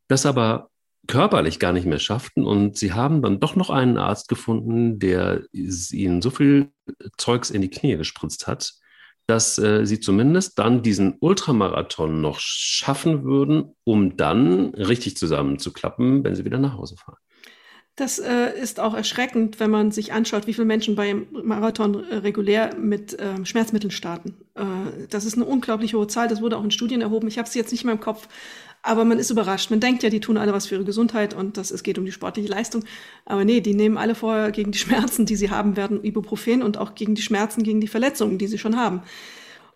Das 0.08 0.28
aber 0.28 0.70
körperlich 1.08 1.60
gar 1.60 1.74
nicht 1.74 1.86
mehr 1.86 2.00
schafften 2.00 2.46
und 2.46 2.78
sie 2.78 2.94
haben 2.94 3.22
dann 3.22 3.40
doch 3.40 3.56
noch 3.56 3.70
einen 3.70 3.98
Arzt 3.98 4.30
gefunden, 4.30 5.00
der 5.00 5.44
ihnen 5.52 6.22
so 6.22 6.30
viel 6.30 6.72
Zeugs 7.18 7.50
in 7.50 7.62
die 7.62 7.70
Knie 7.70 7.98
gespritzt 7.98 8.48
hat, 8.48 8.74
dass 9.28 9.58
äh, 9.58 9.86
sie 9.86 10.00
zumindest 10.00 10.60
dann 10.60 10.82
diesen 10.82 11.16
Ultramarathon 11.20 12.22
noch 12.22 12.40
schaffen 12.40 13.24
würden, 13.24 13.74
um 13.84 14.18
dann 14.18 14.74
richtig 14.76 15.18
zusammenzuklappen, 15.18 16.24
wenn 16.24 16.36
sie 16.36 16.46
wieder 16.46 16.60
nach 16.60 16.78
Hause 16.78 16.96
fahren. 16.98 17.18
Das 17.96 18.18
äh, 18.18 18.60
ist 18.60 18.80
auch 18.80 18.96
erschreckend, 18.96 19.60
wenn 19.60 19.70
man 19.70 19.92
sich 19.92 20.14
anschaut, 20.14 20.48
wie 20.48 20.54
viele 20.54 20.66
Menschen 20.66 20.96
beim 20.96 21.28
Marathon 21.32 22.04
äh, 22.04 22.16
regulär 22.16 22.76
mit 22.76 23.20
äh, 23.20 23.46
Schmerzmitteln 23.46 23.92
starten. 23.92 24.36
Äh, 24.56 25.06
das 25.10 25.26
ist 25.26 25.36
eine 25.36 25.46
unglaublich 25.46 25.94
hohe 25.94 26.08
Zahl. 26.08 26.28
Das 26.28 26.42
wurde 26.42 26.58
auch 26.58 26.64
in 26.64 26.72
Studien 26.72 27.02
erhoben. 27.02 27.28
Ich 27.28 27.38
habe 27.38 27.48
sie 27.48 27.60
jetzt 27.60 27.72
nicht 27.72 27.84
mehr 27.84 27.94
im 27.94 28.00
Kopf, 28.00 28.28
aber 28.84 29.06
man 29.06 29.18
ist 29.18 29.32
überrascht. 29.32 29.72
Man 29.72 29.80
denkt 29.80 30.04
ja, 30.04 30.10
die 30.10 30.20
tun 30.20 30.38
alle 30.38 30.54
was 30.54 30.68
für 30.68 30.76
ihre 30.76 30.84
Gesundheit 30.84 31.34
und 31.34 31.58
das, 31.58 31.72
es 31.72 31.84
geht 31.84 31.98
um 31.98 32.06
die 32.06 32.12
sportliche 32.12 32.50
Leistung. 32.50 32.84
Aber 33.26 33.46
nee, 33.46 33.62
die 33.62 33.74
nehmen 33.74 33.98
alle 33.98 34.14
vorher 34.14 34.52
gegen 34.52 34.72
die 34.72 34.78
Schmerzen, 34.80 35.26
die 35.26 35.38
sie 35.38 35.50
haben 35.50 35.78
werden, 35.78 36.04
Ibuprofen 36.04 36.62
und 36.62 36.78
auch 36.78 36.94
gegen 36.94 37.16
die 37.16 37.22
Schmerzen, 37.22 37.64
gegen 37.64 37.82
die 37.82 37.88
Verletzungen, 37.88 38.38
die 38.38 38.48
sie 38.48 38.60
schon 38.60 38.78
haben. 38.78 39.02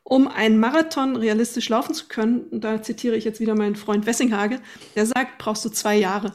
Um 0.04 0.28
einen 0.28 0.60
Marathon 0.60 1.16
realistisch 1.16 1.68
laufen 1.70 1.94
zu 1.94 2.08
können, 2.08 2.46
da 2.52 2.82
zitiere 2.82 3.16
ich 3.16 3.26
jetzt 3.26 3.40
wieder 3.40 3.56
meinen 3.56 3.76
Freund 3.76 4.06
Wessinghage, 4.06 4.60
der 4.96 5.06
sagt, 5.06 5.38
brauchst 5.38 5.66
du 5.66 5.70
zwei 5.70 5.98
Jahre. 5.98 6.34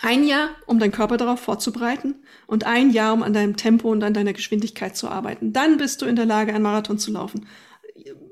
Ein 0.00 0.24
Jahr, 0.26 0.50
um 0.66 0.80
deinen 0.80 0.92
Körper 0.92 1.16
darauf 1.16 1.40
vorzubereiten 1.40 2.16
und 2.46 2.64
ein 2.66 2.90
Jahr, 2.90 3.12
um 3.12 3.22
an 3.22 3.32
deinem 3.32 3.56
Tempo 3.56 3.90
und 3.90 4.02
an 4.02 4.14
deiner 4.14 4.32
Geschwindigkeit 4.32 4.96
zu 4.96 5.08
arbeiten. 5.08 5.52
Dann 5.52 5.76
bist 5.76 6.02
du 6.02 6.06
in 6.06 6.16
der 6.16 6.26
Lage, 6.26 6.52
einen 6.52 6.64
Marathon 6.64 6.98
zu 6.98 7.12
laufen. 7.12 7.46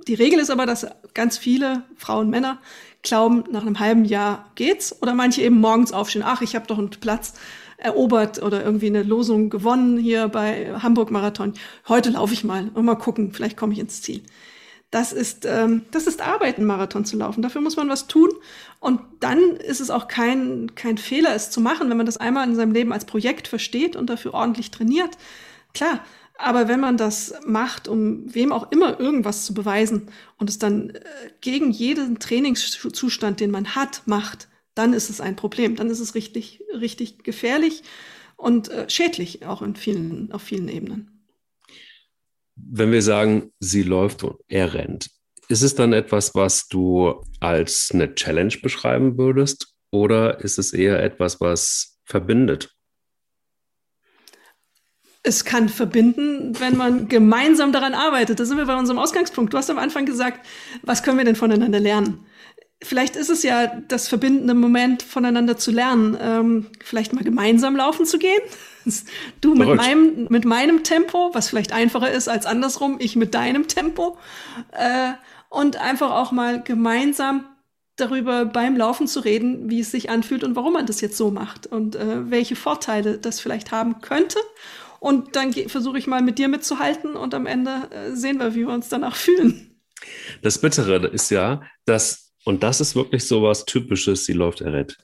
Die 0.08 0.14
Regel 0.14 0.40
ist 0.40 0.50
aber, 0.50 0.66
dass 0.66 0.86
ganz 1.14 1.38
viele 1.38 1.84
Frauen, 1.96 2.30
Männer 2.30 2.58
glauben, 3.02 3.44
nach 3.50 3.62
einem 3.62 3.78
halben 3.78 4.04
Jahr 4.04 4.50
geht's. 4.54 5.00
Oder 5.02 5.14
manche 5.14 5.42
eben 5.42 5.60
morgens 5.60 5.92
aufstehen, 5.92 6.22
ach, 6.24 6.42
ich 6.42 6.54
habe 6.54 6.66
doch 6.66 6.78
einen 6.78 6.90
Platz 6.90 7.34
erobert 7.76 8.40
oder 8.42 8.64
irgendwie 8.64 8.86
eine 8.86 9.02
Losung 9.02 9.50
gewonnen 9.50 9.98
hier 9.98 10.28
bei 10.28 10.72
Hamburg 10.80 11.10
Marathon. 11.10 11.54
Heute 11.88 12.10
laufe 12.10 12.32
ich 12.32 12.44
mal 12.44 12.70
und 12.74 12.84
mal 12.84 12.94
gucken, 12.94 13.32
vielleicht 13.32 13.56
komme 13.56 13.72
ich 13.72 13.80
ins 13.80 14.02
Ziel. 14.02 14.22
Das 14.92 15.12
ist, 15.12 15.46
ähm, 15.46 15.86
das 15.90 16.06
ist 16.06 16.20
Arbeit, 16.20 16.58
einen 16.58 16.66
Marathon 16.66 17.04
zu 17.04 17.16
laufen. 17.16 17.40
Dafür 17.40 17.62
muss 17.62 17.76
man 17.76 17.88
was 17.88 18.08
tun. 18.08 18.28
Und 18.78 19.00
dann 19.20 19.56
ist 19.56 19.80
es 19.80 19.90
auch 19.90 20.06
kein, 20.06 20.74
kein 20.74 20.98
Fehler, 20.98 21.34
es 21.34 21.50
zu 21.50 21.60
machen, 21.62 21.88
wenn 21.88 21.96
man 21.96 22.06
das 22.06 22.18
einmal 22.18 22.46
in 22.46 22.54
seinem 22.54 22.72
Leben 22.72 22.92
als 22.92 23.06
Projekt 23.06 23.48
versteht 23.48 23.96
und 23.96 24.10
dafür 24.10 24.34
ordentlich 24.34 24.70
trainiert. 24.70 25.16
Klar, 25.72 26.00
aber 26.42 26.68
wenn 26.68 26.80
man 26.80 26.96
das 26.96 27.34
macht, 27.46 27.88
um 27.88 28.34
wem 28.34 28.52
auch 28.52 28.70
immer 28.72 28.98
irgendwas 28.98 29.46
zu 29.46 29.54
beweisen 29.54 30.08
und 30.38 30.50
es 30.50 30.58
dann 30.58 30.90
äh, 30.90 31.00
gegen 31.40 31.70
jeden 31.70 32.18
Trainingszustand, 32.18 33.40
den 33.40 33.50
man 33.50 33.74
hat, 33.74 34.02
macht, 34.06 34.48
dann 34.74 34.92
ist 34.92 35.10
es 35.10 35.20
ein 35.20 35.36
Problem. 35.36 35.76
Dann 35.76 35.88
ist 35.88 36.00
es 36.00 36.14
richtig, 36.14 36.64
richtig 36.72 37.22
gefährlich 37.24 37.82
und 38.36 38.70
äh, 38.70 38.88
schädlich 38.90 39.46
auch 39.46 39.62
in 39.62 39.76
vielen, 39.76 40.32
auf 40.32 40.42
vielen 40.42 40.68
Ebenen. 40.68 41.26
Wenn 42.56 42.92
wir 42.92 43.02
sagen, 43.02 43.52
sie 43.60 43.82
läuft 43.82 44.24
und 44.24 44.36
er 44.48 44.74
rennt, 44.74 45.10
ist 45.48 45.62
es 45.62 45.74
dann 45.74 45.92
etwas, 45.92 46.34
was 46.34 46.68
du 46.68 47.24
als 47.40 47.90
eine 47.92 48.14
Challenge 48.14 48.54
beschreiben 48.62 49.18
würdest? 49.18 49.74
Oder 49.90 50.40
ist 50.40 50.58
es 50.58 50.72
eher 50.72 51.02
etwas, 51.02 51.40
was 51.40 51.98
verbindet? 52.04 52.74
Es 55.22 55.44
kann 55.44 55.68
verbinden, 55.68 56.58
wenn 56.58 56.76
man 56.76 57.08
gemeinsam 57.08 57.70
daran 57.72 57.94
arbeitet. 57.94 58.40
Da 58.40 58.44
sind 58.44 58.58
wir 58.58 58.66
bei 58.66 58.76
unserem 58.76 58.98
Ausgangspunkt. 58.98 59.52
Du 59.52 59.58
hast 59.58 59.70
am 59.70 59.78
Anfang 59.78 60.04
gesagt, 60.04 60.44
was 60.82 61.02
können 61.02 61.18
wir 61.18 61.24
denn 61.24 61.36
voneinander 61.36 61.78
lernen? 61.78 62.26
vielleicht 62.82 63.16
ist 63.16 63.30
es 63.30 63.42
ja 63.42 63.66
das 63.88 64.08
verbindende 64.08 64.54
Moment, 64.54 65.02
voneinander 65.02 65.56
zu 65.56 65.70
lernen, 65.70 66.16
ähm, 66.20 66.66
vielleicht 66.82 67.12
mal 67.12 67.24
gemeinsam 67.24 67.76
laufen 67.76 68.06
zu 68.06 68.18
gehen. 68.18 68.40
Du 69.40 69.54
mit 69.54 69.68
meinem, 69.76 70.26
mit 70.28 70.44
meinem 70.44 70.82
Tempo, 70.82 71.30
was 71.34 71.48
vielleicht 71.48 71.72
einfacher 71.72 72.10
ist 72.10 72.28
als 72.28 72.46
andersrum, 72.46 72.96
ich 72.98 73.14
mit 73.14 73.32
deinem 73.32 73.68
Tempo. 73.68 74.18
Äh, 74.72 75.12
und 75.50 75.76
einfach 75.76 76.10
auch 76.10 76.32
mal 76.32 76.60
gemeinsam 76.60 77.44
darüber 77.94 78.44
beim 78.44 78.76
Laufen 78.76 79.06
zu 79.06 79.20
reden, 79.20 79.70
wie 79.70 79.78
es 79.78 79.92
sich 79.92 80.10
anfühlt 80.10 80.42
und 80.42 80.56
warum 80.56 80.72
man 80.72 80.86
das 80.86 81.00
jetzt 81.00 81.16
so 81.16 81.30
macht 81.30 81.68
und 81.68 81.94
äh, 81.94 82.28
welche 82.28 82.56
Vorteile 82.56 83.18
das 83.18 83.38
vielleicht 83.38 83.70
haben 83.70 84.00
könnte. 84.00 84.40
Und 85.02 85.34
dann 85.34 85.52
versuche 85.52 85.98
ich 85.98 86.06
mal 86.06 86.22
mit 86.22 86.38
dir 86.38 86.46
mitzuhalten 86.46 87.16
und 87.16 87.34
am 87.34 87.46
Ende 87.46 87.88
äh, 87.90 88.14
sehen 88.14 88.38
wir, 88.38 88.54
wie 88.54 88.60
wir 88.60 88.72
uns 88.72 88.88
danach 88.88 89.16
fühlen. 89.16 89.80
Das 90.42 90.60
Bittere 90.60 91.08
ist 91.08 91.28
ja, 91.30 91.62
dass 91.86 92.32
und 92.44 92.62
das 92.62 92.80
ist 92.80 92.94
wirklich 92.94 93.24
so 93.24 93.42
was 93.42 93.64
Typisches, 93.64 94.24
sie 94.26 94.32
läuft 94.32 94.60
errett. 94.60 94.96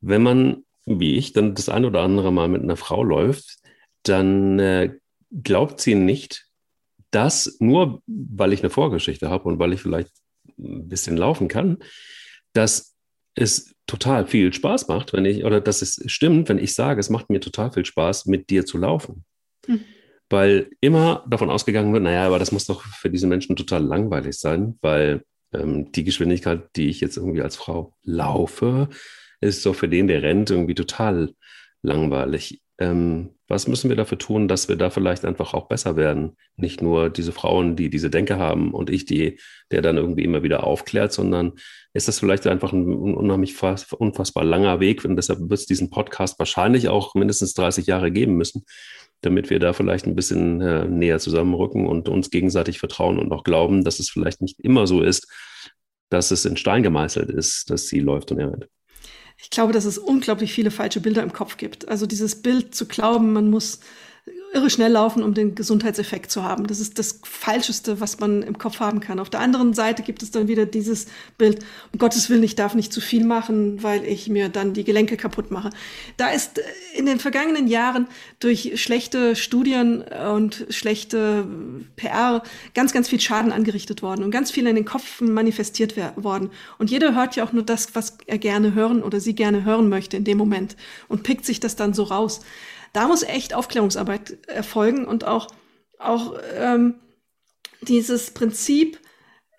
Wenn 0.00 0.22
man, 0.22 0.64
wie 0.86 1.16
ich, 1.16 1.32
dann 1.32 1.56
das 1.56 1.68
ein 1.68 1.84
oder 1.84 2.02
andere 2.02 2.32
Mal 2.32 2.46
mit 2.46 2.62
einer 2.62 2.76
Frau 2.76 3.02
läuft, 3.02 3.58
dann 4.04 4.60
äh, 4.60 4.94
glaubt 5.42 5.80
sie 5.80 5.96
nicht, 5.96 6.46
dass 7.10 7.56
nur 7.58 8.02
weil 8.06 8.52
ich 8.52 8.60
eine 8.60 8.70
Vorgeschichte 8.70 9.30
habe 9.30 9.48
und 9.48 9.58
weil 9.58 9.72
ich 9.72 9.82
vielleicht 9.82 10.12
ein 10.58 10.88
bisschen 10.88 11.16
laufen 11.16 11.48
kann, 11.48 11.78
dass 12.52 12.94
es 13.34 13.74
total 13.88 14.26
viel 14.26 14.52
Spaß 14.52 14.86
macht, 14.86 15.12
wenn 15.12 15.24
ich, 15.24 15.44
oder 15.44 15.60
dass 15.60 15.82
es 15.82 16.00
stimmt, 16.06 16.48
wenn 16.48 16.58
ich 16.58 16.74
sage, 16.74 17.00
es 17.00 17.10
macht 17.10 17.30
mir 17.30 17.40
total 17.40 17.72
viel 17.72 17.84
Spaß, 17.84 18.26
mit 18.26 18.50
dir 18.50 18.64
zu 18.64 18.78
laufen. 18.78 19.24
Hm. 19.66 19.80
Weil 20.30 20.70
immer 20.80 21.24
davon 21.28 21.50
ausgegangen 21.50 21.92
wird, 21.92 22.02
naja, 22.02 22.26
aber 22.26 22.38
das 22.38 22.52
muss 22.52 22.66
doch 22.66 22.82
für 22.82 23.10
diese 23.10 23.26
Menschen 23.26 23.56
total 23.56 23.82
langweilig 23.82 24.38
sein, 24.38 24.78
weil 24.82 25.24
ähm, 25.54 25.90
die 25.92 26.04
Geschwindigkeit, 26.04 26.68
die 26.76 26.90
ich 26.90 27.00
jetzt 27.00 27.16
irgendwie 27.16 27.40
als 27.40 27.56
Frau 27.56 27.94
laufe, 28.02 28.90
ist 29.40 29.64
doch 29.64 29.74
für 29.74 29.88
den, 29.88 30.06
der 30.06 30.22
rennt, 30.22 30.50
irgendwie 30.50 30.74
total 30.74 31.32
langweilig. 31.82 32.60
Ähm, 32.78 33.30
was 33.48 33.66
müssen 33.66 33.88
wir 33.88 33.96
dafür 33.96 34.18
tun, 34.18 34.46
dass 34.46 34.68
wir 34.68 34.76
da 34.76 34.90
vielleicht 34.90 35.24
einfach 35.24 35.54
auch 35.54 35.68
besser 35.68 35.96
werden? 35.96 36.36
Nicht 36.56 36.82
nur 36.82 37.10
diese 37.10 37.32
Frauen, 37.32 37.76
die 37.76 37.90
diese 37.90 38.10
Denke 38.10 38.38
haben 38.38 38.72
und 38.72 38.90
ich, 38.90 39.04
die, 39.06 39.40
der 39.70 39.82
dann 39.82 39.96
irgendwie 39.96 40.22
immer 40.22 40.42
wieder 40.42 40.64
aufklärt, 40.64 41.12
sondern 41.12 41.54
ist 41.94 42.08
das 42.08 42.20
vielleicht 42.20 42.46
einfach 42.46 42.72
ein, 42.72 42.86
unheimlich 42.86 43.56
unfassbar 43.98 44.44
langer 44.44 44.80
Weg 44.80 45.04
und 45.04 45.16
deshalb 45.16 45.40
wird 45.40 45.52
es 45.52 45.66
diesen 45.66 45.90
Podcast 45.90 46.38
wahrscheinlich 46.38 46.88
auch 46.88 47.14
mindestens 47.14 47.54
30 47.54 47.86
Jahre 47.86 48.10
geben 48.12 48.36
müssen, 48.36 48.64
damit 49.22 49.50
wir 49.50 49.58
da 49.58 49.72
vielleicht 49.72 50.06
ein 50.06 50.14
bisschen 50.14 50.60
äh, 50.60 50.86
näher 50.86 51.18
zusammenrücken 51.18 51.86
und 51.86 52.08
uns 52.08 52.30
gegenseitig 52.30 52.78
vertrauen 52.78 53.18
und 53.18 53.32
auch 53.32 53.44
glauben, 53.44 53.82
dass 53.82 53.98
es 53.98 54.10
vielleicht 54.10 54.42
nicht 54.42 54.60
immer 54.60 54.86
so 54.86 55.02
ist, 55.02 55.26
dass 56.10 56.30
es 56.30 56.44
in 56.44 56.56
Stein 56.56 56.82
gemeißelt 56.82 57.30
ist, 57.30 57.70
dass 57.70 57.88
sie 57.88 58.00
läuft 58.00 58.30
und 58.30 58.38
er 58.38 58.52
rennt. 58.52 58.68
Ich 59.40 59.50
glaube, 59.50 59.72
dass 59.72 59.84
es 59.84 59.98
unglaublich 59.98 60.52
viele 60.52 60.70
falsche 60.70 61.00
Bilder 61.00 61.22
im 61.22 61.32
Kopf 61.32 61.56
gibt. 61.56 61.88
Also 61.88 62.06
dieses 62.06 62.42
Bild 62.42 62.74
zu 62.74 62.86
glauben, 62.86 63.32
man 63.32 63.50
muss 63.50 63.80
irre 64.52 64.70
schnell 64.70 64.92
laufen, 64.92 65.22
um 65.22 65.34
den 65.34 65.54
Gesundheitseffekt 65.54 66.30
zu 66.30 66.42
haben. 66.42 66.66
Das 66.66 66.80
ist 66.80 66.98
das 66.98 67.20
Falscheste, 67.24 68.00
was 68.00 68.18
man 68.20 68.42
im 68.42 68.58
Kopf 68.58 68.80
haben 68.80 69.00
kann. 69.00 69.18
Auf 69.18 69.30
der 69.30 69.40
anderen 69.40 69.74
Seite 69.74 70.02
gibt 70.02 70.22
es 70.22 70.30
dann 70.30 70.48
wieder 70.48 70.66
dieses 70.66 71.06
Bild, 71.36 71.64
um 71.92 71.98
Gottes 71.98 72.30
Willen, 72.30 72.42
ich 72.42 72.56
darf 72.56 72.74
nicht 72.74 72.92
zu 72.92 73.00
viel 73.00 73.24
machen, 73.24 73.82
weil 73.82 74.04
ich 74.04 74.28
mir 74.28 74.48
dann 74.48 74.72
die 74.72 74.84
Gelenke 74.84 75.16
kaputt 75.16 75.50
mache. 75.50 75.70
Da 76.16 76.30
ist 76.30 76.60
in 76.94 77.06
den 77.06 77.18
vergangenen 77.18 77.68
Jahren 77.68 78.08
durch 78.40 78.80
schlechte 78.80 79.36
Studien 79.36 80.02
und 80.02 80.66
schlechte 80.70 81.46
PR 81.96 82.42
ganz, 82.74 82.92
ganz 82.92 83.08
viel 83.08 83.20
Schaden 83.20 83.52
angerichtet 83.52 84.02
worden 84.02 84.24
und 84.24 84.30
ganz 84.30 84.50
viel 84.50 84.66
in 84.66 84.76
den 84.76 84.84
Kopf 84.84 85.20
manifestiert 85.20 85.94
worden. 86.16 86.50
Und 86.78 86.90
jeder 86.90 87.14
hört 87.14 87.36
ja 87.36 87.44
auch 87.44 87.52
nur 87.52 87.64
das, 87.64 87.94
was 87.94 88.18
er 88.26 88.38
gerne 88.38 88.74
hören 88.74 89.02
oder 89.02 89.20
sie 89.20 89.34
gerne 89.34 89.64
hören 89.64 89.88
möchte 89.88 90.16
in 90.16 90.24
dem 90.24 90.38
Moment 90.38 90.76
und 91.08 91.22
pickt 91.22 91.44
sich 91.44 91.60
das 91.60 91.76
dann 91.76 91.94
so 91.94 92.04
raus 92.04 92.40
da 92.92 93.08
muss 93.08 93.22
echt 93.22 93.54
Aufklärungsarbeit 93.54 94.48
erfolgen 94.48 95.06
und 95.06 95.24
auch, 95.24 95.48
auch 95.98 96.34
ähm, 96.54 96.94
dieses 97.82 98.32
Prinzip, 98.32 98.98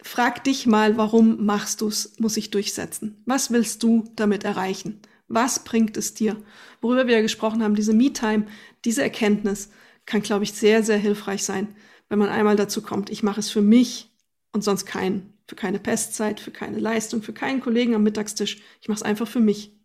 frag 0.01 0.43
dich 0.43 0.65
mal, 0.65 0.97
warum 0.97 1.45
machst 1.45 1.81
du 1.81 1.87
es, 1.87 2.19
muss 2.19 2.37
ich 2.37 2.51
durchsetzen. 2.51 3.21
Was 3.25 3.51
willst 3.51 3.83
du 3.83 4.05
damit 4.15 4.43
erreichen? 4.43 5.01
Was 5.27 5.63
bringt 5.63 5.95
es 5.97 6.13
dir? 6.13 6.41
Worüber 6.81 7.07
wir 7.07 7.15
ja 7.15 7.21
gesprochen 7.21 7.63
haben, 7.63 7.75
diese 7.75 7.93
Me-Time, 7.93 8.47
diese 8.85 9.03
Erkenntnis 9.03 9.69
kann, 10.05 10.21
glaube 10.21 10.43
ich, 10.43 10.53
sehr, 10.53 10.83
sehr 10.83 10.97
hilfreich 10.97 11.43
sein, 11.43 11.75
wenn 12.09 12.19
man 12.19 12.29
einmal 12.29 12.55
dazu 12.55 12.81
kommt, 12.81 13.11
ich 13.11 13.21
mache 13.21 13.39
es 13.39 13.51
für 13.51 13.61
mich 13.61 14.11
und 14.51 14.63
sonst 14.63 14.85
keinen. 14.85 15.33
Für 15.47 15.55
keine 15.55 15.79
Pestzeit, 15.79 16.39
für 16.39 16.51
keine 16.51 16.79
Leistung, 16.79 17.21
für 17.21 17.33
keinen 17.33 17.61
Kollegen 17.61 17.95
am 17.95 18.03
Mittagstisch. 18.03 18.61
Ich 18.81 18.87
mache 18.87 18.97
es 18.97 19.03
einfach 19.03 19.27
für 19.27 19.39
mich. 19.39 19.78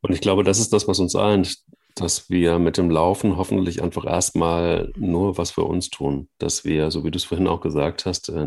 Und 0.00 0.12
ich 0.12 0.20
glaube, 0.20 0.44
das 0.44 0.58
ist 0.58 0.72
das, 0.72 0.86
was 0.86 1.00
uns 1.00 1.16
eint, 1.16 1.58
dass 1.94 2.30
wir 2.30 2.58
mit 2.58 2.76
dem 2.76 2.90
Laufen 2.90 3.36
hoffentlich 3.36 3.82
einfach 3.82 4.06
erstmal 4.06 4.92
nur 4.96 5.36
was 5.36 5.50
für 5.50 5.64
uns 5.64 5.90
tun. 5.90 6.28
Dass 6.38 6.64
wir, 6.64 6.90
so 6.90 7.04
wie 7.04 7.10
du 7.10 7.16
es 7.16 7.24
vorhin 7.24 7.48
auch 7.48 7.60
gesagt 7.60 8.06
hast, 8.06 8.28
äh, 8.28 8.46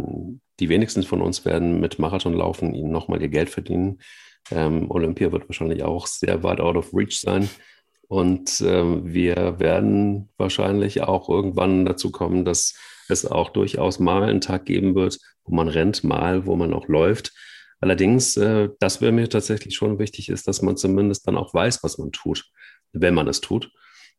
die 0.60 0.70
wenigsten 0.70 1.04
von 1.04 1.22
uns 1.22 1.44
werden 1.46 1.80
mit 1.80 2.00
Marathonlaufen 2.00 2.74
ihnen 2.74 2.92
nochmal 2.92 3.22
ihr 3.22 3.30
Geld 3.30 3.50
verdienen. 3.50 4.00
Ähm, 4.52 4.90
Olympia 4.90 5.32
wird 5.32 5.48
wahrscheinlich 5.50 5.84
auch 5.84 6.08
sehr 6.08 6.44
weit 6.44 6.62
out 6.62 6.78
of 6.78 6.94
reach 6.94 7.20
sein. 7.20 7.50
Und 8.08 8.62
ähm, 8.66 9.14
wir 9.14 9.60
werden 9.60 10.30
wahrscheinlich 10.38 11.02
auch 11.02 11.30
irgendwann 11.30 11.86
dazu 11.86 12.12
kommen, 12.12 12.44
dass 12.44 12.76
es 13.08 13.26
auch 13.26 13.50
durchaus 13.50 14.00
mal 14.00 14.24
einen 14.24 14.42
Tag 14.42 14.66
geben 14.66 14.96
wird, 14.96 15.18
wo 15.46 15.56
man 15.56 15.68
rennt, 15.68 16.04
mal, 16.04 16.46
wo 16.46 16.56
man 16.56 16.74
auch 16.74 16.88
läuft. 16.88 17.34
Allerdings, 17.82 18.38
äh, 18.38 18.70
das 18.80 19.02
wäre 19.02 19.12
mir 19.12 19.28
tatsächlich 19.28 19.76
schon 19.76 20.00
wichtig, 20.00 20.30
ist, 20.30 20.48
dass 20.48 20.62
man 20.62 20.78
zumindest 20.78 21.28
dann 21.28 21.38
auch 21.38 21.54
weiß, 21.54 21.84
was 21.84 21.98
man 21.98 22.12
tut, 22.12 22.46
wenn 22.94 23.16
man 23.16 23.28
es 23.28 23.42
tut. 23.42 23.72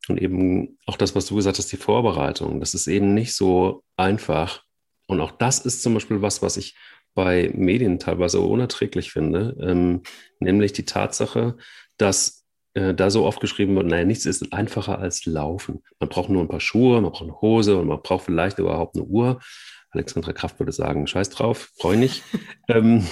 Und 0.08 0.20
eben 0.20 0.78
auch 0.86 0.96
das, 0.96 1.14
was 1.14 1.26
du 1.26 1.36
gesagt 1.36 1.58
hast, 1.58 1.70
die 1.70 1.76
Vorbereitung, 1.76 2.58
das 2.58 2.74
ist 2.74 2.88
eben 2.88 3.14
nicht 3.14 3.34
so 3.34 3.84
einfach. 3.96 4.64
Und 5.06 5.20
auch 5.20 5.30
das 5.30 5.60
ist 5.60 5.82
zum 5.82 5.94
Beispiel 5.94 6.22
was, 6.22 6.42
was 6.42 6.56
ich 6.56 6.76
bei 7.14 7.52
Medien 7.54 7.98
teilweise 7.98 8.40
unerträglich 8.40 9.12
finde, 9.12 9.56
ähm, 9.60 10.02
nämlich 10.40 10.72
die 10.72 10.84
Tatsache, 10.84 11.56
dass 11.98 12.44
äh, 12.74 12.94
da 12.94 13.10
so 13.10 13.24
oft 13.26 13.40
geschrieben 13.40 13.76
wird, 13.76 13.86
naja, 13.86 14.04
nichts 14.04 14.26
ist 14.26 14.52
einfacher 14.52 14.98
als 14.98 15.26
Laufen. 15.26 15.82
Man 16.00 16.08
braucht 16.08 16.30
nur 16.30 16.42
ein 16.42 16.48
paar 16.48 16.60
Schuhe, 16.60 17.00
man 17.00 17.12
braucht 17.12 17.24
eine 17.24 17.40
Hose 17.40 17.76
und 17.76 17.86
man 17.86 18.02
braucht 18.02 18.24
vielleicht 18.24 18.58
überhaupt 18.58 18.96
eine 18.96 19.04
Uhr. 19.04 19.40
Alexandra 19.92 20.32
Kraft 20.32 20.58
würde 20.58 20.72
sagen, 20.72 21.06
scheiß 21.06 21.30
drauf, 21.30 21.70
freu 21.76 21.96
nicht. 21.96 22.22
ähm, 22.68 23.06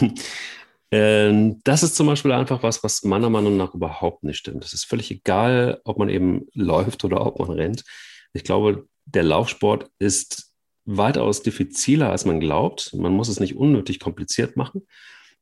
äh, 0.90 1.54
das 1.64 1.82
ist 1.82 1.96
zum 1.96 2.06
Beispiel 2.06 2.32
einfach 2.32 2.62
was, 2.62 2.82
was 2.82 3.04
meiner 3.04 3.30
Meinung 3.30 3.56
nach 3.56 3.74
überhaupt 3.74 4.24
nicht 4.24 4.38
stimmt. 4.38 4.64
Es 4.64 4.72
ist 4.72 4.84
völlig 4.84 5.10
egal, 5.10 5.80
ob 5.84 5.98
man 5.98 6.08
eben 6.08 6.46
läuft 6.54 7.04
oder 7.04 7.24
ob 7.24 7.38
man 7.38 7.50
rennt. 7.50 7.84
Ich 8.32 8.44
glaube, 8.44 8.86
der 9.04 9.22
Laufsport 9.22 9.90
ist 9.98 10.52
weitaus 10.84 11.42
diffiziler, 11.42 12.10
als 12.10 12.24
man 12.24 12.40
glaubt. 12.40 12.94
Man 12.94 13.12
muss 13.12 13.28
es 13.28 13.40
nicht 13.40 13.56
unnötig 13.56 14.00
kompliziert 14.00 14.56
machen. 14.56 14.86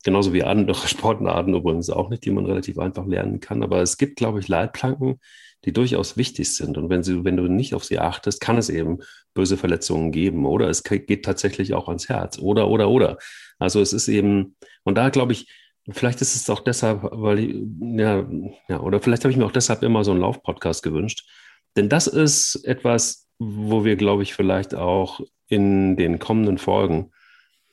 Genauso 0.04 0.32
wie 0.32 0.44
andere 0.44 0.86
Sportarten 0.88 1.54
übrigens 1.54 1.90
auch 1.90 2.10
nicht, 2.10 2.24
die 2.24 2.30
man 2.30 2.46
relativ 2.46 2.78
einfach 2.78 3.06
lernen 3.06 3.40
kann. 3.40 3.62
Aber 3.62 3.82
es 3.82 3.98
gibt, 3.98 4.16
glaube 4.16 4.40
ich, 4.40 4.48
Leitplanken, 4.48 5.20
die 5.64 5.72
durchaus 5.72 6.16
wichtig 6.16 6.54
sind. 6.54 6.78
Und 6.78 6.88
wenn, 6.88 7.02
sie, 7.02 7.24
wenn 7.24 7.36
du 7.36 7.48
nicht 7.48 7.74
auf 7.74 7.84
sie 7.84 7.98
achtest, 7.98 8.40
kann 8.40 8.58
es 8.58 8.68
eben 8.68 8.98
böse 9.34 9.56
Verletzungen 9.56 10.12
geben. 10.12 10.46
Oder 10.46 10.68
es 10.68 10.84
geht 10.84 11.24
tatsächlich 11.24 11.74
auch 11.74 11.88
ans 11.88 12.08
Herz. 12.08 12.38
Oder, 12.38 12.68
oder, 12.68 12.88
oder. 12.88 13.18
Also 13.58 13.80
es 13.80 13.92
ist 13.92 14.08
eben, 14.08 14.56
und 14.84 14.96
da 14.96 15.08
glaube 15.08 15.32
ich, 15.32 15.48
vielleicht 15.90 16.20
ist 16.20 16.36
es 16.36 16.48
auch 16.50 16.60
deshalb, 16.60 17.00
weil 17.02 17.38
ich, 17.40 17.56
ja, 17.80 18.26
ja, 18.68 18.80
oder 18.80 19.00
vielleicht 19.00 19.24
habe 19.24 19.32
ich 19.32 19.38
mir 19.38 19.46
auch 19.46 19.52
deshalb 19.52 19.82
immer 19.82 20.04
so 20.04 20.12
einen 20.12 20.20
Laufpodcast 20.20 20.82
gewünscht. 20.82 21.28
Denn 21.76 21.88
das 21.88 22.06
ist 22.06 22.64
etwas, 22.64 23.28
wo 23.38 23.84
wir, 23.84 23.96
glaube 23.96 24.22
ich, 24.22 24.34
vielleicht 24.34 24.74
auch 24.74 25.20
in 25.46 25.96
den 25.96 26.18
kommenden 26.18 26.58
Folgen 26.58 27.10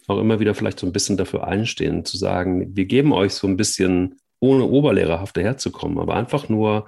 auch 0.07 0.19
immer 0.19 0.39
wieder 0.39 0.55
vielleicht 0.55 0.79
so 0.79 0.85
ein 0.85 0.93
bisschen 0.93 1.17
dafür 1.17 1.47
einstehen, 1.47 2.05
zu 2.05 2.17
sagen, 2.17 2.75
wir 2.75 2.85
geben 2.85 3.13
euch 3.13 3.33
so 3.33 3.47
ein 3.47 3.57
bisschen, 3.57 4.19
ohne 4.39 4.65
oberlehrerhaft 4.65 5.37
daherzukommen, 5.37 5.99
aber 5.99 6.15
einfach 6.15 6.49
nur 6.49 6.87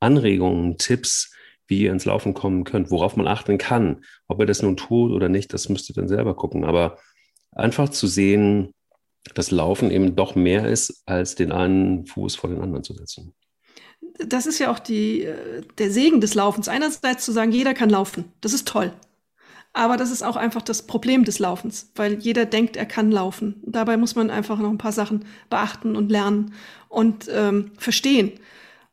Anregungen, 0.00 0.78
Tipps, 0.78 1.32
wie 1.66 1.82
ihr 1.82 1.92
ins 1.92 2.04
Laufen 2.04 2.34
kommen 2.34 2.64
könnt, 2.64 2.90
worauf 2.90 3.16
man 3.16 3.26
achten 3.26 3.58
kann. 3.58 4.04
Ob 4.28 4.40
ihr 4.40 4.46
das 4.46 4.62
nun 4.62 4.76
tut 4.76 5.10
oder 5.10 5.28
nicht, 5.28 5.52
das 5.52 5.68
müsst 5.68 5.88
ihr 5.90 5.94
dann 5.94 6.08
selber 6.08 6.34
gucken. 6.34 6.64
Aber 6.64 6.98
einfach 7.52 7.88
zu 7.88 8.06
sehen, 8.06 8.72
dass 9.34 9.50
Laufen 9.50 9.90
eben 9.90 10.14
doch 10.14 10.34
mehr 10.34 10.68
ist, 10.68 11.02
als 11.06 11.34
den 11.34 11.52
einen 11.52 12.06
Fuß 12.06 12.36
vor 12.36 12.50
den 12.50 12.60
anderen 12.60 12.84
zu 12.84 12.94
setzen. 12.94 13.34
Das 14.18 14.46
ist 14.46 14.58
ja 14.58 14.70
auch 14.70 14.78
die, 14.78 15.22
äh, 15.22 15.62
der 15.78 15.90
Segen 15.90 16.20
des 16.20 16.34
Laufens. 16.34 16.68
Einerseits 16.68 17.24
zu 17.24 17.32
sagen, 17.32 17.52
jeder 17.52 17.74
kann 17.74 17.90
laufen. 17.90 18.32
Das 18.40 18.52
ist 18.52 18.68
toll. 18.68 18.92
Aber 19.76 19.98
das 19.98 20.10
ist 20.10 20.22
auch 20.22 20.36
einfach 20.36 20.62
das 20.62 20.86
Problem 20.86 21.24
des 21.24 21.38
Laufens, 21.38 21.92
weil 21.96 22.14
jeder 22.14 22.46
denkt, 22.46 22.76
er 22.76 22.86
kann 22.86 23.12
laufen. 23.12 23.60
Dabei 23.66 23.98
muss 23.98 24.14
man 24.14 24.30
einfach 24.30 24.58
noch 24.58 24.70
ein 24.70 24.78
paar 24.78 24.90
Sachen 24.90 25.26
beachten 25.50 25.96
und 25.96 26.10
lernen 26.10 26.54
und 26.88 27.28
ähm, 27.30 27.72
verstehen. 27.76 28.32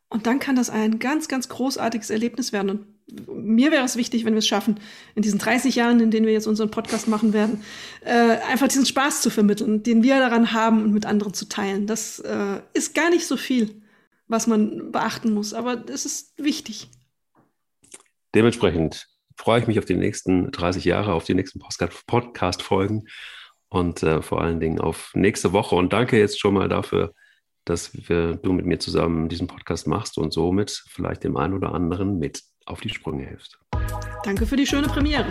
Und 0.09 0.27
dann 0.27 0.39
kann 0.39 0.57
das 0.57 0.69
ein 0.69 0.99
ganz, 0.99 1.29
ganz 1.29 1.47
großartiges 1.47 2.09
Erlebnis 2.09 2.51
werden. 2.51 2.69
Und 2.69 3.45
mir 3.45 3.71
wäre 3.71 3.86
es 3.86 3.95
wichtig, 3.95 4.25
wenn 4.25 4.34
wir 4.34 4.39
es 4.39 4.47
schaffen, 4.47 4.77
in 5.15 5.21
diesen 5.21 5.39
30 5.39 5.73
Jahren, 5.73 6.01
in 6.01 6.11
denen 6.11 6.25
wir 6.25 6.34
jetzt 6.34 6.47
unseren 6.47 6.69
Podcast 6.69 7.07
machen 7.07 7.31
werden, 7.31 7.63
äh, 8.01 8.39
einfach 8.51 8.67
diesen 8.67 8.86
Spaß 8.86 9.21
zu 9.21 9.29
vermitteln, 9.29 9.84
den 9.84 10.03
wir 10.03 10.19
daran 10.19 10.51
haben 10.51 10.84
und 10.84 10.91
mit 10.91 11.05
anderen 11.05 11.34
zu 11.34 11.47
teilen. 11.47 11.88
Das 11.88 12.19
äh, 12.19 12.59
ist 12.73 12.93
gar 12.93 13.09
nicht 13.09 13.25
so 13.25 13.38
viel, 13.38 13.81
was 14.27 14.47
man 14.47 14.91
beachten 14.91 15.34
muss, 15.34 15.53
aber 15.53 15.86
es 15.88 16.05
ist 16.05 16.34
wichtig. 16.38 16.89
Dementsprechend 18.36 19.12
freue 19.38 19.61
ich 19.61 19.67
mich 19.67 19.79
auf 19.79 19.86
die 19.86 19.95
nächsten 19.95 20.51
30 20.51 20.86
Jahre, 20.86 21.13
auf 21.13 21.23
die 21.23 21.34
nächsten 21.34 21.59
Podcast-Folgen 21.59 23.07
und 23.69 24.03
äh, 24.03 24.21
vor 24.21 24.41
allen 24.41 24.59
Dingen 24.59 24.79
auf 24.79 25.11
nächste 25.13 25.53
Woche. 25.53 25.75
Und 25.75 25.93
danke 25.93 26.17
jetzt 26.17 26.39
schon 26.39 26.53
mal 26.53 26.69
dafür, 26.69 27.13
dass 27.65 27.91
wir, 28.09 28.36
du 28.36 28.53
mit 28.53 28.65
mir 28.65 28.79
zusammen 28.79 29.29
diesen 29.29 29.47
Podcast 29.47 29.88
machst 29.88 30.17
und 30.17 30.34
somit 30.34 30.84
vielleicht 30.89 31.23
dem 31.23 31.38
einen 31.38 31.53
oder 31.53 31.73
anderen 31.73 32.19
mit 32.19 32.41
auf 32.65 32.81
die 32.81 32.89
Sprünge 32.89 33.25
hilfst. 33.25 33.57
Danke 34.23 34.45
für 34.45 34.55
die 34.55 34.67
schöne 34.67 34.88
Premiere. 34.88 35.29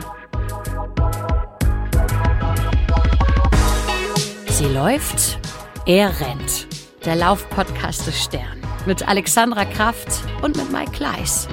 Sie 4.49 4.67
läuft, 4.67 5.39
er 5.87 6.21
rennt. 6.21 6.69
Der 7.05 7.17
Laufpodcast 7.17 8.07
des 8.07 8.23
Stern 8.23 8.63
mit 8.87 9.07
Alexandra 9.07 9.65
Kraft 9.65 10.09
und 10.43 10.57
mit 10.57 10.71
Mike 10.71 10.93
Kleiss. 10.93 11.49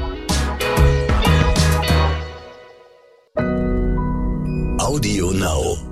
Audio 4.99 5.31
Now. 5.31 5.88